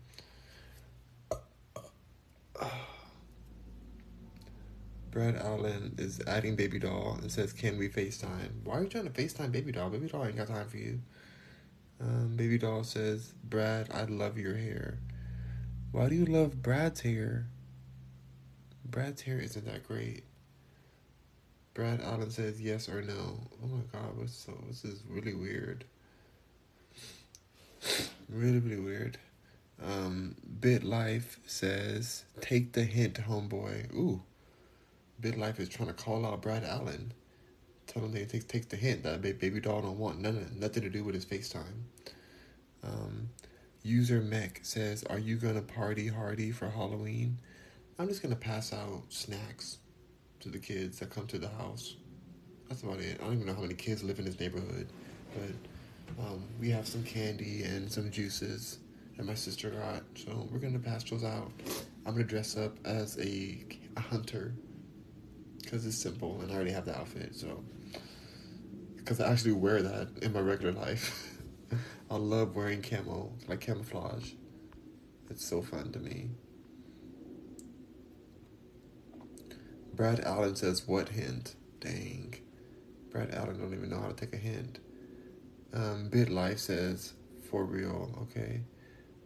Brad 5.11 5.38
Allen 5.38 5.95
is 5.97 6.22
adding 6.28 6.55
Baby 6.55 6.78
Doll 6.80 7.17
and 7.22 7.32
says, 7.32 7.51
Can 7.51 7.80
we 7.80 7.89
FaceTime? 7.89 8.49
Why 8.63 8.78
are 8.78 8.84
you 8.84 8.89
trying 8.89 9.05
to 9.05 9.09
FaceTime 9.09 9.51
Baby 9.51 9.72
Doll? 9.72 9.89
Baby 9.89 10.07
Doll 10.07 10.26
ain't 10.26 10.38
got 10.38 10.47
time 10.47 10.67
for 10.67 10.78
you. 10.78 10.99
Um, 11.99 12.36
Baby 12.36 12.59
Doll 12.59 12.84
says, 12.84 13.34
Brad, 13.43 13.89
I 13.91 14.03
love 14.03 14.38
your 14.38 14.55
hair. 14.55 14.99
Why 15.91 16.09
do 16.09 16.15
you 16.15 16.26
love 16.26 16.61
Brad's 16.61 17.01
hair? 17.01 17.47
Brad's 18.89 19.21
hair 19.21 19.39
isn't 19.39 19.65
that 19.65 19.87
great. 19.87 20.23
Brad 21.73 22.01
Allen 22.01 22.31
says 22.31 22.59
yes 22.59 22.89
or 22.89 23.01
no. 23.01 23.39
Oh 23.63 23.67
my 23.67 23.83
god, 23.91 24.17
what's 24.17 24.35
so 24.35 24.53
this 24.67 24.83
is 24.83 25.01
really 25.07 25.33
weird. 25.33 25.85
really, 28.29 28.59
really 28.59 28.81
weird. 28.81 29.17
Um, 29.81 30.35
Bit 30.59 30.83
Life 30.83 31.39
says, 31.45 32.25
take 32.41 32.73
the 32.73 32.83
hint, 32.83 33.15
homeboy. 33.15 33.93
Ooh. 33.93 34.21
Bit 35.21 35.37
Life 35.37 35.59
is 35.59 35.69
trying 35.69 35.87
to 35.87 35.93
call 35.93 36.25
out 36.25 36.41
Brad 36.41 36.63
Allen. 36.63 37.13
Tell 37.87 38.03
him 38.03 38.11
they 38.11 38.25
take 38.25 38.47
take 38.47 38.69
the 38.69 38.75
hint 38.75 39.03
that 39.03 39.21
baby 39.21 39.59
doll 39.59 39.81
don't 39.81 39.97
want 39.97 40.19
none 40.19 40.47
nothing 40.59 40.83
to 40.83 40.89
do 40.89 41.03
with 41.03 41.15
his 41.15 41.25
FaceTime. 41.25 41.83
Um, 42.83 43.29
User 43.83 44.21
Mech 44.21 44.59
says, 44.63 45.03
"Are 45.05 45.17
you 45.17 45.37
gonna 45.37 45.61
party 45.61 46.07
hardy 46.07 46.51
for 46.51 46.69
Halloween?" 46.69 47.39
I'm 48.00 48.08
just 48.08 48.22
gonna 48.22 48.38
pass 48.38 48.72
out 48.72 49.04
snacks 49.10 49.80
to 50.39 50.47
the 50.47 50.58
kids 50.58 51.00
that 51.00 51.10
come 51.10 51.28
to 51.28 51.38
the 51.38 51.50
house. 51.50 51.97
That's 52.70 52.82
about 52.82 53.02
it. 53.02 53.20
I 53.20 53.26
don't 53.26 53.34
even 53.34 53.45
know 53.45 53.54
how 53.54 53.60
many 53.60 53.74
kids 53.74 54.04
live 54.06 54.20
in 54.20 54.26
this 54.26 54.39
neighborhood, 54.39 54.88
but 55.34 56.24
um, 56.24 56.41
we 56.62 56.70
have 56.70 56.88
some 56.88 57.04
candy 57.04 57.64
and 57.64 57.91
some 57.91 58.10
juices 58.10 58.80
that 59.18 59.26
my 59.26 59.34
sister 59.34 59.70
got, 59.70 60.04
so 60.16 60.47
we're 60.50 60.60
gonna 60.60 60.80
pass 60.80 61.04
those 61.04 61.26
out. 61.26 61.52
I'm 62.06 62.14
gonna 62.14 62.24
dress 62.24 62.56
up 62.56 62.78
as 62.86 63.18
a, 63.20 63.66
a 63.97 64.00
hunter 64.00 64.54
because 65.62 65.86
it's 65.86 65.97
simple 65.97 66.39
and 66.39 66.54
I 66.54 66.56
already 66.56 66.72
have 66.72 66.86
the 66.86 66.97
outfit, 66.97 67.36
so 67.36 67.62
because 68.95 69.20
I 69.20 69.30
actually 69.30 69.52
wear 69.52 69.82
that 69.82 70.08
in 70.22 70.32
my 70.32 70.39
regular 70.39 70.72
life. 70.72 71.38
I 72.10 72.16
love 72.16 72.56
wearing 72.56 72.82
camo, 72.82 73.34
like 73.50 73.60
camouflage. 73.60 74.32
It's 75.30 75.45
so 75.45 75.62
fun 75.62 75.91
to 75.91 76.00
me. 76.00 76.30
Brad 80.00 80.22
Allen 80.22 80.56
says, 80.56 80.88
"What 80.88 81.10
hint?" 81.10 81.56
Dang, 81.82 82.34
Brad 83.12 83.36
Allen 83.36 83.60
don't 83.60 83.74
even 83.74 83.89
know 83.89 84.00
how 84.00 84.08
to 84.08 84.14
take 84.14 84.32
a 84.32 84.38
hint. 84.38 84.80
Um, 85.74 86.08
Bit 86.08 86.30
Life 86.30 86.60
says, 86.60 87.16
"For 87.41 87.66
real, 87.66 88.18
okay." 88.22 88.62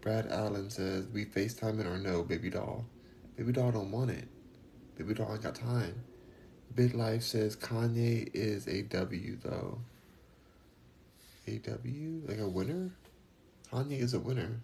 Brad 0.02 0.26
Allen 0.32 0.72
says, 0.72 1.06
"We 1.10 1.26
FaceTime 1.26 1.76
FaceTiming 1.78 1.86
or 1.86 2.00
no, 2.00 2.24
baby 2.24 2.50
doll? 2.50 2.88
Baby 3.36 3.52
doll 3.52 3.72
don't 3.72 3.92
want 3.92 4.10
it. 4.10 4.28
Baby 4.98 5.14
doll 5.14 5.34
ain't 5.34 5.44
got 5.44 5.54
time." 5.54 6.06
Bit 6.74 6.96
Life 6.96 7.22
says 7.22 7.56
Kanye 7.56 8.32
is 8.34 8.68
a 8.68 8.82
W 8.82 9.38
though. 9.44 9.78
A 11.46 11.60
W? 11.60 12.24
Like 12.26 12.40
a 12.40 12.50
winner? 12.50 12.90
Kanye 13.72 14.00
is 14.00 14.16
a 14.16 14.20
winner. 14.20 14.60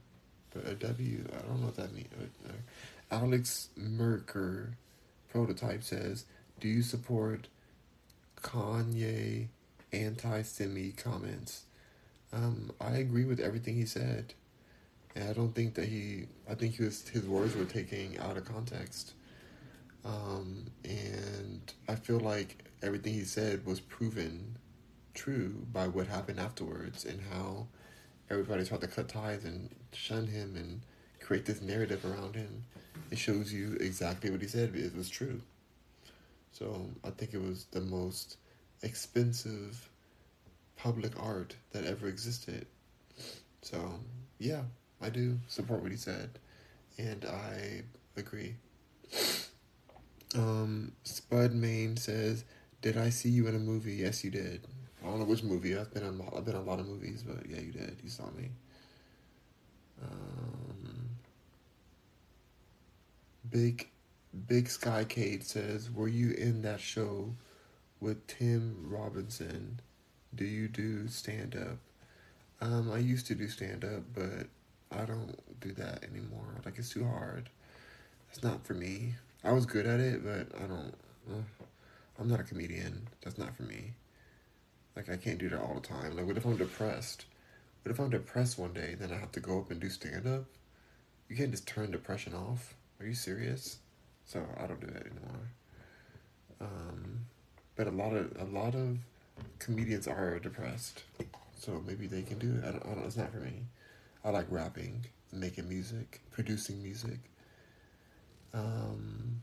But 0.49 0.67
a 0.67 0.73
W, 0.73 1.23
I 1.31 1.47
don't 1.47 1.59
know 1.59 1.67
what 1.67 1.75
that 1.75 1.93
means. 1.93 2.09
Uh, 2.47 2.53
Alex 3.11 3.69
Merker 3.77 4.75
prototype 5.29 5.83
says, 5.83 6.25
Do 6.59 6.67
you 6.67 6.81
support 6.81 7.47
Kanye 8.41 9.47
anti 9.91 10.41
semi 10.41 10.91
comments? 10.91 11.63
Um, 12.31 12.71
I 12.79 12.91
agree 12.91 13.25
with 13.25 13.39
everything 13.39 13.75
he 13.75 13.85
said. 13.85 14.33
And 15.15 15.27
I 15.29 15.33
don't 15.33 15.53
think 15.53 15.73
that 15.75 15.85
he 15.85 16.25
I 16.49 16.55
think 16.55 16.75
he 16.75 16.83
was 16.83 17.07
his 17.07 17.25
words 17.25 17.55
were 17.55 17.65
taken 17.65 18.17
out 18.21 18.37
of 18.37 18.45
context. 18.45 19.13
Um, 20.05 20.65
and 20.85 21.61
I 21.87 21.95
feel 21.95 22.19
like 22.19 22.63
everything 22.81 23.13
he 23.13 23.25
said 23.25 23.65
was 23.65 23.79
proven 23.79 24.57
true 25.13 25.65
by 25.73 25.87
what 25.87 26.07
happened 26.07 26.39
afterwards 26.39 27.03
and 27.03 27.19
how 27.31 27.67
everybody 28.29 28.63
tried 28.63 28.81
to 28.81 28.87
cut 28.87 29.09
ties 29.09 29.43
and 29.43 29.69
shun 29.91 30.27
him 30.27 30.55
and 30.55 30.81
create 31.19 31.45
this 31.45 31.61
narrative 31.61 32.05
around 32.05 32.35
him. 32.35 32.63
It 33.11 33.17
shows 33.17 33.51
you 33.51 33.77
exactly 33.79 34.29
what 34.29 34.41
he 34.41 34.47
said. 34.47 34.75
It 34.75 34.95
was 34.95 35.09
true. 35.09 35.41
So 36.51 36.89
I 37.03 37.09
think 37.11 37.33
it 37.33 37.41
was 37.41 37.65
the 37.71 37.81
most 37.81 38.37
expensive 38.83 39.89
public 40.77 41.13
art 41.21 41.55
that 41.71 41.85
ever 41.85 42.07
existed. 42.07 42.65
So 43.61 43.99
yeah, 44.39 44.61
I 45.01 45.09
do 45.09 45.37
support 45.47 45.81
what 45.81 45.91
he 45.91 45.97
said, 45.97 46.39
and 46.97 47.25
I 47.25 47.83
agree. 48.15 48.55
Um, 50.35 50.91
Spud 51.03 51.53
Main 51.53 51.97
says, 51.97 52.45
"Did 52.81 52.97
I 52.97 53.09
see 53.09 53.29
you 53.29 53.47
in 53.47 53.55
a 53.55 53.59
movie? 53.59 53.95
Yes, 53.95 54.23
you 54.23 54.31
did. 54.31 54.67
I 55.01 55.07
don't 55.07 55.19
know 55.19 55.25
which 55.25 55.43
movie. 55.43 55.77
I've 55.77 55.93
been 55.93 56.03
in, 56.03 56.21
I've 56.35 56.45
been 56.45 56.55
in 56.55 56.61
a 56.61 56.65
lot 56.65 56.79
of 56.79 56.87
movies, 56.87 57.23
but 57.23 57.49
yeah, 57.49 57.59
you 57.59 57.71
did. 57.71 57.97
You 58.03 58.09
saw 58.09 58.29
me." 58.31 58.49
Big 63.49 63.89
Big 64.47 64.65
Skycade 64.65 65.43
says, 65.43 65.89
"Were 65.91 66.07
you 66.07 66.31
in 66.31 66.61
that 66.63 66.79
show 66.79 67.35
with 67.99 68.27
Tim 68.27 68.87
Robinson? 68.89 69.79
Do 70.35 70.45
you 70.45 70.67
do 70.67 71.07
stand 71.07 71.55
up?" 71.55 71.77
Um, 72.61 72.91
I 72.91 72.97
used 72.97 73.27
to 73.27 73.35
do 73.35 73.47
stand 73.47 73.85
up, 73.85 74.03
but 74.13 74.47
I 74.91 75.05
don't 75.05 75.39
do 75.61 75.71
that 75.73 76.03
anymore. 76.03 76.61
Like 76.65 76.77
it's 76.77 76.89
too 76.89 77.05
hard. 77.05 77.49
It's 78.29 78.43
not 78.43 78.65
for 78.65 78.73
me. 78.73 79.15
I 79.43 79.53
was 79.53 79.65
good 79.65 79.85
at 79.85 79.99
it, 79.99 80.23
but 80.23 80.47
I 80.61 80.67
don't. 80.67 80.93
Uh, 81.29 81.65
I'm 82.19 82.27
not 82.27 82.39
a 82.39 82.43
comedian. 82.43 83.07
That's 83.23 83.37
not 83.37 83.55
for 83.55 83.63
me. 83.63 83.93
Like 84.95 85.09
I 85.09 85.17
can't 85.17 85.37
do 85.37 85.49
that 85.49 85.61
all 85.61 85.75
the 85.75 85.87
time. 85.87 86.15
Like 86.15 86.25
what 86.27 86.37
if 86.37 86.45
I'm 86.45 86.57
depressed? 86.57 87.25
What 87.83 87.91
if 87.91 87.99
I'm 87.99 88.09
depressed 88.09 88.59
one 88.59 88.73
day, 88.73 88.95
then 88.99 89.11
I 89.13 89.17
have 89.17 89.31
to 89.33 89.39
go 89.39 89.59
up 89.59 89.71
and 89.71 89.79
do 89.79 89.89
stand 89.89 90.27
up? 90.27 90.45
You 91.29 91.37
can't 91.37 91.51
just 91.51 91.67
turn 91.67 91.91
depression 91.91 92.33
off. 92.33 92.75
Are 92.99 93.05
you 93.05 93.13
serious? 93.13 93.79
So 94.25 94.43
I 94.57 94.67
don't 94.67 94.79
do 94.79 94.87
that 94.87 95.05
anymore. 95.05 95.51
Um, 96.61 97.25
but 97.75 97.87
a 97.87 97.91
lot 97.91 98.13
of 98.13 98.35
a 98.39 98.43
lot 98.43 98.75
of 98.75 98.97
comedians 99.59 100.07
are 100.07 100.39
depressed, 100.39 101.03
so 101.57 101.81
maybe 101.85 102.07
they 102.07 102.21
can 102.21 102.37
do 102.37 102.55
it. 102.57 102.67
I 102.67 102.71
don't, 102.71 102.85
I 102.85 102.95
don't. 102.95 103.05
It's 103.05 103.17
not 103.17 103.31
for 103.31 103.39
me. 103.39 103.63
I 104.23 104.31
like 104.31 104.47
rapping, 104.49 105.05
making 105.31 105.69
music, 105.69 106.21
producing 106.31 106.83
music. 106.83 107.19
Um, 108.53 109.41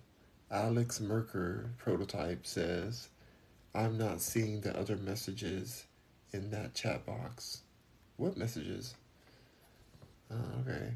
Alex 0.51 1.01
Merker 1.01 1.71
prototype 1.79 2.47
says, 2.47 3.09
I'm 3.75 3.97
not 3.97 4.21
seeing 4.21 4.61
the 4.61 4.79
other 4.79 4.97
messages 4.97 5.85
in 6.33 6.51
that 6.51 6.75
chat 6.75 7.07
box. 7.07 7.63
What 8.17 8.37
messages? 8.37 8.95
Uh, 10.31 10.61
okay. 10.61 10.93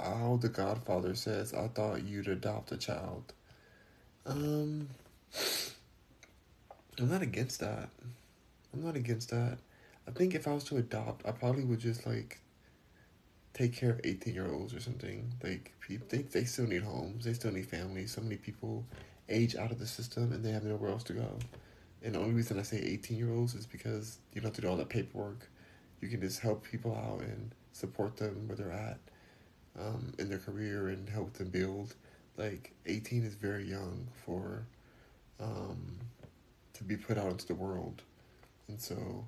Al 0.00 0.36
the 0.36 0.48
Godfather 0.48 1.14
says, 1.14 1.54
I 1.54 1.68
thought 1.68 2.04
you'd 2.04 2.28
adopt 2.28 2.72
a 2.72 2.76
child. 2.76 3.32
Um, 4.26 4.88
I'm 6.98 7.10
not 7.10 7.22
against 7.22 7.60
that. 7.60 7.88
I'm 8.72 8.84
not 8.84 8.96
against 8.96 9.30
that. 9.30 9.58
I 10.06 10.10
think 10.10 10.34
if 10.34 10.46
I 10.46 10.52
was 10.52 10.64
to 10.64 10.76
adopt, 10.76 11.26
I 11.26 11.32
probably 11.32 11.64
would 11.64 11.80
just 11.80 12.06
like 12.06 12.40
take 13.52 13.72
care 13.72 13.90
of 13.90 14.00
18 14.04 14.34
year 14.34 14.52
olds 14.52 14.74
or 14.74 14.80
something. 14.80 15.32
Like, 15.42 15.72
they, 15.88 16.22
they 16.22 16.44
still 16.44 16.66
need 16.66 16.82
homes, 16.82 17.24
they 17.24 17.32
still 17.32 17.52
need 17.52 17.66
families. 17.66 18.12
So 18.12 18.20
many 18.20 18.36
people 18.36 18.84
age 19.28 19.56
out 19.56 19.70
of 19.70 19.78
the 19.78 19.86
system 19.86 20.32
and 20.32 20.44
they 20.44 20.50
have 20.50 20.64
nowhere 20.64 20.90
else 20.90 21.04
to 21.04 21.12
go. 21.14 21.38
And 22.02 22.14
the 22.14 22.18
only 22.18 22.34
reason 22.34 22.58
I 22.58 22.62
say 22.62 22.78
18 22.78 23.16
year 23.16 23.32
olds 23.32 23.54
is 23.54 23.64
because 23.64 24.18
you 24.32 24.40
don't 24.40 24.48
have 24.48 24.56
to 24.56 24.60
do 24.60 24.68
all 24.68 24.76
that 24.76 24.88
paperwork. 24.90 25.48
You 26.00 26.08
can 26.08 26.20
just 26.20 26.40
help 26.40 26.64
people 26.64 26.94
out 26.94 27.20
and 27.20 27.52
support 27.72 28.18
them 28.18 28.46
where 28.46 28.56
they're 28.56 28.72
at 28.72 28.98
um, 29.78 30.12
in 30.18 30.28
their 30.28 30.38
career 30.38 30.88
and 30.88 31.08
help 31.08 31.32
them 31.34 31.48
build. 31.48 31.94
Like, 32.36 32.72
18 32.86 33.24
is 33.24 33.34
very 33.34 33.64
young 33.68 34.08
for 34.24 34.66
um, 35.40 35.98
to 36.74 36.84
be 36.84 36.96
put 36.96 37.18
out 37.18 37.30
into 37.30 37.46
the 37.46 37.54
world. 37.54 38.02
And 38.68 38.80
so 38.80 39.26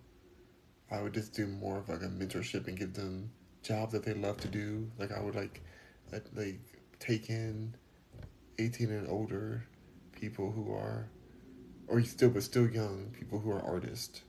I 0.91 1.01
would 1.03 1.15
just 1.15 1.33
do 1.35 1.47
more 1.47 1.79
of 1.79 1.89
like 1.89 2.03
a 2.03 2.07
mentorship 2.07 2.69
and 2.69 2.79
give 2.79 2.95
them 2.95 3.31
jobs 3.63 3.93
that 3.93 4.05
they 4.05 4.15
love 4.15 4.39
to 4.39 4.49
do. 4.49 4.91
Like 4.99 5.13
I 5.13 5.21
would 5.21 5.35
like, 5.35 5.63
like 6.35 6.61
take 7.01 7.29
in 7.29 7.75
eighteen 8.59 8.91
and 8.91 9.09
older 9.09 9.65
people 10.13 10.53
who 10.53 10.73
are, 10.73 11.09
or 11.89 12.03
still 12.03 12.31
but 12.31 12.43
still 12.43 12.69
young 12.69 13.15
people 13.19 13.39
who 13.39 13.51
are 13.51 13.63
artists, 13.63 14.23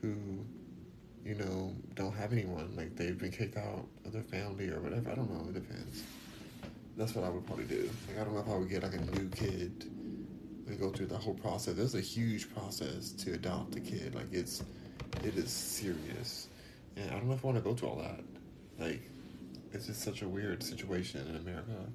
who 0.00 0.16
you 1.24 1.34
know, 1.34 1.74
don't 1.94 2.14
have 2.14 2.32
anyone. 2.32 2.72
Like 2.76 2.96
they've 2.96 3.18
been 3.18 3.30
kicked 3.30 3.56
out 3.56 3.86
of 4.04 4.12
their 4.12 4.22
family 4.22 4.68
or 4.68 4.80
whatever. 4.80 5.10
I 5.10 5.14
don't 5.14 5.30
know. 5.30 5.48
It 5.48 5.54
depends. 5.54 6.02
That's 6.96 7.14
what 7.14 7.24
I 7.24 7.28
would 7.28 7.46
probably 7.46 7.64
do. 7.64 7.88
Like 8.08 8.18
I 8.20 8.24
don't 8.24 8.34
know 8.34 8.40
if 8.40 8.48
I 8.48 8.56
would 8.56 8.68
get 8.68 8.82
like 8.82 8.94
a 8.94 9.18
new 9.18 9.28
kid 9.30 9.90
and 10.66 10.78
go 10.78 10.90
through 10.90 11.06
the 11.06 11.18
whole 11.18 11.34
process. 11.34 11.74
There's 11.74 11.94
a 11.94 12.00
huge 12.00 12.52
process 12.54 13.10
to 13.12 13.34
adopt 13.34 13.76
a 13.76 13.80
kid. 13.80 14.14
Like 14.14 14.32
it's 14.32 14.62
it 15.24 15.36
is 15.36 15.50
serious. 15.50 16.48
And 16.96 17.10
I 17.10 17.14
don't 17.14 17.28
know 17.28 17.34
if 17.34 17.44
I 17.44 17.48
want 17.48 17.58
to 17.58 17.64
go 17.64 17.74
through 17.74 17.88
all 17.88 17.96
that. 17.96 18.20
Like 18.78 19.02
it's 19.72 19.86
just 19.86 20.02
such 20.02 20.22
a 20.22 20.28
weird 20.28 20.62
situation 20.62 21.26
in 21.28 21.36
America. 21.36 21.86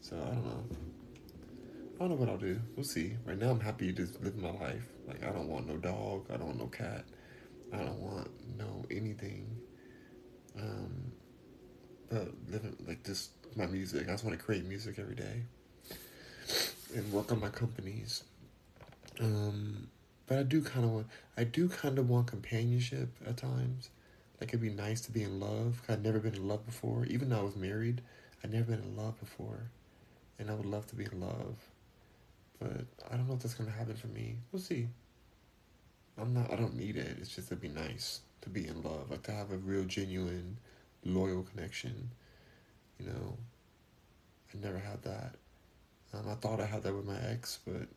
So 0.00 0.16
I 0.16 0.34
don't 0.34 0.44
know. 0.44 0.64
I 1.96 1.98
don't 1.98 2.10
know 2.10 2.16
what 2.16 2.28
I'll 2.28 2.38
do. 2.38 2.58
We'll 2.76 2.84
see. 2.84 3.16
Right 3.24 3.38
now 3.38 3.50
I'm 3.50 3.60
happy 3.60 3.92
to 3.92 4.08
live 4.20 4.36
my 4.36 4.50
life. 4.50 4.82
Like 5.06 5.22
I 5.22 5.30
don't 5.30 5.48
want 5.48 5.68
no 5.68 5.76
dog. 5.76 6.26
I 6.32 6.36
don't 6.36 6.46
want 6.46 6.58
no 6.58 6.66
cat. 6.66 7.04
I 7.72 7.78
don't 7.78 8.00
want 8.00 8.28
no 8.58 8.84
anything. 8.90 9.56
Um, 10.58 11.12
but 12.10 12.28
living 12.48 12.76
like 12.86 13.04
just 13.04 13.30
my 13.56 13.66
music. 13.66 14.08
I 14.08 14.12
just 14.12 14.24
want 14.24 14.38
to 14.38 14.44
create 14.44 14.64
music 14.64 14.98
every 14.98 15.14
day 15.14 15.42
and 16.94 17.12
work 17.12 17.32
on 17.32 17.40
my 17.40 17.48
companies. 17.48 18.24
Um, 19.20 19.88
but 20.26 20.38
I 20.38 20.42
do 20.42 20.62
kind 20.62 20.84
of 20.84 20.90
want. 20.92 21.06
I 21.36 21.44
do 21.44 21.68
kind 21.68 21.98
of 21.98 22.08
want 22.08 22.26
companionship 22.26 23.08
at 23.26 23.36
times. 23.36 23.90
Like 24.40 24.50
it'd 24.50 24.60
be 24.60 24.70
nice 24.70 25.00
to 25.02 25.12
be 25.12 25.22
in 25.22 25.40
love. 25.40 25.82
I'd 25.88 26.02
never 26.02 26.18
been 26.18 26.34
in 26.34 26.48
love 26.48 26.66
before. 26.66 27.06
Even 27.06 27.28
though 27.28 27.40
I 27.40 27.42
was 27.42 27.56
married, 27.56 28.02
I'd 28.42 28.52
never 28.52 28.72
been 28.72 28.82
in 28.82 28.96
love 28.96 29.18
before, 29.20 29.70
and 30.38 30.50
I 30.50 30.54
would 30.54 30.66
love 30.66 30.86
to 30.88 30.96
be 30.96 31.04
in 31.04 31.20
love. 31.20 31.56
But 32.58 32.86
I 33.10 33.16
don't 33.16 33.28
know 33.28 33.34
if 33.34 33.40
that's 33.40 33.54
gonna 33.54 33.70
happen 33.70 33.96
for 33.96 34.08
me. 34.08 34.36
We'll 34.50 34.62
see. 34.62 34.88
I'm 36.18 36.34
not. 36.34 36.52
I 36.52 36.56
don't 36.56 36.76
need 36.76 36.96
it. 36.96 37.16
It's 37.20 37.34
just 37.34 37.48
to 37.48 37.56
be 37.56 37.68
nice 37.68 38.20
to 38.42 38.50
be 38.50 38.66
in 38.66 38.82
love, 38.82 39.10
like 39.10 39.22
to 39.24 39.32
have 39.32 39.50
a 39.52 39.56
real, 39.56 39.84
genuine, 39.84 40.58
loyal 41.04 41.42
connection. 41.42 42.10
You 42.98 43.06
know, 43.06 43.36
I 44.52 44.58
never 44.64 44.78
had 44.78 45.02
that. 45.02 45.36
Um, 46.12 46.28
I 46.28 46.34
thought 46.34 46.60
I 46.60 46.66
had 46.66 46.82
that 46.82 46.94
with 46.94 47.06
my 47.06 47.18
ex, 47.30 47.58
but 47.66 47.88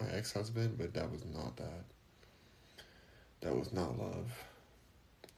my 0.00 0.12
ex 0.12 0.32
husband, 0.32 0.76
but 0.76 0.92
that 0.94 1.10
was 1.10 1.24
not 1.24 1.56
that. 1.56 1.84
That 3.40 3.56
was 3.56 3.72
not 3.72 3.98
love. 3.98 4.30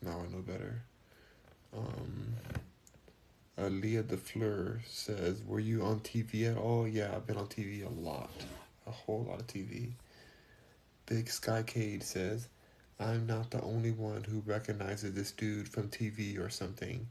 Now 0.03 0.20
I 0.20 0.32
know 0.32 0.43
better. 0.43 0.82
Um, 1.76 2.35
Leah 3.57 4.03
the 4.03 4.16
Fleur 4.16 4.80
says, 4.87 5.43
"Were 5.45 5.61
you 5.61 5.82
on 5.82 6.01
TV 6.01 6.51
at 6.51 6.57
all?" 6.57 6.89
Yeah, 6.89 7.14
I've 7.14 7.26
been 7.26 7.37
on 7.37 7.47
TV 7.47 7.85
a 7.85 7.89
lot, 7.89 8.30
a 8.87 8.91
whole 8.91 9.24
lot 9.24 9.41
of 9.41 9.47
TV. 9.47 9.93
Big 11.07 11.27
Skycade 11.27 12.03
says, 12.03 12.49
I'm 12.99 13.27
not 13.27 13.51
the 13.51 13.61
only 13.61 13.91
one 13.91 14.25
who 14.25 14.41
recognizes 14.47 15.13
this 15.13 15.33
dude 15.33 15.69
from 15.69 15.89
TV 15.89 16.41
or 16.41 16.49
something. 16.49 17.07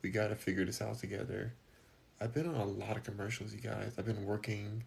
We 0.00 0.08
gotta 0.08 0.34
figure 0.34 0.64
this 0.64 0.80
out 0.80 1.00
together. 1.00 1.52
I've 2.18 2.32
been 2.32 2.48
on 2.48 2.54
a 2.54 2.64
lot 2.64 2.96
of 2.96 3.04
commercials, 3.04 3.52
you 3.52 3.60
guys. 3.60 3.92
I've 3.98 4.06
been 4.06 4.24
working 4.24 4.84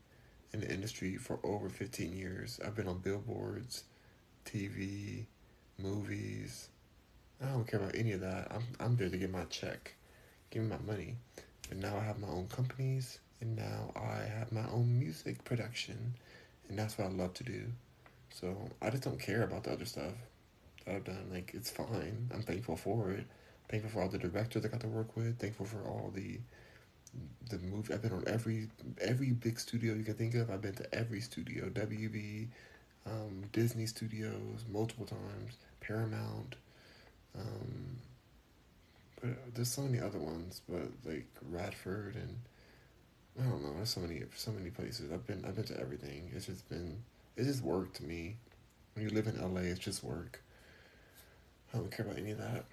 in 0.51 0.61
the 0.61 0.73
industry 0.73 1.15
for 1.17 1.39
over 1.43 1.69
15 1.69 2.17
years. 2.17 2.59
I've 2.65 2.75
been 2.75 2.87
on 2.87 2.97
billboards, 2.97 3.83
TV, 4.45 5.25
movies. 5.77 6.69
I 7.43 7.51
don't 7.51 7.67
care 7.67 7.79
about 7.79 7.93
any 7.93 8.13
of 8.13 8.21
that. 8.21 8.51
I'm, 8.51 8.63
I'm 8.79 8.95
there 8.95 9.09
to 9.09 9.17
get 9.17 9.29
my 9.29 9.43
check, 9.43 9.93
give 10.49 10.63
me 10.63 10.69
my 10.69 10.91
money. 10.91 11.17
And 11.69 11.79
now 11.79 11.95
I 11.97 12.03
have 12.03 12.17
my 12.17 12.29
own 12.29 12.47
companies, 12.47 13.19
and 13.41 13.55
now 13.55 13.91
I 13.95 14.27
have 14.27 14.51
my 14.51 14.67
own 14.71 14.97
music 14.97 15.43
production, 15.43 16.15
and 16.67 16.79
that's 16.79 16.97
what 16.97 17.05
I 17.05 17.11
love 17.11 17.35
to 17.35 17.43
do. 17.43 17.65
So 18.31 18.55
I 18.81 18.89
just 18.89 19.03
don't 19.03 19.19
care 19.19 19.43
about 19.43 19.63
the 19.63 19.71
other 19.71 19.85
stuff 19.85 20.13
that 20.85 20.95
I've 20.95 21.03
done. 21.03 21.29
Like 21.31 21.51
it's 21.53 21.69
fine. 21.69 22.29
I'm 22.33 22.41
thankful 22.41 22.75
for 22.75 23.11
it. 23.11 23.25
Thankful 23.69 23.91
for 23.91 24.01
all 24.01 24.09
the 24.09 24.17
directors 24.17 24.65
I 24.65 24.67
got 24.69 24.81
to 24.81 24.87
work 24.87 25.15
with. 25.15 25.39
Thankful 25.39 25.65
for 25.65 25.81
all 25.83 26.11
the 26.13 26.39
the 27.49 27.57
movie. 27.59 27.93
I've 27.93 28.01
been 28.01 28.13
on 28.13 28.23
every 28.27 28.67
every 29.01 29.31
big 29.31 29.59
studio 29.59 29.93
you 29.93 30.03
can 30.03 30.15
think 30.15 30.35
of. 30.35 30.49
I've 30.49 30.61
been 30.61 30.75
to 30.75 30.95
every 30.95 31.21
studio, 31.21 31.69
WB, 31.69 32.47
um, 33.05 33.43
Disney 33.51 33.85
Studios, 33.85 34.65
multiple 34.71 35.05
times, 35.05 35.57
Paramount. 35.81 36.55
Um, 37.37 37.97
but 39.21 39.55
there's 39.55 39.69
so 39.69 39.81
many 39.81 39.99
other 39.99 40.19
ones, 40.19 40.61
but 40.69 40.87
like 41.05 41.27
Radford 41.49 42.15
and 42.15 42.37
I 43.39 43.49
don't 43.49 43.63
know. 43.63 43.73
There's 43.75 43.89
so 43.89 44.01
many 44.01 44.23
so 44.35 44.51
many 44.51 44.69
places. 44.69 45.11
I've 45.11 45.25
been 45.25 45.43
I've 45.45 45.55
been 45.55 45.65
to 45.65 45.79
everything. 45.79 46.31
It's 46.35 46.45
just 46.45 46.67
been 46.69 47.03
it's 47.39 47.47
just 47.47 47.63
work 47.63 47.93
to 47.93 48.03
me. 48.03 48.35
When 48.93 49.07
you 49.07 49.11
live 49.11 49.27
in 49.27 49.41
LA, 49.41 49.61
it's 49.61 49.79
just 49.79 50.03
work. 50.03 50.43
I 51.73 51.77
don't 51.77 51.89
care 51.89 52.05
about 52.05 52.19
any 52.19 52.31
of 52.31 52.37
that. 52.39 52.65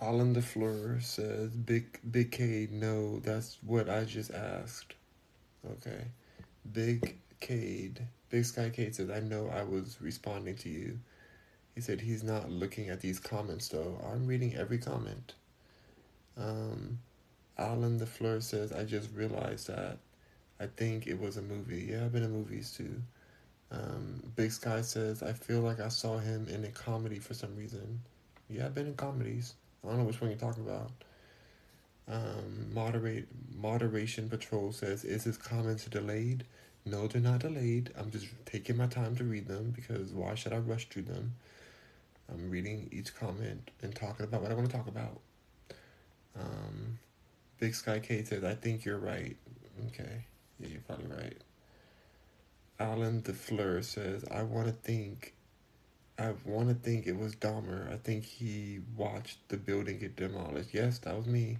Alan 0.00 0.34
DeFleur 0.34 1.00
says, 1.02 1.54
"Big 1.54 2.00
Big 2.10 2.32
K, 2.32 2.68
no, 2.72 3.20
that's 3.20 3.58
what 3.62 3.88
I 3.88 4.04
just 4.04 4.32
asked." 4.32 4.94
Okay, 5.64 6.06
Big 6.72 7.18
Cade, 7.38 8.06
Big 8.30 8.44
Sky 8.44 8.70
Cade 8.70 8.96
says, 8.96 9.10
"I 9.10 9.20
know 9.20 9.48
I 9.48 9.62
was 9.62 10.00
responding 10.00 10.56
to 10.56 10.68
you." 10.68 10.98
He 11.74 11.80
said 11.80 12.00
he's 12.00 12.24
not 12.24 12.50
looking 12.50 12.88
at 12.88 13.00
these 13.00 13.20
comments 13.20 13.68
though. 13.68 14.00
I'm 14.04 14.26
reading 14.26 14.56
every 14.56 14.78
comment. 14.78 15.34
Um, 16.36 16.98
Alan 17.58 18.00
DeFleur 18.00 18.42
says, 18.42 18.72
"I 18.72 18.84
just 18.84 19.12
realized 19.12 19.68
that." 19.68 19.98
I 20.60 20.66
think 20.66 21.06
it 21.06 21.18
was 21.18 21.38
a 21.38 21.42
movie. 21.42 21.88
Yeah, 21.90 22.04
I've 22.04 22.12
been 22.12 22.22
in 22.22 22.32
movies 22.32 22.72
too. 22.76 23.02
Um, 23.72 24.22
Big 24.36 24.52
Sky 24.52 24.82
says, 24.82 25.22
I 25.22 25.32
feel 25.32 25.60
like 25.60 25.80
I 25.80 25.88
saw 25.88 26.18
him 26.18 26.48
in 26.48 26.64
a 26.64 26.68
comedy 26.68 27.18
for 27.18 27.34
some 27.34 27.56
reason. 27.56 28.00
Yeah, 28.48 28.66
I've 28.66 28.74
been 28.74 28.88
in 28.88 28.94
comedies. 28.94 29.54
I 29.82 29.88
don't 29.88 29.98
know 29.98 30.04
which 30.04 30.20
one 30.20 30.30
you're 30.30 30.38
talking 30.38 30.64
about. 30.66 30.90
Um, 32.08 32.74
moderate 32.74 33.28
Moderation 33.56 34.28
Patrol 34.28 34.72
says, 34.72 35.04
Is 35.04 35.24
his 35.24 35.38
comments 35.38 35.86
delayed? 35.86 36.44
No, 36.84 37.06
they're 37.06 37.22
not 37.22 37.40
delayed. 37.40 37.92
I'm 37.96 38.10
just 38.10 38.26
taking 38.44 38.76
my 38.76 38.86
time 38.86 39.14
to 39.16 39.24
read 39.24 39.46
them 39.46 39.70
because 39.70 40.12
why 40.12 40.34
should 40.34 40.52
I 40.52 40.58
rush 40.58 40.88
through 40.88 41.02
them? 41.02 41.34
I'm 42.28 42.50
reading 42.50 42.88
each 42.92 43.14
comment 43.14 43.70
and 43.82 43.94
talking 43.94 44.24
about 44.24 44.42
what 44.42 44.50
I 44.50 44.54
want 44.54 44.70
to 44.70 44.76
talk 44.76 44.88
about. 44.88 45.20
Um, 46.38 46.98
Big 47.58 47.74
Sky 47.74 47.98
K 47.98 48.24
says, 48.24 48.44
I 48.44 48.54
think 48.54 48.84
you're 48.84 48.98
right. 48.98 49.36
Okay. 49.88 50.24
Yeah, 50.60 50.68
you're 50.68 50.80
probably 50.82 51.06
right. 51.06 51.36
Alan 52.78 53.22
DeFleur 53.22 53.84
says, 53.84 54.24
I 54.30 54.42
want 54.42 54.66
to 54.66 54.72
think, 54.72 55.34
I 56.18 56.32
want 56.44 56.68
to 56.68 56.74
think 56.74 57.06
it 57.06 57.16
was 57.16 57.34
Dahmer. 57.34 57.92
I 57.92 57.96
think 57.96 58.24
he 58.24 58.80
watched 58.96 59.38
the 59.48 59.56
building 59.56 59.98
get 59.98 60.16
demolished. 60.16 60.70
Yes, 60.72 60.98
that 61.00 61.16
was 61.16 61.26
me. 61.26 61.58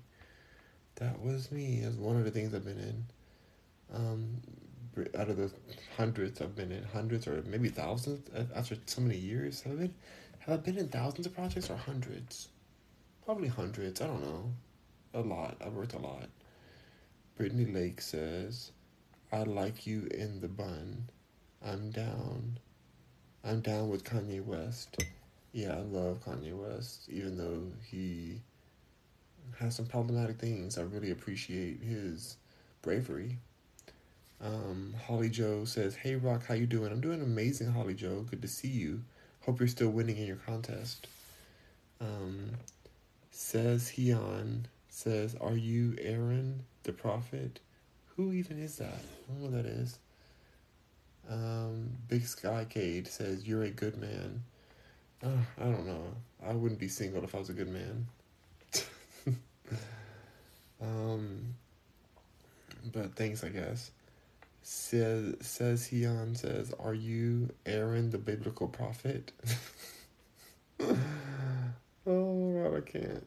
That 0.97 1.21
was 1.21 1.51
me. 1.51 1.81
That's 1.83 1.97
one 1.97 2.17
of 2.17 2.25
the 2.25 2.31
things 2.31 2.55
I've 2.55 2.65
been 2.65 2.79
in. 2.79 3.05
Um, 3.93 4.41
out 5.17 5.29
of 5.29 5.37
the 5.37 5.51
hundreds 5.97 6.41
I've 6.41 6.57
been 6.57 6.73
in, 6.73 6.85
hundreds 6.85 7.27
or 7.27 7.43
maybe 7.47 7.69
thousands 7.69 8.29
after 8.55 8.77
so 8.87 9.01
many 9.01 9.17
years. 9.17 9.63
Have 9.63 9.73
I 9.73 9.77
been, 9.77 9.95
have 10.41 10.55
I 10.55 10.57
been 10.63 10.79
in 10.79 10.89
thousands 10.89 11.27
of 11.27 11.35
projects 11.35 11.71
or 11.71 11.77
hundreds? 11.77 12.49
Probably 13.25 13.49
hundreds. 13.49 14.01
I 14.01 14.07
don't 14.07 14.23
know. 14.23 14.53
A 15.15 15.21
lot. 15.21 15.57
I've 15.65 15.73
worked 15.73 15.95
a 15.95 15.99
lot. 15.99 16.29
Brittany 17.37 17.67
Lake 17.67 18.01
says, 18.01 18.73
I 19.33 19.45
like 19.45 19.87
you 19.87 20.09
in 20.11 20.41
the 20.41 20.49
bun. 20.49 21.09
I'm 21.65 21.91
down. 21.91 22.59
I'm 23.45 23.61
down 23.61 23.89
with 23.89 24.03
Kanye 24.03 24.45
West. 24.45 25.03
Yeah, 25.53 25.77
I 25.77 25.81
love 25.81 26.25
Kanye 26.25 26.53
West, 26.53 27.09
even 27.09 27.37
though 27.37 27.63
he 27.91 28.41
has 29.59 29.77
some 29.77 29.87
problematic 29.87 30.39
things. 30.39 30.79
I 30.79 30.83
really 30.83 31.11
appreciate 31.11 31.81
his 31.81 32.37
bravery. 32.83 33.39
Um, 34.43 34.95
Holly 35.07 35.29
Joe 35.29 35.65
says, 35.65 35.95
"Hey 35.95 36.17
Rock, 36.17 36.47
how 36.47 36.55
you 36.55 36.67
doing? 36.67 36.91
I'm 36.91 37.01
doing 37.01 37.23
amazing, 37.23 37.73
Holly 37.73 37.95
Joe. 37.95 38.27
Good 38.29 38.43
to 38.43 38.49
see 38.49 38.69
you. 38.69 39.03
Hope 39.43 39.61
you're 39.61 39.69
still 39.69 39.91
winning 39.91 40.17
in 40.17 40.27
your 40.27 40.37
contest." 40.37 41.07
Um, 42.01 42.53
says 43.31 43.91
Heon 43.91 44.67
says, 44.89 45.35
"Are 45.41 45.57
you 45.57 45.97
Aaron 46.01 46.65
the 46.83 46.93
prophet?" 46.93 47.61
Who 48.21 48.35
even 48.35 48.63
is 48.63 48.77
that? 48.77 48.93
I 48.93 49.33
don't 49.33 49.39
know 49.39 49.45
what 49.47 49.53
that 49.53 49.65
is. 49.65 49.99
Um, 51.31 51.89
Big 52.07 52.27
Sky 52.27 52.67
Cade 52.69 53.09
says, 53.09 53.49
You're 53.49 53.63
a 53.63 53.71
good 53.71 53.97
man. 53.97 54.43
Uh, 55.25 55.39
I 55.59 55.65
don't 55.65 55.87
know. 55.87 56.03
I 56.47 56.53
wouldn't 56.53 56.79
be 56.79 56.89
single 56.89 57.25
if 57.25 57.35
I 57.35 57.39
was 57.39 57.49
a 57.49 57.55
good 57.55 57.73
man. 57.73 58.07
um, 60.83 61.55
but 62.93 63.15
thanks, 63.15 63.43
I 63.43 63.49
guess. 63.49 63.91
Says, 64.63 65.37
says 65.41 65.87
Heon 65.87 66.35
says, 66.35 66.75
Are 66.79 66.93
you 66.93 67.49
Aaron 67.65 68.11
the 68.11 68.19
biblical 68.19 68.69
prophet? 68.69 69.33
oh, 70.81 70.95
God, 72.07 72.77
I 72.77 72.81
can't. 72.83 73.27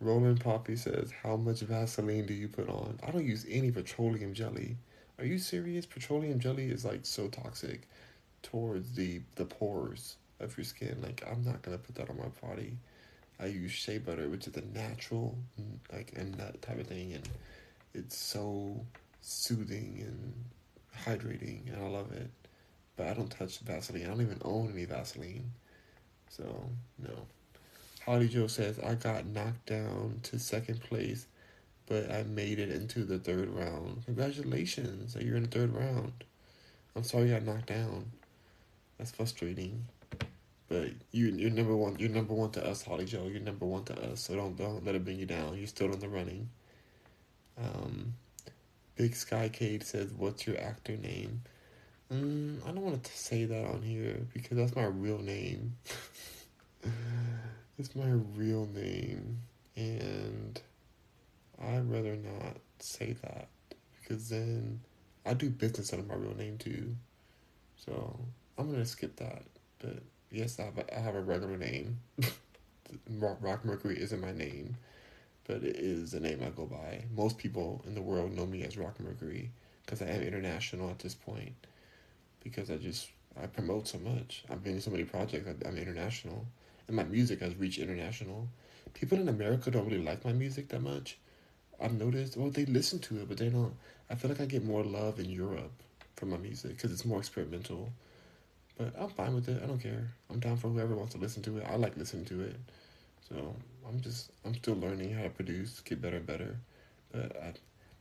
Roman 0.00 0.38
Poppy 0.38 0.76
says, 0.76 1.12
How 1.22 1.36
much 1.36 1.60
Vaseline 1.60 2.26
do 2.26 2.34
you 2.34 2.48
put 2.48 2.68
on? 2.68 2.98
I 3.06 3.10
don't 3.10 3.26
use 3.26 3.46
any 3.48 3.70
petroleum 3.70 4.32
jelly. 4.32 4.76
Are 5.18 5.26
you 5.26 5.38
serious? 5.38 5.84
Petroleum 5.84 6.40
jelly 6.40 6.70
is 6.70 6.84
like 6.84 7.00
so 7.02 7.28
toxic 7.28 7.86
towards 8.42 8.94
the, 8.94 9.20
the 9.36 9.44
pores. 9.44 10.16
of 10.40 10.56
your 10.56 10.64
skin. 10.64 10.98
Like 11.02 11.22
I'm 11.30 11.44
not 11.44 11.62
gonna 11.62 11.78
put 11.78 11.94
that 11.96 12.08
on 12.10 12.16
my 12.16 12.28
body. 12.48 12.76
I 13.38 13.46
use 13.46 13.70
shea 13.70 13.98
butter, 13.98 14.28
which 14.28 14.46
is 14.46 14.56
a 14.56 14.62
natural 14.78 15.36
mm, 15.60 15.78
like 15.92 16.12
and 16.16 16.36
nut 16.36 16.60
type 16.62 16.78
of 16.80 16.86
thing, 16.86 17.12
and 17.14 17.28
it's 17.94 18.16
so 18.16 18.84
soothing 19.20 20.02
and 20.06 20.34
hydrating, 21.04 21.72
and 21.72 21.82
I 21.82 21.88
love 21.88 22.12
it. 22.12 22.30
But 22.96 23.08
I 23.08 23.14
don't 23.14 23.30
touch 23.30 23.58
Vaseline. 23.60 24.04
I 24.04 24.08
don't 24.08 24.20
even 24.20 24.40
own 24.44 24.72
any 24.72 24.84
Vaseline, 24.84 25.50
so 26.28 26.44
no. 26.98 27.26
Holly 28.10 28.26
Joe 28.26 28.48
says 28.48 28.80
I 28.80 28.96
got 28.96 29.24
knocked 29.24 29.66
down 29.66 30.18
to 30.24 30.38
second 30.40 30.80
place, 30.80 31.28
but 31.86 32.10
I 32.10 32.24
made 32.24 32.58
it 32.58 32.68
into 32.68 33.04
the 33.04 33.20
third 33.20 33.48
round. 33.50 34.04
Congratulations! 34.04 35.16
You're 35.16 35.36
in 35.36 35.44
the 35.44 35.48
third 35.48 35.72
round. 35.72 36.24
I'm 36.96 37.04
sorry 37.04 37.28
you 37.28 37.34
got 37.34 37.44
knocked 37.44 37.66
down. 37.66 38.10
That's 38.98 39.12
frustrating. 39.12 39.84
But 40.68 40.88
you 41.12 41.28
you're 41.28 41.52
number 41.52 41.76
one 41.76 42.00
you're 42.00 42.10
number 42.10 42.34
one 42.34 42.50
to 42.50 42.66
us, 42.68 42.82
Holly 42.82 43.04
Joe. 43.04 43.28
You're 43.30 43.42
number 43.42 43.64
one 43.64 43.84
to 43.84 44.10
us. 44.10 44.22
So 44.22 44.34
don't 44.34 44.56
don't 44.56 44.84
let 44.84 44.96
it 44.96 45.04
bring 45.04 45.20
you 45.20 45.26
down. 45.26 45.56
You're 45.56 45.68
still 45.68 45.92
in 45.92 46.00
the 46.00 46.08
running. 46.08 46.48
Um 47.56 48.14
Big 48.96 49.14
Sky 49.14 49.48
Cade 49.50 49.84
says, 49.84 50.12
What's 50.12 50.48
your 50.48 50.58
actor 50.58 50.96
name? 50.96 51.42
Mm, 52.12 52.58
I 52.66 52.72
don't 52.72 52.82
want 52.82 53.04
to 53.04 53.16
say 53.16 53.44
that 53.44 53.66
on 53.66 53.82
here 53.82 54.26
because 54.34 54.56
that's 54.56 54.74
my 54.74 54.86
real 54.86 55.18
name. 55.18 55.76
it's 57.80 57.96
my 57.96 58.10
real 58.36 58.66
name. 58.66 59.38
And 59.76 60.60
I'd 61.60 61.90
rather 61.90 62.16
not 62.16 62.58
say 62.78 63.16
that 63.22 63.48
because 64.00 64.28
then 64.28 64.80
I 65.26 65.34
do 65.34 65.50
business 65.50 65.92
under 65.92 66.06
my 66.06 66.14
real 66.14 66.36
name 66.36 66.58
too. 66.58 66.94
So 67.76 68.18
I'm 68.58 68.72
to 68.74 68.84
skip 68.86 69.16
that. 69.16 69.42
But 69.78 70.02
yes, 70.30 70.60
I 70.60 70.64
have 70.64 70.78
a, 70.78 70.96
I 70.96 71.00
have 71.00 71.14
a 71.14 71.20
regular 71.20 71.56
name. 71.56 71.98
Rock 73.20 73.64
Mercury 73.64 74.00
isn't 74.00 74.20
my 74.20 74.32
name 74.32 74.76
but 75.50 75.64
it 75.64 75.76
is 75.76 76.12
the 76.12 76.20
name 76.20 76.40
I 76.46 76.50
go 76.50 76.64
by. 76.64 77.02
Most 77.16 77.36
people 77.36 77.82
in 77.84 77.96
the 77.96 78.00
world 78.00 78.36
know 78.36 78.46
me 78.46 78.62
as 78.62 78.78
Rock 78.78 79.00
Mercury 79.00 79.50
because 79.84 80.00
I 80.00 80.06
am 80.06 80.22
international 80.22 80.90
at 80.90 81.00
this 81.00 81.14
point. 81.14 81.54
Because 82.44 82.70
I 82.70 82.76
just 82.76 83.08
I 83.40 83.46
promote 83.46 83.88
so 83.88 83.98
much. 83.98 84.44
I've 84.48 84.62
been 84.62 84.74
in 84.74 84.80
so 84.80 84.92
many 84.92 85.02
projects. 85.02 85.48
I'm 85.66 85.76
international, 85.76 86.46
and 86.90 86.96
my 86.96 87.04
music 87.04 87.38
has 87.38 87.54
reached 87.54 87.78
international. 87.78 88.48
People 88.94 89.20
in 89.20 89.28
America 89.28 89.70
don't 89.70 89.86
really 89.86 90.02
like 90.02 90.24
my 90.24 90.32
music 90.32 90.68
that 90.70 90.82
much. 90.82 91.18
I've 91.80 91.92
noticed. 91.92 92.36
Well, 92.36 92.50
they 92.50 92.64
listen 92.64 92.98
to 92.98 93.20
it, 93.20 93.28
but 93.28 93.38
they 93.38 93.48
don't. 93.48 93.74
I 94.10 94.16
feel 94.16 94.28
like 94.28 94.40
I 94.40 94.44
get 94.44 94.64
more 94.64 94.82
love 94.82 95.20
in 95.20 95.30
Europe 95.30 95.70
for 96.16 96.26
my 96.26 96.36
music 96.36 96.72
because 96.76 96.90
it's 96.90 97.04
more 97.04 97.20
experimental. 97.20 97.92
But 98.76 98.92
I'm 98.98 99.08
fine 99.10 99.36
with 99.36 99.48
it. 99.48 99.62
I 99.62 99.66
don't 99.66 99.78
care. 99.78 100.10
I'm 100.30 100.40
down 100.40 100.56
for 100.56 100.66
whoever 100.66 100.96
wants 100.96 101.14
to 101.14 101.20
listen 101.20 101.44
to 101.44 101.58
it. 101.58 101.66
I 101.70 101.76
like 101.76 101.96
listening 101.96 102.24
to 102.24 102.40
it. 102.40 102.56
So 103.28 103.54
I'm 103.88 104.00
just 104.00 104.32
I'm 104.44 104.56
still 104.56 104.74
learning 104.74 105.14
how 105.14 105.22
to 105.22 105.30
produce, 105.30 105.78
get 105.82 106.02
better 106.02 106.16
and 106.16 106.26
better. 106.26 106.56
But 107.12 107.36
I, 107.36 107.52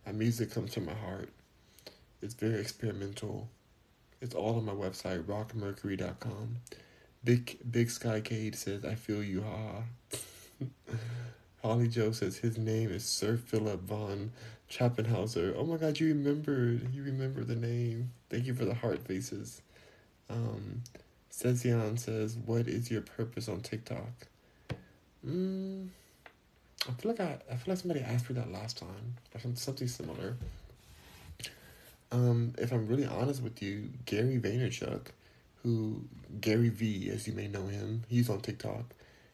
my 0.07 0.13
music 0.13 0.51
comes 0.51 0.73
from 0.73 0.85
my 0.85 0.95
heart. 0.95 1.29
It's 2.23 2.33
very 2.33 2.59
experimental. 2.59 3.49
It's 4.19 4.33
all 4.33 4.55
on 4.55 4.65
my 4.65 4.73
website, 4.73 5.25
rockmercury.com. 5.25 6.55
Big 7.23 7.59
Big 7.69 7.89
Sky 7.89 8.21
Cade 8.21 8.55
says, 8.55 8.85
I 8.85 8.95
feel 8.95 9.23
you, 9.23 9.43
ha. 9.43 9.83
Holly 11.61 11.89
Joe 11.89 12.11
says 12.11 12.37
his 12.37 12.57
name 12.57 12.89
is 12.89 13.03
Sir 13.03 13.35
Philip 13.35 13.81
von 13.81 14.31
Chappenhauser. 14.69 15.53
Oh 15.57 15.65
my 15.65 15.77
god, 15.77 15.99
you 15.99 16.07
remembered. 16.07 16.93
You 16.93 17.03
remember 17.03 17.43
the 17.43 17.55
name. 17.55 18.11
Thank 18.29 18.45
you 18.45 18.53
for 18.53 18.65
the 18.65 18.73
heart 18.73 18.99
faces. 18.99 19.61
Um 20.29 20.83
Sezian 21.31 21.97
says, 21.97 22.37
What 22.45 22.67
is 22.67 22.91
your 22.91 23.01
purpose 23.01 23.47
on 23.47 23.61
TikTok? 23.61 24.27
Mm, 25.25 25.87
I 26.87 26.91
feel 26.93 27.11
like 27.11 27.19
I, 27.19 27.37
I 27.51 27.55
feel 27.55 27.73
like 27.73 27.77
somebody 27.77 28.01
asked 28.01 28.29
me 28.29 28.35
that 28.35 28.51
last 28.51 28.77
time, 28.77 29.17
or 29.33 29.39
something 29.55 29.87
similar. 29.87 30.35
Um, 32.11 32.53
if 32.57 32.71
I'm 32.71 32.87
really 32.87 33.05
honest 33.05 33.43
with 33.43 33.61
you, 33.61 33.89
Gary 34.05 34.39
Vaynerchuk, 34.39 35.07
who 35.63 36.03
Gary 36.39 36.69
V, 36.69 37.09
as 37.09 37.27
you 37.27 37.33
may 37.33 37.47
know 37.47 37.67
him, 37.67 38.03
he's 38.07 38.29
on 38.29 38.41
TikTok. 38.41 38.93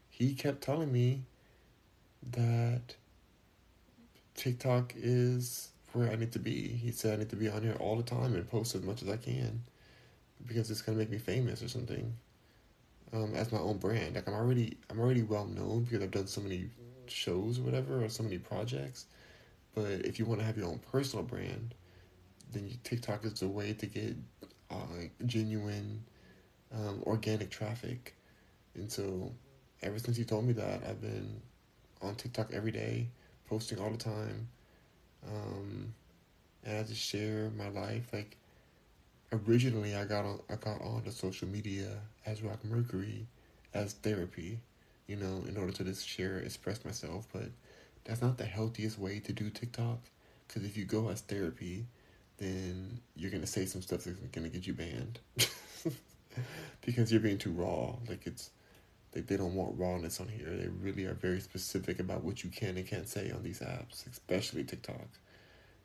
He 0.09 0.34
kept 0.34 0.61
telling 0.61 0.91
me 0.91 1.23
that 2.32 2.95
TikTok 4.36 4.93
is 4.95 5.69
where 5.93 6.11
I 6.11 6.15
need 6.15 6.32
to 6.34 6.39
be. 6.39 6.67
He 6.67 6.91
said 6.91 7.13
I 7.13 7.17
need 7.17 7.30
to 7.30 7.36
be 7.36 7.49
on 7.49 7.61
here 7.61 7.78
all 7.80 7.95
the 7.95 8.03
time 8.03 8.36
and 8.36 8.49
post 8.49 8.76
as 8.76 8.82
much 8.82 9.01
as 9.01 9.09
I 9.09 9.17
can 9.17 9.61
because 10.45 10.69
it's 10.69 10.82
gonna 10.82 10.97
make 10.97 11.09
me 11.09 11.17
famous 11.17 11.61
or 11.61 11.67
something 11.67 12.13
um, 13.13 13.34
as 13.36 13.51
my 13.51 13.59
own 13.59 13.78
brand. 13.78 14.15
Like 14.15 14.28
I'm 14.28 14.34
already 14.34 14.78
I'm 14.89 14.99
already 14.99 15.23
well 15.23 15.45
known 15.45 15.84
because 15.84 16.01
I've 16.03 16.11
done 16.11 16.28
so 16.28 16.41
many 16.41 16.69
shows 17.07 17.59
or 17.59 17.63
whatever 17.63 18.03
or 18.03 18.09
so 18.09 18.23
many 18.23 18.38
projects. 18.38 19.05
But 19.73 20.05
if 20.05 20.19
you 20.19 20.26
want 20.26 20.39
to 20.39 20.45
have 20.45 20.57
your 20.57 20.67
own 20.67 20.80
personal 20.91 21.23
brand, 21.23 21.73
then 22.53 22.71
TikTok 22.84 23.26
is 23.26 23.39
the 23.39 23.47
way 23.47 23.73
to 23.73 23.86
get 23.86 24.15
uh, 24.71 24.76
genuine, 25.26 26.03
um, 26.74 27.03
organic 27.05 27.49
traffic. 27.49 28.16
And 28.76 28.91
so, 28.91 29.32
ever 29.82 29.99
since 29.99 30.18
he 30.18 30.24
told 30.24 30.45
me 30.45 30.53
that, 30.53 30.82
I've 30.88 31.01
been 31.01 31.41
on 32.01 32.16
TikTok 32.16 32.53
every 32.53 32.72
day, 32.72 33.07
posting 33.47 33.80
all 33.80 33.89
the 33.89 33.97
time. 33.97 34.47
Um, 35.28 35.93
and 36.63 36.78
I 36.78 36.84
just 36.84 37.01
share 37.01 37.51
my 37.57 37.70
life. 37.70 38.07
Like 38.11 38.38
originally 39.32 39.95
I 39.95 40.05
got 40.05 40.26
on 40.26 40.39
I 40.49 40.55
got 40.55 40.82
on 40.82 41.03
the 41.05 41.11
social 41.11 41.47
media 41.47 41.88
as 42.26 42.41
Rock 42.41 42.63
Mercury 42.66 43.28
as 43.74 43.93
therapy, 43.93 44.59
you 45.07 45.16
know, 45.16 45.43
in 45.47 45.57
order 45.57 45.72
to 45.74 45.84
just 45.84 46.07
share, 46.07 46.38
express 46.39 46.84
myself. 46.86 47.28
But 47.32 47.49
that's 48.03 48.22
not 48.22 48.38
the 48.38 48.45
healthiest 48.45 48.99
way 48.99 49.20
to 49.20 49.34
do 49.34 49.49
TikTok. 49.49 49.99
Because 50.47 50.63
if 50.63 50.78
you 50.78 50.86
go 50.86 51.09
as 51.09 51.22
therapy, 51.22 51.86
then 52.38 52.99
you're 53.16 53.32
gonna 53.32 53.47
say 53.47 53.66
some 53.66 53.82
stuff 53.82 54.03
that's 54.03 54.20
gonna 54.32 54.49
get 54.49 54.68
you 54.68 54.74
banned. 54.74 55.20
because 56.86 57.12
you're 57.12 57.22
being 57.22 57.38
too 57.38 57.52
raw. 57.52 57.96
Like 58.08 58.26
it's 58.26 58.50
like 59.16 59.28
they 59.28 59.38
don't 59.38 59.56
want 59.56 59.78
rawness 59.78 60.20
on 60.20 60.28
here. 60.28 60.50
They 60.50 60.68
really 60.68 61.06
are 61.06 61.14
very 61.14 61.40
specific 61.40 62.00
about 62.00 62.24
what 62.24 62.44
you 62.44 62.50
can 62.50 62.78
and 62.78 62.88
can't 62.88 63.08
say 63.08 63.32
on 63.32 63.44
these 63.44 63.60
apps, 63.60 64.06
especially 64.12 64.64
TikTok. 64.64 65.08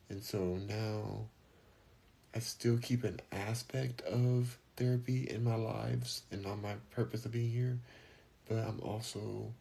And 0.09 0.23
so 0.23 0.59
now 0.69 1.27
I 2.35 2.41
still 2.41 2.79
keep 2.79 3.05
an 3.05 3.21
aspect 3.33 4.03
of 4.03 4.59
therapy 4.77 5.29
in 5.31 5.45
my 5.45 5.55
lives 5.55 6.23
and 6.31 6.47
on 6.47 6.63
my 6.63 6.75
purpose 6.91 7.25
of 7.25 7.33
being 7.33 7.51
here, 7.51 7.79
but 8.49 8.59
I'm 8.59 8.81
also 8.81 9.53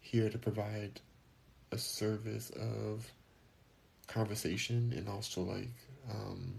here 0.00 0.28
to 0.28 0.38
provide 0.38 1.00
a 1.70 1.78
service 1.78 2.50
of 2.50 3.10
conversation 4.06 4.92
and 4.96 5.08
also 5.08 5.42
like 5.42 5.74
um, 6.10 6.54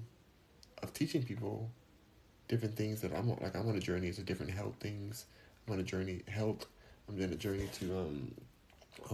of 0.83 0.93
teaching 0.93 1.23
people 1.23 1.71
different 2.49 2.75
things 2.75 2.99
that 3.01 3.13
I'm. 3.13 3.29
Like 3.29 3.55
I'm 3.55 3.69
on 3.69 3.77
a 3.77 3.79
journey 3.79 4.11
to 4.11 4.21
different 4.21 4.51
health 4.51 4.75
things. 4.81 5.25
I'm 5.65 5.73
on 5.75 5.79
a 5.79 5.83
journey 5.83 6.23
health. 6.27 6.65
I'm 7.07 7.15
on 7.15 7.31
a 7.31 7.35
journey 7.35 7.69
to 7.79 7.97
um, 7.97 8.35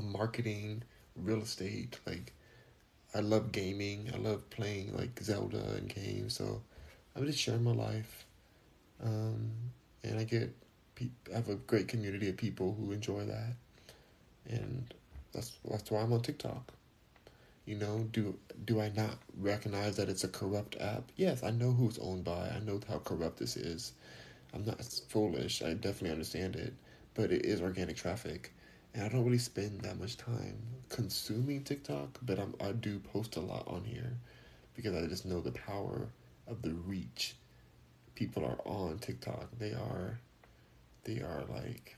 marketing, 0.01 0.83
real 1.15 1.41
estate, 1.41 1.99
like 2.07 2.33
I 3.13 3.19
love 3.19 3.51
gaming. 3.51 4.09
I 4.13 4.17
love 4.17 4.49
playing 4.49 4.95
like 4.97 5.19
Zelda 5.21 5.63
and 5.77 5.88
games. 5.88 6.36
So 6.36 6.61
I'm 7.15 7.25
just 7.25 7.39
sharing 7.39 7.63
my 7.63 7.71
life, 7.71 8.25
um, 9.03 9.51
and 10.03 10.19
I 10.19 10.23
get 10.23 10.53
I 11.01 11.36
have 11.36 11.49
a 11.49 11.55
great 11.55 11.88
community 11.88 12.29
of 12.29 12.38
people 12.38 12.75
who 12.77 12.91
enjoy 12.91 13.25
that, 13.25 13.53
and 14.49 14.93
that's 15.33 15.53
that's 15.69 15.91
why 15.91 16.01
I'm 16.01 16.13
on 16.13 16.21
TikTok. 16.21 16.73
You 17.66 17.76
know, 17.76 18.07
do 18.11 18.38
do 18.66 18.80
I 18.80 18.89
not 18.89 19.18
recognize 19.38 19.97
that 19.97 20.09
it's 20.09 20.24
a 20.24 20.30
corrupt 20.30 20.78
app? 20.80 21.11
Yes, 21.16 21.43
I 21.43 21.51
know 21.51 21.72
who's 21.72 21.97
owned 21.97 22.24
by. 22.24 22.49
I 22.49 22.59
know 22.59 22.80
how 22.88 22.99
corrupt 22.99 23.39
this 23.39 23.57
is. 23.57 23.93
I'm 24.53 24.66
not 24.66 24.84
foolish. 25.09 25.61
I 25.61 25.74
definitely 25.74 26.11
understand 26.11 26.55
it, 26.55 26.74
but 27.13 27.32
it 27.32 27.45
is 27.45 27.61
organic 27.61 27.95
traffic 27.97 28.51
and 28.95 29.03
I 29.03 29.09
don't 29.09 29.26
really 29.26 29.38
spend 29.38 29.82
that 29.82 29.99
much 29.99 30.16
time 30.16 30.57
consuming 30.88 31.63
TikTok, 31.63 32.18
but 32.22 32.39
I'm, 32.39 32.55
I 32.61 32.72
do 32.72 32.99
post 32.99 33.36
a 33.36 33.41
lot 33.41 33.68
on 33.68 33.84
here 33.84 34.13
because 34.74 34.95
I 34.95 35.05
just 35.07 35.26
know 35.26 35.41
the 35.41 35.51
power 35.51 36.07
of 36.47 36.61
the 36.61 36.72
reach. 36.72 37.36
People 38.16 38.45
are 38.45 38.57
on 38.66 38.99
TikTok. 38.99 39.49
They 39.59 39.74
are, 39.74 40.18
they 41.03 41.20
are 41.20 41.43
like 41.53 41.97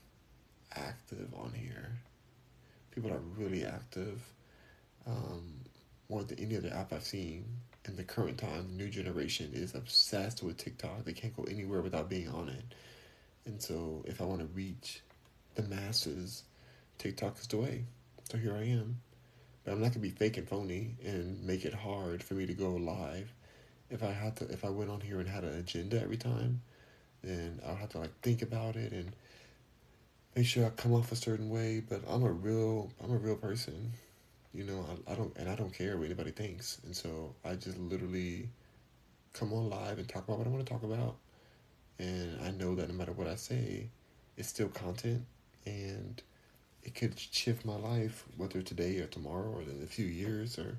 active 0.74 1.32
on 1.36 1.52
here. 1.54 2.00
People 2.90 3.12
are 3.12 3.22
really 3.36 3.64
active. 3.64 4.20
Um, 5.08 5.54
more 6.08 6.22
than 6.24 6.38
any 6.38 6.56
other 6.56 6.72
app 6.72 6.92
I've 6.92 7.04
seen 7.04 7.44
in 7.86 7.96
the 7.96 8.04
current 8.04 8.38
time, 8.38 8.68
the 8.68 8.74
new 8.74 8.90
generation 8.90 9.50
is 9.54 9.74
obsessed 9.74 10.42
with 10.42 10.58
TikTok. 10.58 11.04
They 11.04 11.12
can't 11.12 11.36
go 11.36 11.44
anywhere 11.44 11.80
without 11.80 12.08
being 12.08 12.28
on 12.28 12.48
it. 12.48 12.64
And 13.46 13.60
so, 13.60 14.04
if 14.06 14.20
I 14.20 14.24
want 14.24 14.40
to 14.40 14.46
reach 14.46 15.00
the 15.54 15.62
masses, 15.62 16.44
TikTok 16.98 17.38
is 17.38 17.46
the 17.46 17.56
way. 17.56 17.84
So 18.30 18.36
here 18.36 18.54
I 18.54 18.64
am. 18.64 19.00
But 19.64 19.72
I'm 19.72 19.80
not 19.80 19.88
gonna 19.88 20.00
be 20.00 20.10
fake 20.10 20.36
and 20.36 20.48
phony 20.48 20.96
and 21.04 21.42
make 21.44 21.64
it 21.64 21.74
hard 21.74 22.22
for 22.22 22.34
me 22.34 22.46
to 22.46 22.54
go 22.54 22.70
live. 22.70 23.32
If 23.90 24.02
I 24.02 24.12
had 24.12 24.36
to, 24.36 24.44
if 24.50 24.64
I 24.64 24.70
went 24.70 24.90
on 24.90 25.00
here 25.00 25.18
and 25.18 25.28
had 25.28 25.44
an 25.44 25.56
agenda 25.58 26.00
every 26.00 26.18
time, 26.18 26.60
and 27.22 27.60
I'll 27.66 27.76
have 27.76 27.88
to 27.90 27.98
like 27.98 28.20
think 28.20 28.42
about 28.42 28.76
it 28.76 28.92
and 28.92 29.12
make 30.36 30.46
sure 30.46 30.66
I 30.66 30.70
come 30.70 30.92
off 30.92 31.10
a 31.10 31.16
certain 31.16 31.48
way. 31.50 31.82
But 31.86 32.02
I'm 32.08 32.22
a 32.22 32.30
real 32.30 32.90
I'm 33.02 33.12
a 33.12 33.16
real 33.16 33.36
person, 33.36 33.92
you 34.54 34.64
know. 34.64 34.84
I, 35.06 35.12
I 35.12 35.14
don't 35.14 35.36
and 35.36 35.48
I 35.48 35.54
don't 35.54 35.72
care 35.72 35.96
what 35.96 36.06
anybody 36.06 36.30
thinks, 36.30 36.80
and 36.84 36.94
so 36.94 37.34
I 37.44 37.54
just 37.54 37.78
literally 37.78 38.48
come 39.32 39.52
on 39.52 39.70
live 39.70 39.98
and 39.98 40.08
talk 40.08 40.26
about 40.26 40.38
what 40.38 40.46
I 40.46 40.50
want 40.50 40.66
to 40.66 40.72
talk 40.72 40.82
about, 40.82 41.16
and 41.98 42.38
I 42.44 42.50
know 42.50 42.74
that 42.74 42.88
no 42.88 42.94
matter 42.94 43.12
what 43.12 43.26
I 43.28 43.36
say, 43.36 43.88
it's 44.36 44.48
still 44.48 44.68
content 44.68 45.24
and 45.66 46.22
it 46.82 46.94
could 46.94 47.18
shift 47.18 47.64
my 47.64 47.76
life, 47.76 48.24
whether 48.36 48.62
today 48.62 48.98
or 48.98 49.06
tomorrow 49.06 49.50
or 49.50 49.62
in 49.62 49.80
a 49.82 49.86
few 49.86 50.06
years 50.06 50.58
or 50.58 50.78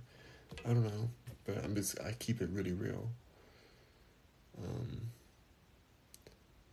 I 0.65 0.69
don't 0.69 0.83
know. 0.83 1.09
But 1.45 1.63
I'm 1.63 1.75
just 1.75 1.99
I 2.01 2.13
keep 2.13 2.41
it 2.41 2.49
really 2.51 2.73
real. 2.73 3.09
Um, 4.57 5.01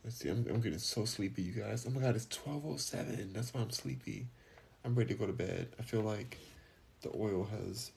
let's 0.03 0.17
see, 0.17 0.29
I'm 0.29 0.45
I'm 0.49 0.61
getting 0.61 0.79
so 0.79 1.05
sleepy, 1.05 1.41
you 1.41 1.53
guys. 1.53 1.85
Oh 1.87 1.91
my 1.91 2.01
god, 2.01 2.15
it's 2.15 2.25
twelve 2.25 2.63
oh 2.65 2.77
seven. 2.77 3.31
That's 3.33 3.53
why 3.53 3.61
I'm 3.61 3.71
sleepy. 3.71 4.27
I'm 4.83 4.95
ready 4.95 5.13
to 5.13 5.19
go 5.19 5.27
to 5.27 5.33
bed. 5.33 5.67
I 5.79 5.83
feel 5.83 6.01
like 6.01 6.37
the 7.01 7.11
oil 7.15 7.47
has 7.51 7.91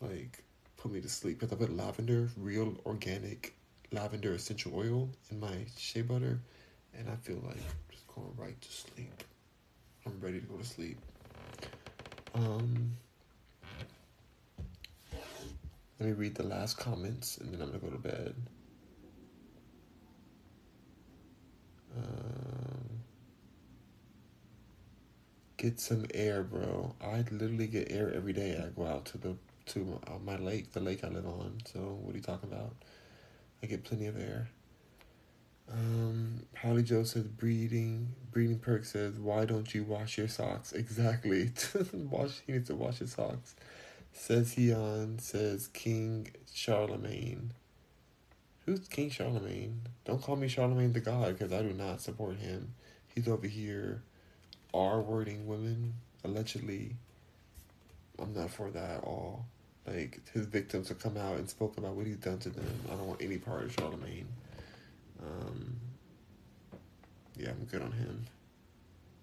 like 0.00 0.42
put 0.76 0.92
me 0.92 1.00
to 1.00 1.08
sleep 1.08 1.40
because 1.40 1.52
I 1.52 1.56
put 1.56 1.74
lavender, 1.74 2.28
real 2.36 2.76
organic 2.84 3.54
lavender 3.92 4.34
essential 4.34 4.72
oil 4.74 5.08
in 5.30 5.40
my 5.40 5.64
shea 5.78 6.02
butter, 6.02 6.40
and 6.98 7.08
I 7.08 7.16
feel 7.16 7.36
like 7.44 7.56
I'm 7.56 7.90
just 7.90 8.06
going 8.08 8.32
right 8.36 8.60
to 8.60 8.72
sleep. 8.72 9.22
I'm 10.06 10.20
ready 10.20 10.40
to 10.40 10.46
go 10.46 10.56
to 10.56 10.64
sleep. 10.64 10.98
Um, 12.34 12.96
let 16.00 16.08
me 16.08 16.12
read 16.12 16.34
the 16.34 16.42
last 16.42 16.76
comments 16.76 17.38
and 17.38 17.52
then 17.52 17.62
I'm 17.62 17.68
gonna 17.68 17.78
go 17.78 17.90
to 17.90 17.98
bed. 17.98 18.34
Um, 21.96 22.93
get 25.64 25.80
some 25.80 26.04
air, 26.12 26.42
bro. 26.42 26.94
I 27.00 27.24
literally 27.30 27.66
get 27.66 27.90
air 27.90 28.12
every 28.14 28.34
day. 28.34 28.62
I 28.62 28.68
go 28.68 28.86
out 28.86 29.06
to 29.06 29.18
the 29.18 29.36
to 29.66 29.98
my 30.22 30.36
lake, 30.36 30.72
the 30.72 30.80
lake 30.80 31.02
I 31.02 31.08
live 31.08 31.26
on. 31.26 31.56
So 31.72 31.78
what 32.02 32.12
are 32.12 32.18
you 32.18 32.22
talking 32.22 32.52
about? 32.52 32.74
I 33.62 33.66
get 33.66 33.82
plenty 33.82 34.06
of 34.06 34.18
air. 34.18 34.50
Um, 35.72 36.42
Holly 36.54 36.82
Joe 36.82 37.04
says 37.04 37.26
breeding 37.26 38.08
breeding 38.30 38.58
perk 38.58 38.84
says 38.84 39.18
why 39.18 39.46
don't 39.46 39.74
you 39.74 39.84
wash 39.84 40.18
your 40.18 40.28
socks 40.28 40.72
exactly 40.82 41.50
wash 41.94 42.42
he 42.46 42.52
needs 42.52 42.68
to 42.68 42.74
wash 42.74 42.98
his 42.98 43.12
socks 43.12 43.56
says 44.12 44.52
he 44.52 44.74
on 44.74 45.18
says 45.18 45.68
King 45.68 46.28
Charlemagne 46.52 47.54
who's 48.66 48.86
King 48.88 49.08
Charlemagne 49.08 49.80
don't 50.04 50.20
call 50.20 50.36
me 50.36 50.48
Charlamagne 50.48 50.92
the 50.92 51.00
God 51.00 51.38
because 51.38 51.50
I 51.50 51.62
do 51.62 51.72
not 51.72 52.02
support 52.02 52.36
him 52.36 52.74
he's 53.14 53.26
over 53.26 53.46
here 53.46 54.02
R 54.74 55.00
wording 55.00 55.46
women 55.46 55.94
allegedly 56.24 56.96
I'm 58.18 58.34
not 58.34 58.50
for 58.50 58.70
that 58.70 58.90
at 58.98 59.04
all 59.04 59.46
like 59.86 60.20
his 60.32 60.46
victims 60.46 60.88
have 60.88 60.98
come 60.98 61.16
out 61.16 61.36
and 61.36 61.48
spoke 61.48 61.78
about 61.78 61.94
what 61.94 62.06
he's 62.06 62.16
done 62.16 62.38
to 62.38 62.50
them 62.50 62.80
I 62.86 62.90
don't 62.90 63.06
want 63.06 63.22
any 63.22 63.38
part 63.38 63.64
of 63.64 63.76
Charlamagne 63.76 64.26
um, 65.22 65.76
yeah, 67.36 67.50
I'm 67.50 67.64
good 67.64 67.82
on 67.82 67.92
him. 67.92 68.26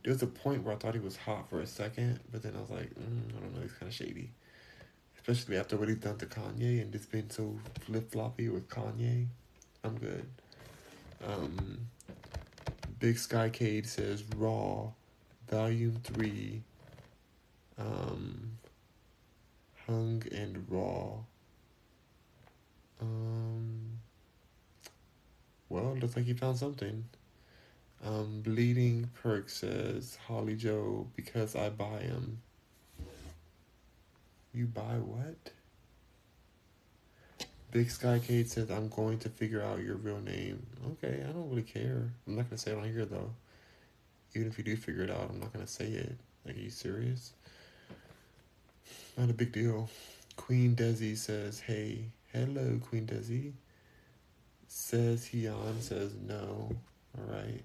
There 0.04 0.14
was 0.14 0.22
a 0.22 0.28
point 0.28 0.64
where 0.64 0.74
I 0.74 0.78
thought 0.78 0.96
he 0.96 1.00
was 1.00 1.16
hot 1.16 1.50
for 1.50 1.62
a 1.62 1.68
second, 1.68 2.20
but 2.32 2.42
then 2.42 2.54
I 2.58 2.62
was 2.62 2.70
like, 2.70 2.90
mm, 2.96 3.38
I 3.38 3.40
don't 3.40 3.56
know, 3.56 3.62
he's 3.62 3.74
kind 3.74 3.90
of 3.90 3.94
shady. 3.94 4.32
Especially 5.16 5.58
after 5.58 5.78
what 5.78 5.88
he's 5.88 5.98
done 5.98 6.18
to 6.18 6.26
Kanye 6.26 6.82
and 6.82 6.92
just 6.92 7.12
been 7.12 7.30
so 7.30 7.56
flip 7.82 8.12
floppy 8.12 8.50
with 8.50 8.68
Kanye. 8.68 9.28
I'm 9.84 9.98
good. 9.98 10.26
Um, 11.26 11.88
Big 13.00 13.20
Sky 13.20 13.50
Cade 13.50 13.86
says 13.88 14.24
Raw, 14.36 14.92
Volume 15.52 16.00
3, 16.06 16.62
um, 17.78 18.52
Hung 19.86 20.24
and 20.32 20.66
Raw. 20.70 21.18
Um, 23.02 24.00
well, 25.68 25.98
looks 26.00 26.16
like 26.16 26.26
you 26.26 26.36
found 26.36 26.58
something. 26.58 27.04
Um, 28.06 28.42
Bleeding 28.44 29.10
Perk 29.22 29.50
says, 29.50 30.18
Holly 30.26 30.56
Joe, 30.56 31.08
because 31.18 31.54
I 31.56 31.70
buy 31.70 32.00
him. 32.00 32.40
You 34.54 34.68
buy 34.68 35.00
what? 35.00 35.52
Big 37.72 37.92
Sky 37.92 38.22
Kate 38.26 38.50
says, 38.50 38.72
I'm 38.72 38.88
going 38.88 39.20
to 39.20 39.30
figure 39.30 39.62
out 39.62 39.80
your 39.80 39.96
real 39.98 40.22
name. 40.22 40.66
Okay, 40.94 41.26
I 41.28 41.32
don't 41.32 41.50
really 41.50 41.62
care. 41.62 42.10
I'm 42.26 42.36
not 42.38 42.50
going 42.50 42.52
to 42.52 42.58
say 42.58 42.72
it 42.72 42.78
on 42.78 42.86
here, 42.86 43.06
though. 43.06 43.32
Even 44.34 44.48
if 44.48 44.58
you 44.58 44.64
do 44.64 44.76
figure 44.76 45.04
it 45.04 45.10
out, 45.10 45.30
I'm 45.30 45.40
not 45.40 45.54
to 45.54 45.68
say 45.68 45.86
it. 45.86 46.18
Like, 46.46 46.56
are 46.56 46.60
you 46.60 46.70
serious? 46.70 47.34
Not 49.18 49.30
a 49.30 49.34
big 49.34 49.52
deal. 49.52 49.90
Queen 50.38 50.76
Desi 50.76 51.18
says, 51.18 51.60
hey, 51.60 52.06
hello, 52.34 52.80
Queen 52.90 53.06
Desi. 53.06 53.52
Says 54.68 55.26
Heon 55.26 55.82
says 55.82 56.14
no. 56.26 56.72
All 57.18 57.36
right. 57.36 57.62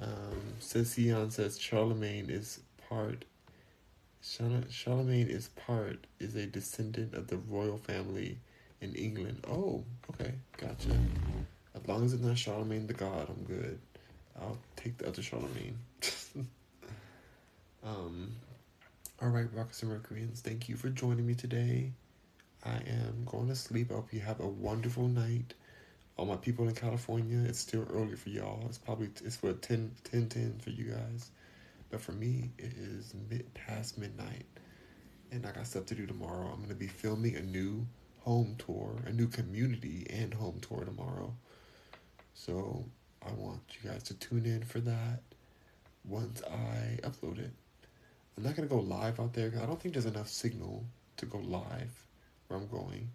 Um, 0.00 0.54
says 0.58 0.94
Heon 0.94 1.30
says 1.30 1.58
Charlemagne 1.58 2.28
is 2.28 2.60
part. 2.88 3.24
Charlemagne 4.20 5.28
is 5.28 5.48
part 5.48 6.06
is 6.20 6.36
a 6.36 6.46
descendant 6.46 7.14
of 7.14 7.28
the 7.28 7.38
royal 7.38 7.78
family 7.78 8.38
in 8.80 8.94
England. 8.94 9.44
Oh, 9.48 9.84
okay, 10.10 10.32
gotcha. 10.58 10.96
As 11.74 11.88
long 11.88 12.04
as 12.04 12.12
it's 12.12 12.22
not 12.22 12.36
Charlamagne 12.36 12.86
the 12.86 12.94
God, 12.94 13.28
I'm 13.28 13.44
good. 13.44 13.78
I'll 14.40 14.58
take 14.76 14.98
the 14.98 15.08
other 15.08 15.22
Charlemagne. 15.22 15.78
um, 17.84 18.32
all 19.22 19.28
right, 19.28 19.46
Rockets 19.54 19.82
and 19.82 19.92
Mercuryans, 19.92 20.40
thank 20.40 20.68
you 20.68 20.76
for 20.76 20.88
joining 20.88 21.26
me 21.26 21.34
today. 21.34 21.92
I 22.64 22.76
am 22.76 23.26
going 23.26 23.48
to 23.48 23.54
sleep. 23.54 23.90
I 23.90 23.94
hope 23.94 24.12
you 24.12 24.20
have 24.20 24.40
a 24.40 24.48
wonderful 24.48 25.06
night 25.06 25.54
all 26.16 26.26
my 26.26 26.36
people 26.36 26.68
in 26.68 26.74
California, 26.74 27.44
it's 27.48 27.58
still 27.58 27.86
early 27.92 28.16
for 28.16 28.28
y'all. 28.28 28.64
It's 28.66 28.78
probably 28.78 29.10
it's 29.24 29.36
for 29.36 29.52
10, 29.52 29.90
10, 30.04 30.28
10 30.28 30.58
for 30.60 30.70
you 30.70 30.92
guys, 30.92 31.30
but 31.90 32.00
for 32.00 32.12
me, 32.12 32.50
it 32.58 32.72
is 32.76 33.14
mid 33.28 33.52
past 33.54 33.98
midnight, 33.98 34.44
and 35.32 35.44
I 35.44 35.52
got 35.52 35.66
stuff 35.66 35.86
to 35.86 35.94
do 35.94 36.06
tomorrow. 36.06 36.50
I'm 36.52 36.62
gonna 36.62 36.74
be 36.74 36.86
filming 36.86 37.36
a 37.36 37.42
new 37.42 37.86
home 38.20 38.56
tour, 38.64 39.02
a 39.06 39.12
new 39.12 39.26
community 39.26 40.06
and 40.08 40.32
home 40.32 40.60
tour 40.60 40.84
tomorrow. 40.84 41.34
So 42.34 42.84
I 43.26 43.32
want 43.32 43.60
you 43.82 43.90
guys 43.90 44.02
to 44.04 44.14
tune 44.14 44.46
in 44.46 44.62
for 44.62 44.80
that 44.80 45.20
once 46.04 46.42
I 46.42 47.00
upload 47.06 47.38
it. 47.38 47.52
I'm 48.36 48.44
not 48.44 48.56
gonna 48.56 48.68
go 48.68 48.80
live 48.80 49.20
out 49.20 49.32
there. 49.32 49.52
I 49.62 49.66
don't 49.66 49.80
think 49.80 49.94
there's 49.94 50.06
enough 50.06 50.28
signal 50.28 50.84
to 51.16 51.26
go 51.26 51.38
live 51.38 52.06
where 52.48 52.58
I'm 52.58 52.68
going 52.68 53.08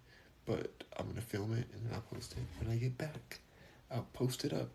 but 0.49 0.84
I'm 0.97 1.07
gonna 1.07 1.22
film 1.22 1.53
it 1.53 1.68
and 1.72 1.86
then 1.86 1.93
I'll 1.93 2.16
post 2.16 2.34
it 2.34 2.43
when 2.60 2.74
I 2.74 2.78
get 2.78 2.97
back. 2.97 3.39
I'll 3.91 4.07
post 4.14 4.43
it 4.43 4.51
up. 4.51 4.70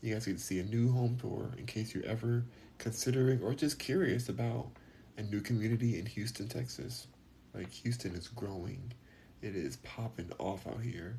You 0.00 0.14
guys 0.14 0.24
to 0.24 0.38
see 0.38 0.58
a 0.58 0.64
new 0.64 0.90
home 0.90 1.18
tour 1.20 1.50
in 1.58 1.66
case 1.66 1.94
you're 1.94 2.06
ever 2.06 2.44
considering 2.78 3.42
or 3.42 3.52
just 3.52 3.78
curious 3.78 4.30
about 4.30 4.68
a 5.18 5.22
new 5.22 5.40
community 5.42 5.98
in 5.98 6.06
Houston, 6.06 6.48
Texas. 6.48 7.08
Like 7.54 7.70
Houston 7.72 8.14
is 8.14 8.28
growing. 8.28 8.92
It 9.42 9.54
is 9.54 9.76
popping 9.78 10.30
off 10.38 10.66
out 10.66 10.80
here. 10.80 11.18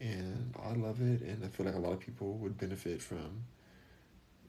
And 0.00 0.54
I 0.62 0.74
love 0.74 1.00
it 1.00 1.22
and 1.22 1.44
I 1.44 1.48
feel 1.48 1.66
like 1.66 1.74
a 1.74 1.78
lot 1.78 1.92
of 1.92 2.00
people 2.00 2.34
would 2.34 2.58
benefit 2.58 3.00
from 3.02 3.44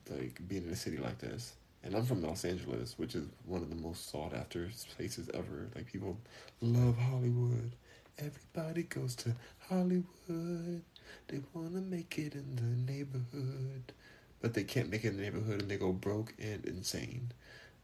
like 0.09 0.41
being 0.47 0.63
in 0.65 0.69
a 0.69 0.75
city 0.75 0.97
like 0.97 1.19
this. 1.19 1.53
And 1.83 1.95
I'm 1.95 2.05
from 2.05 2.21
Los 2.21 2.43
Angeles, 2.43 2.95
which 2.97 3.15
is 3.15 3.27
one 3.45 3.61
of 3.61 3.69
the 3.69 3.75
most 3.75 4.09
sought 4.09 4.33
after 4.33 4.69
places 4.95 5.29
ever. 5.33 5.69
Like 5.75 5.87
people 5.87 6.17
love 6.61 6.97
Hollywood 6.97 7.71
Everybody 8.19 8.83
goes 8.83 9.15
to 9.17 9.35
Hollywood. 9.69 10.81
They 11.27 11.39
want 11.53 11.73
to 11.73 11.81
make 11.81 12.17
it 12.17 12.33
in 12.33 12.55
the 12.55 12.91
neighborhood. 12.91 13.93
But 14.41 14.55
they 14.55 14.63
can't 14.63 14.89
make 14.89 15.03
it 15.03 15.09
in 15.09 15.17
the 15.17 15.23
neighborhood 15.23 15.61
and 15.61 15.69
they 15.69 15.77
go 15.77 15.91
broke 15.91 16.33
and 16.39 16.65
insane. 16.65 17.31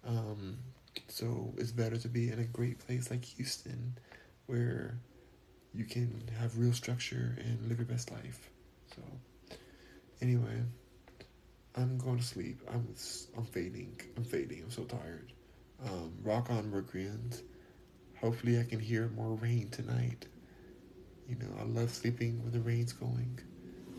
Um, 0.08 0.58
so 1.08 1.54
it's 1.58 1.72
better 1.72 1.98
to 1.98 2.08
be 2.08 2.32
in 2.32 2.40
a 2.40 2.46
great 2.46 2.80
place 2.80 3.12
like 3.12 3.24
Houston 3.26 3.96
where 4.48 4.98
you 5.74 5.86
can 5.86 6.24
have 6.40 6.58
real 6.58 6.74
structure 6.74 7.36
and 7.40 7.68
live 7.68 7.80
your 7.80 7.88
best 7.88 8.12
life. 8.12 8.50
So, 8.96 9.02
anyway, 10.22 10.62
I'm 11.76 11.98
going 11.98 12.18
to 12.18 12.24
sleep. 12.24 12.62
I'm 12.72 12.94
I'm 13.38 13.46
fading. 13.46 14.00
I'm 14.16 14.24
fading. 14.24 14.62
I'm 14.64 14.72
so 14.72 14.84
tired. 14.84 15.34
Um, 15.86 16.14
rock 16.24 16.50
on, 16.50 16.70
Mercuryans. 16.70 17.42
Hopefully, 18.22 18.60
I 18.60 18.64
can 18.64 18.80
hear 18.80 19.10
more 19.16 19.34
rain 19.36 19.70
tonight. 19.70 20.28
You 21.28 21.36
know, 21.36 21.50
I 21.60 21.64
love 21.64 21.90
sleeping 21.90 22.42
when 22.44 22.52
the 22.52 22.60
rain's 22.60 22.94
going, 22.94 23.40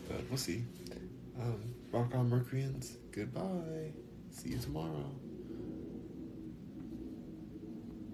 but 0.09 0.20
we'll 0.29 0.39
see. 0.39 0.64
Um, 1.41 1.75
rock 1.91 2.14
on, 2.14 2.29
Mercuryans. 2.31 2.97
Goodbye. 3.11 3.93
See 4.31 4.51
you 4.51 4.59
tomorrow. 4.59 5.11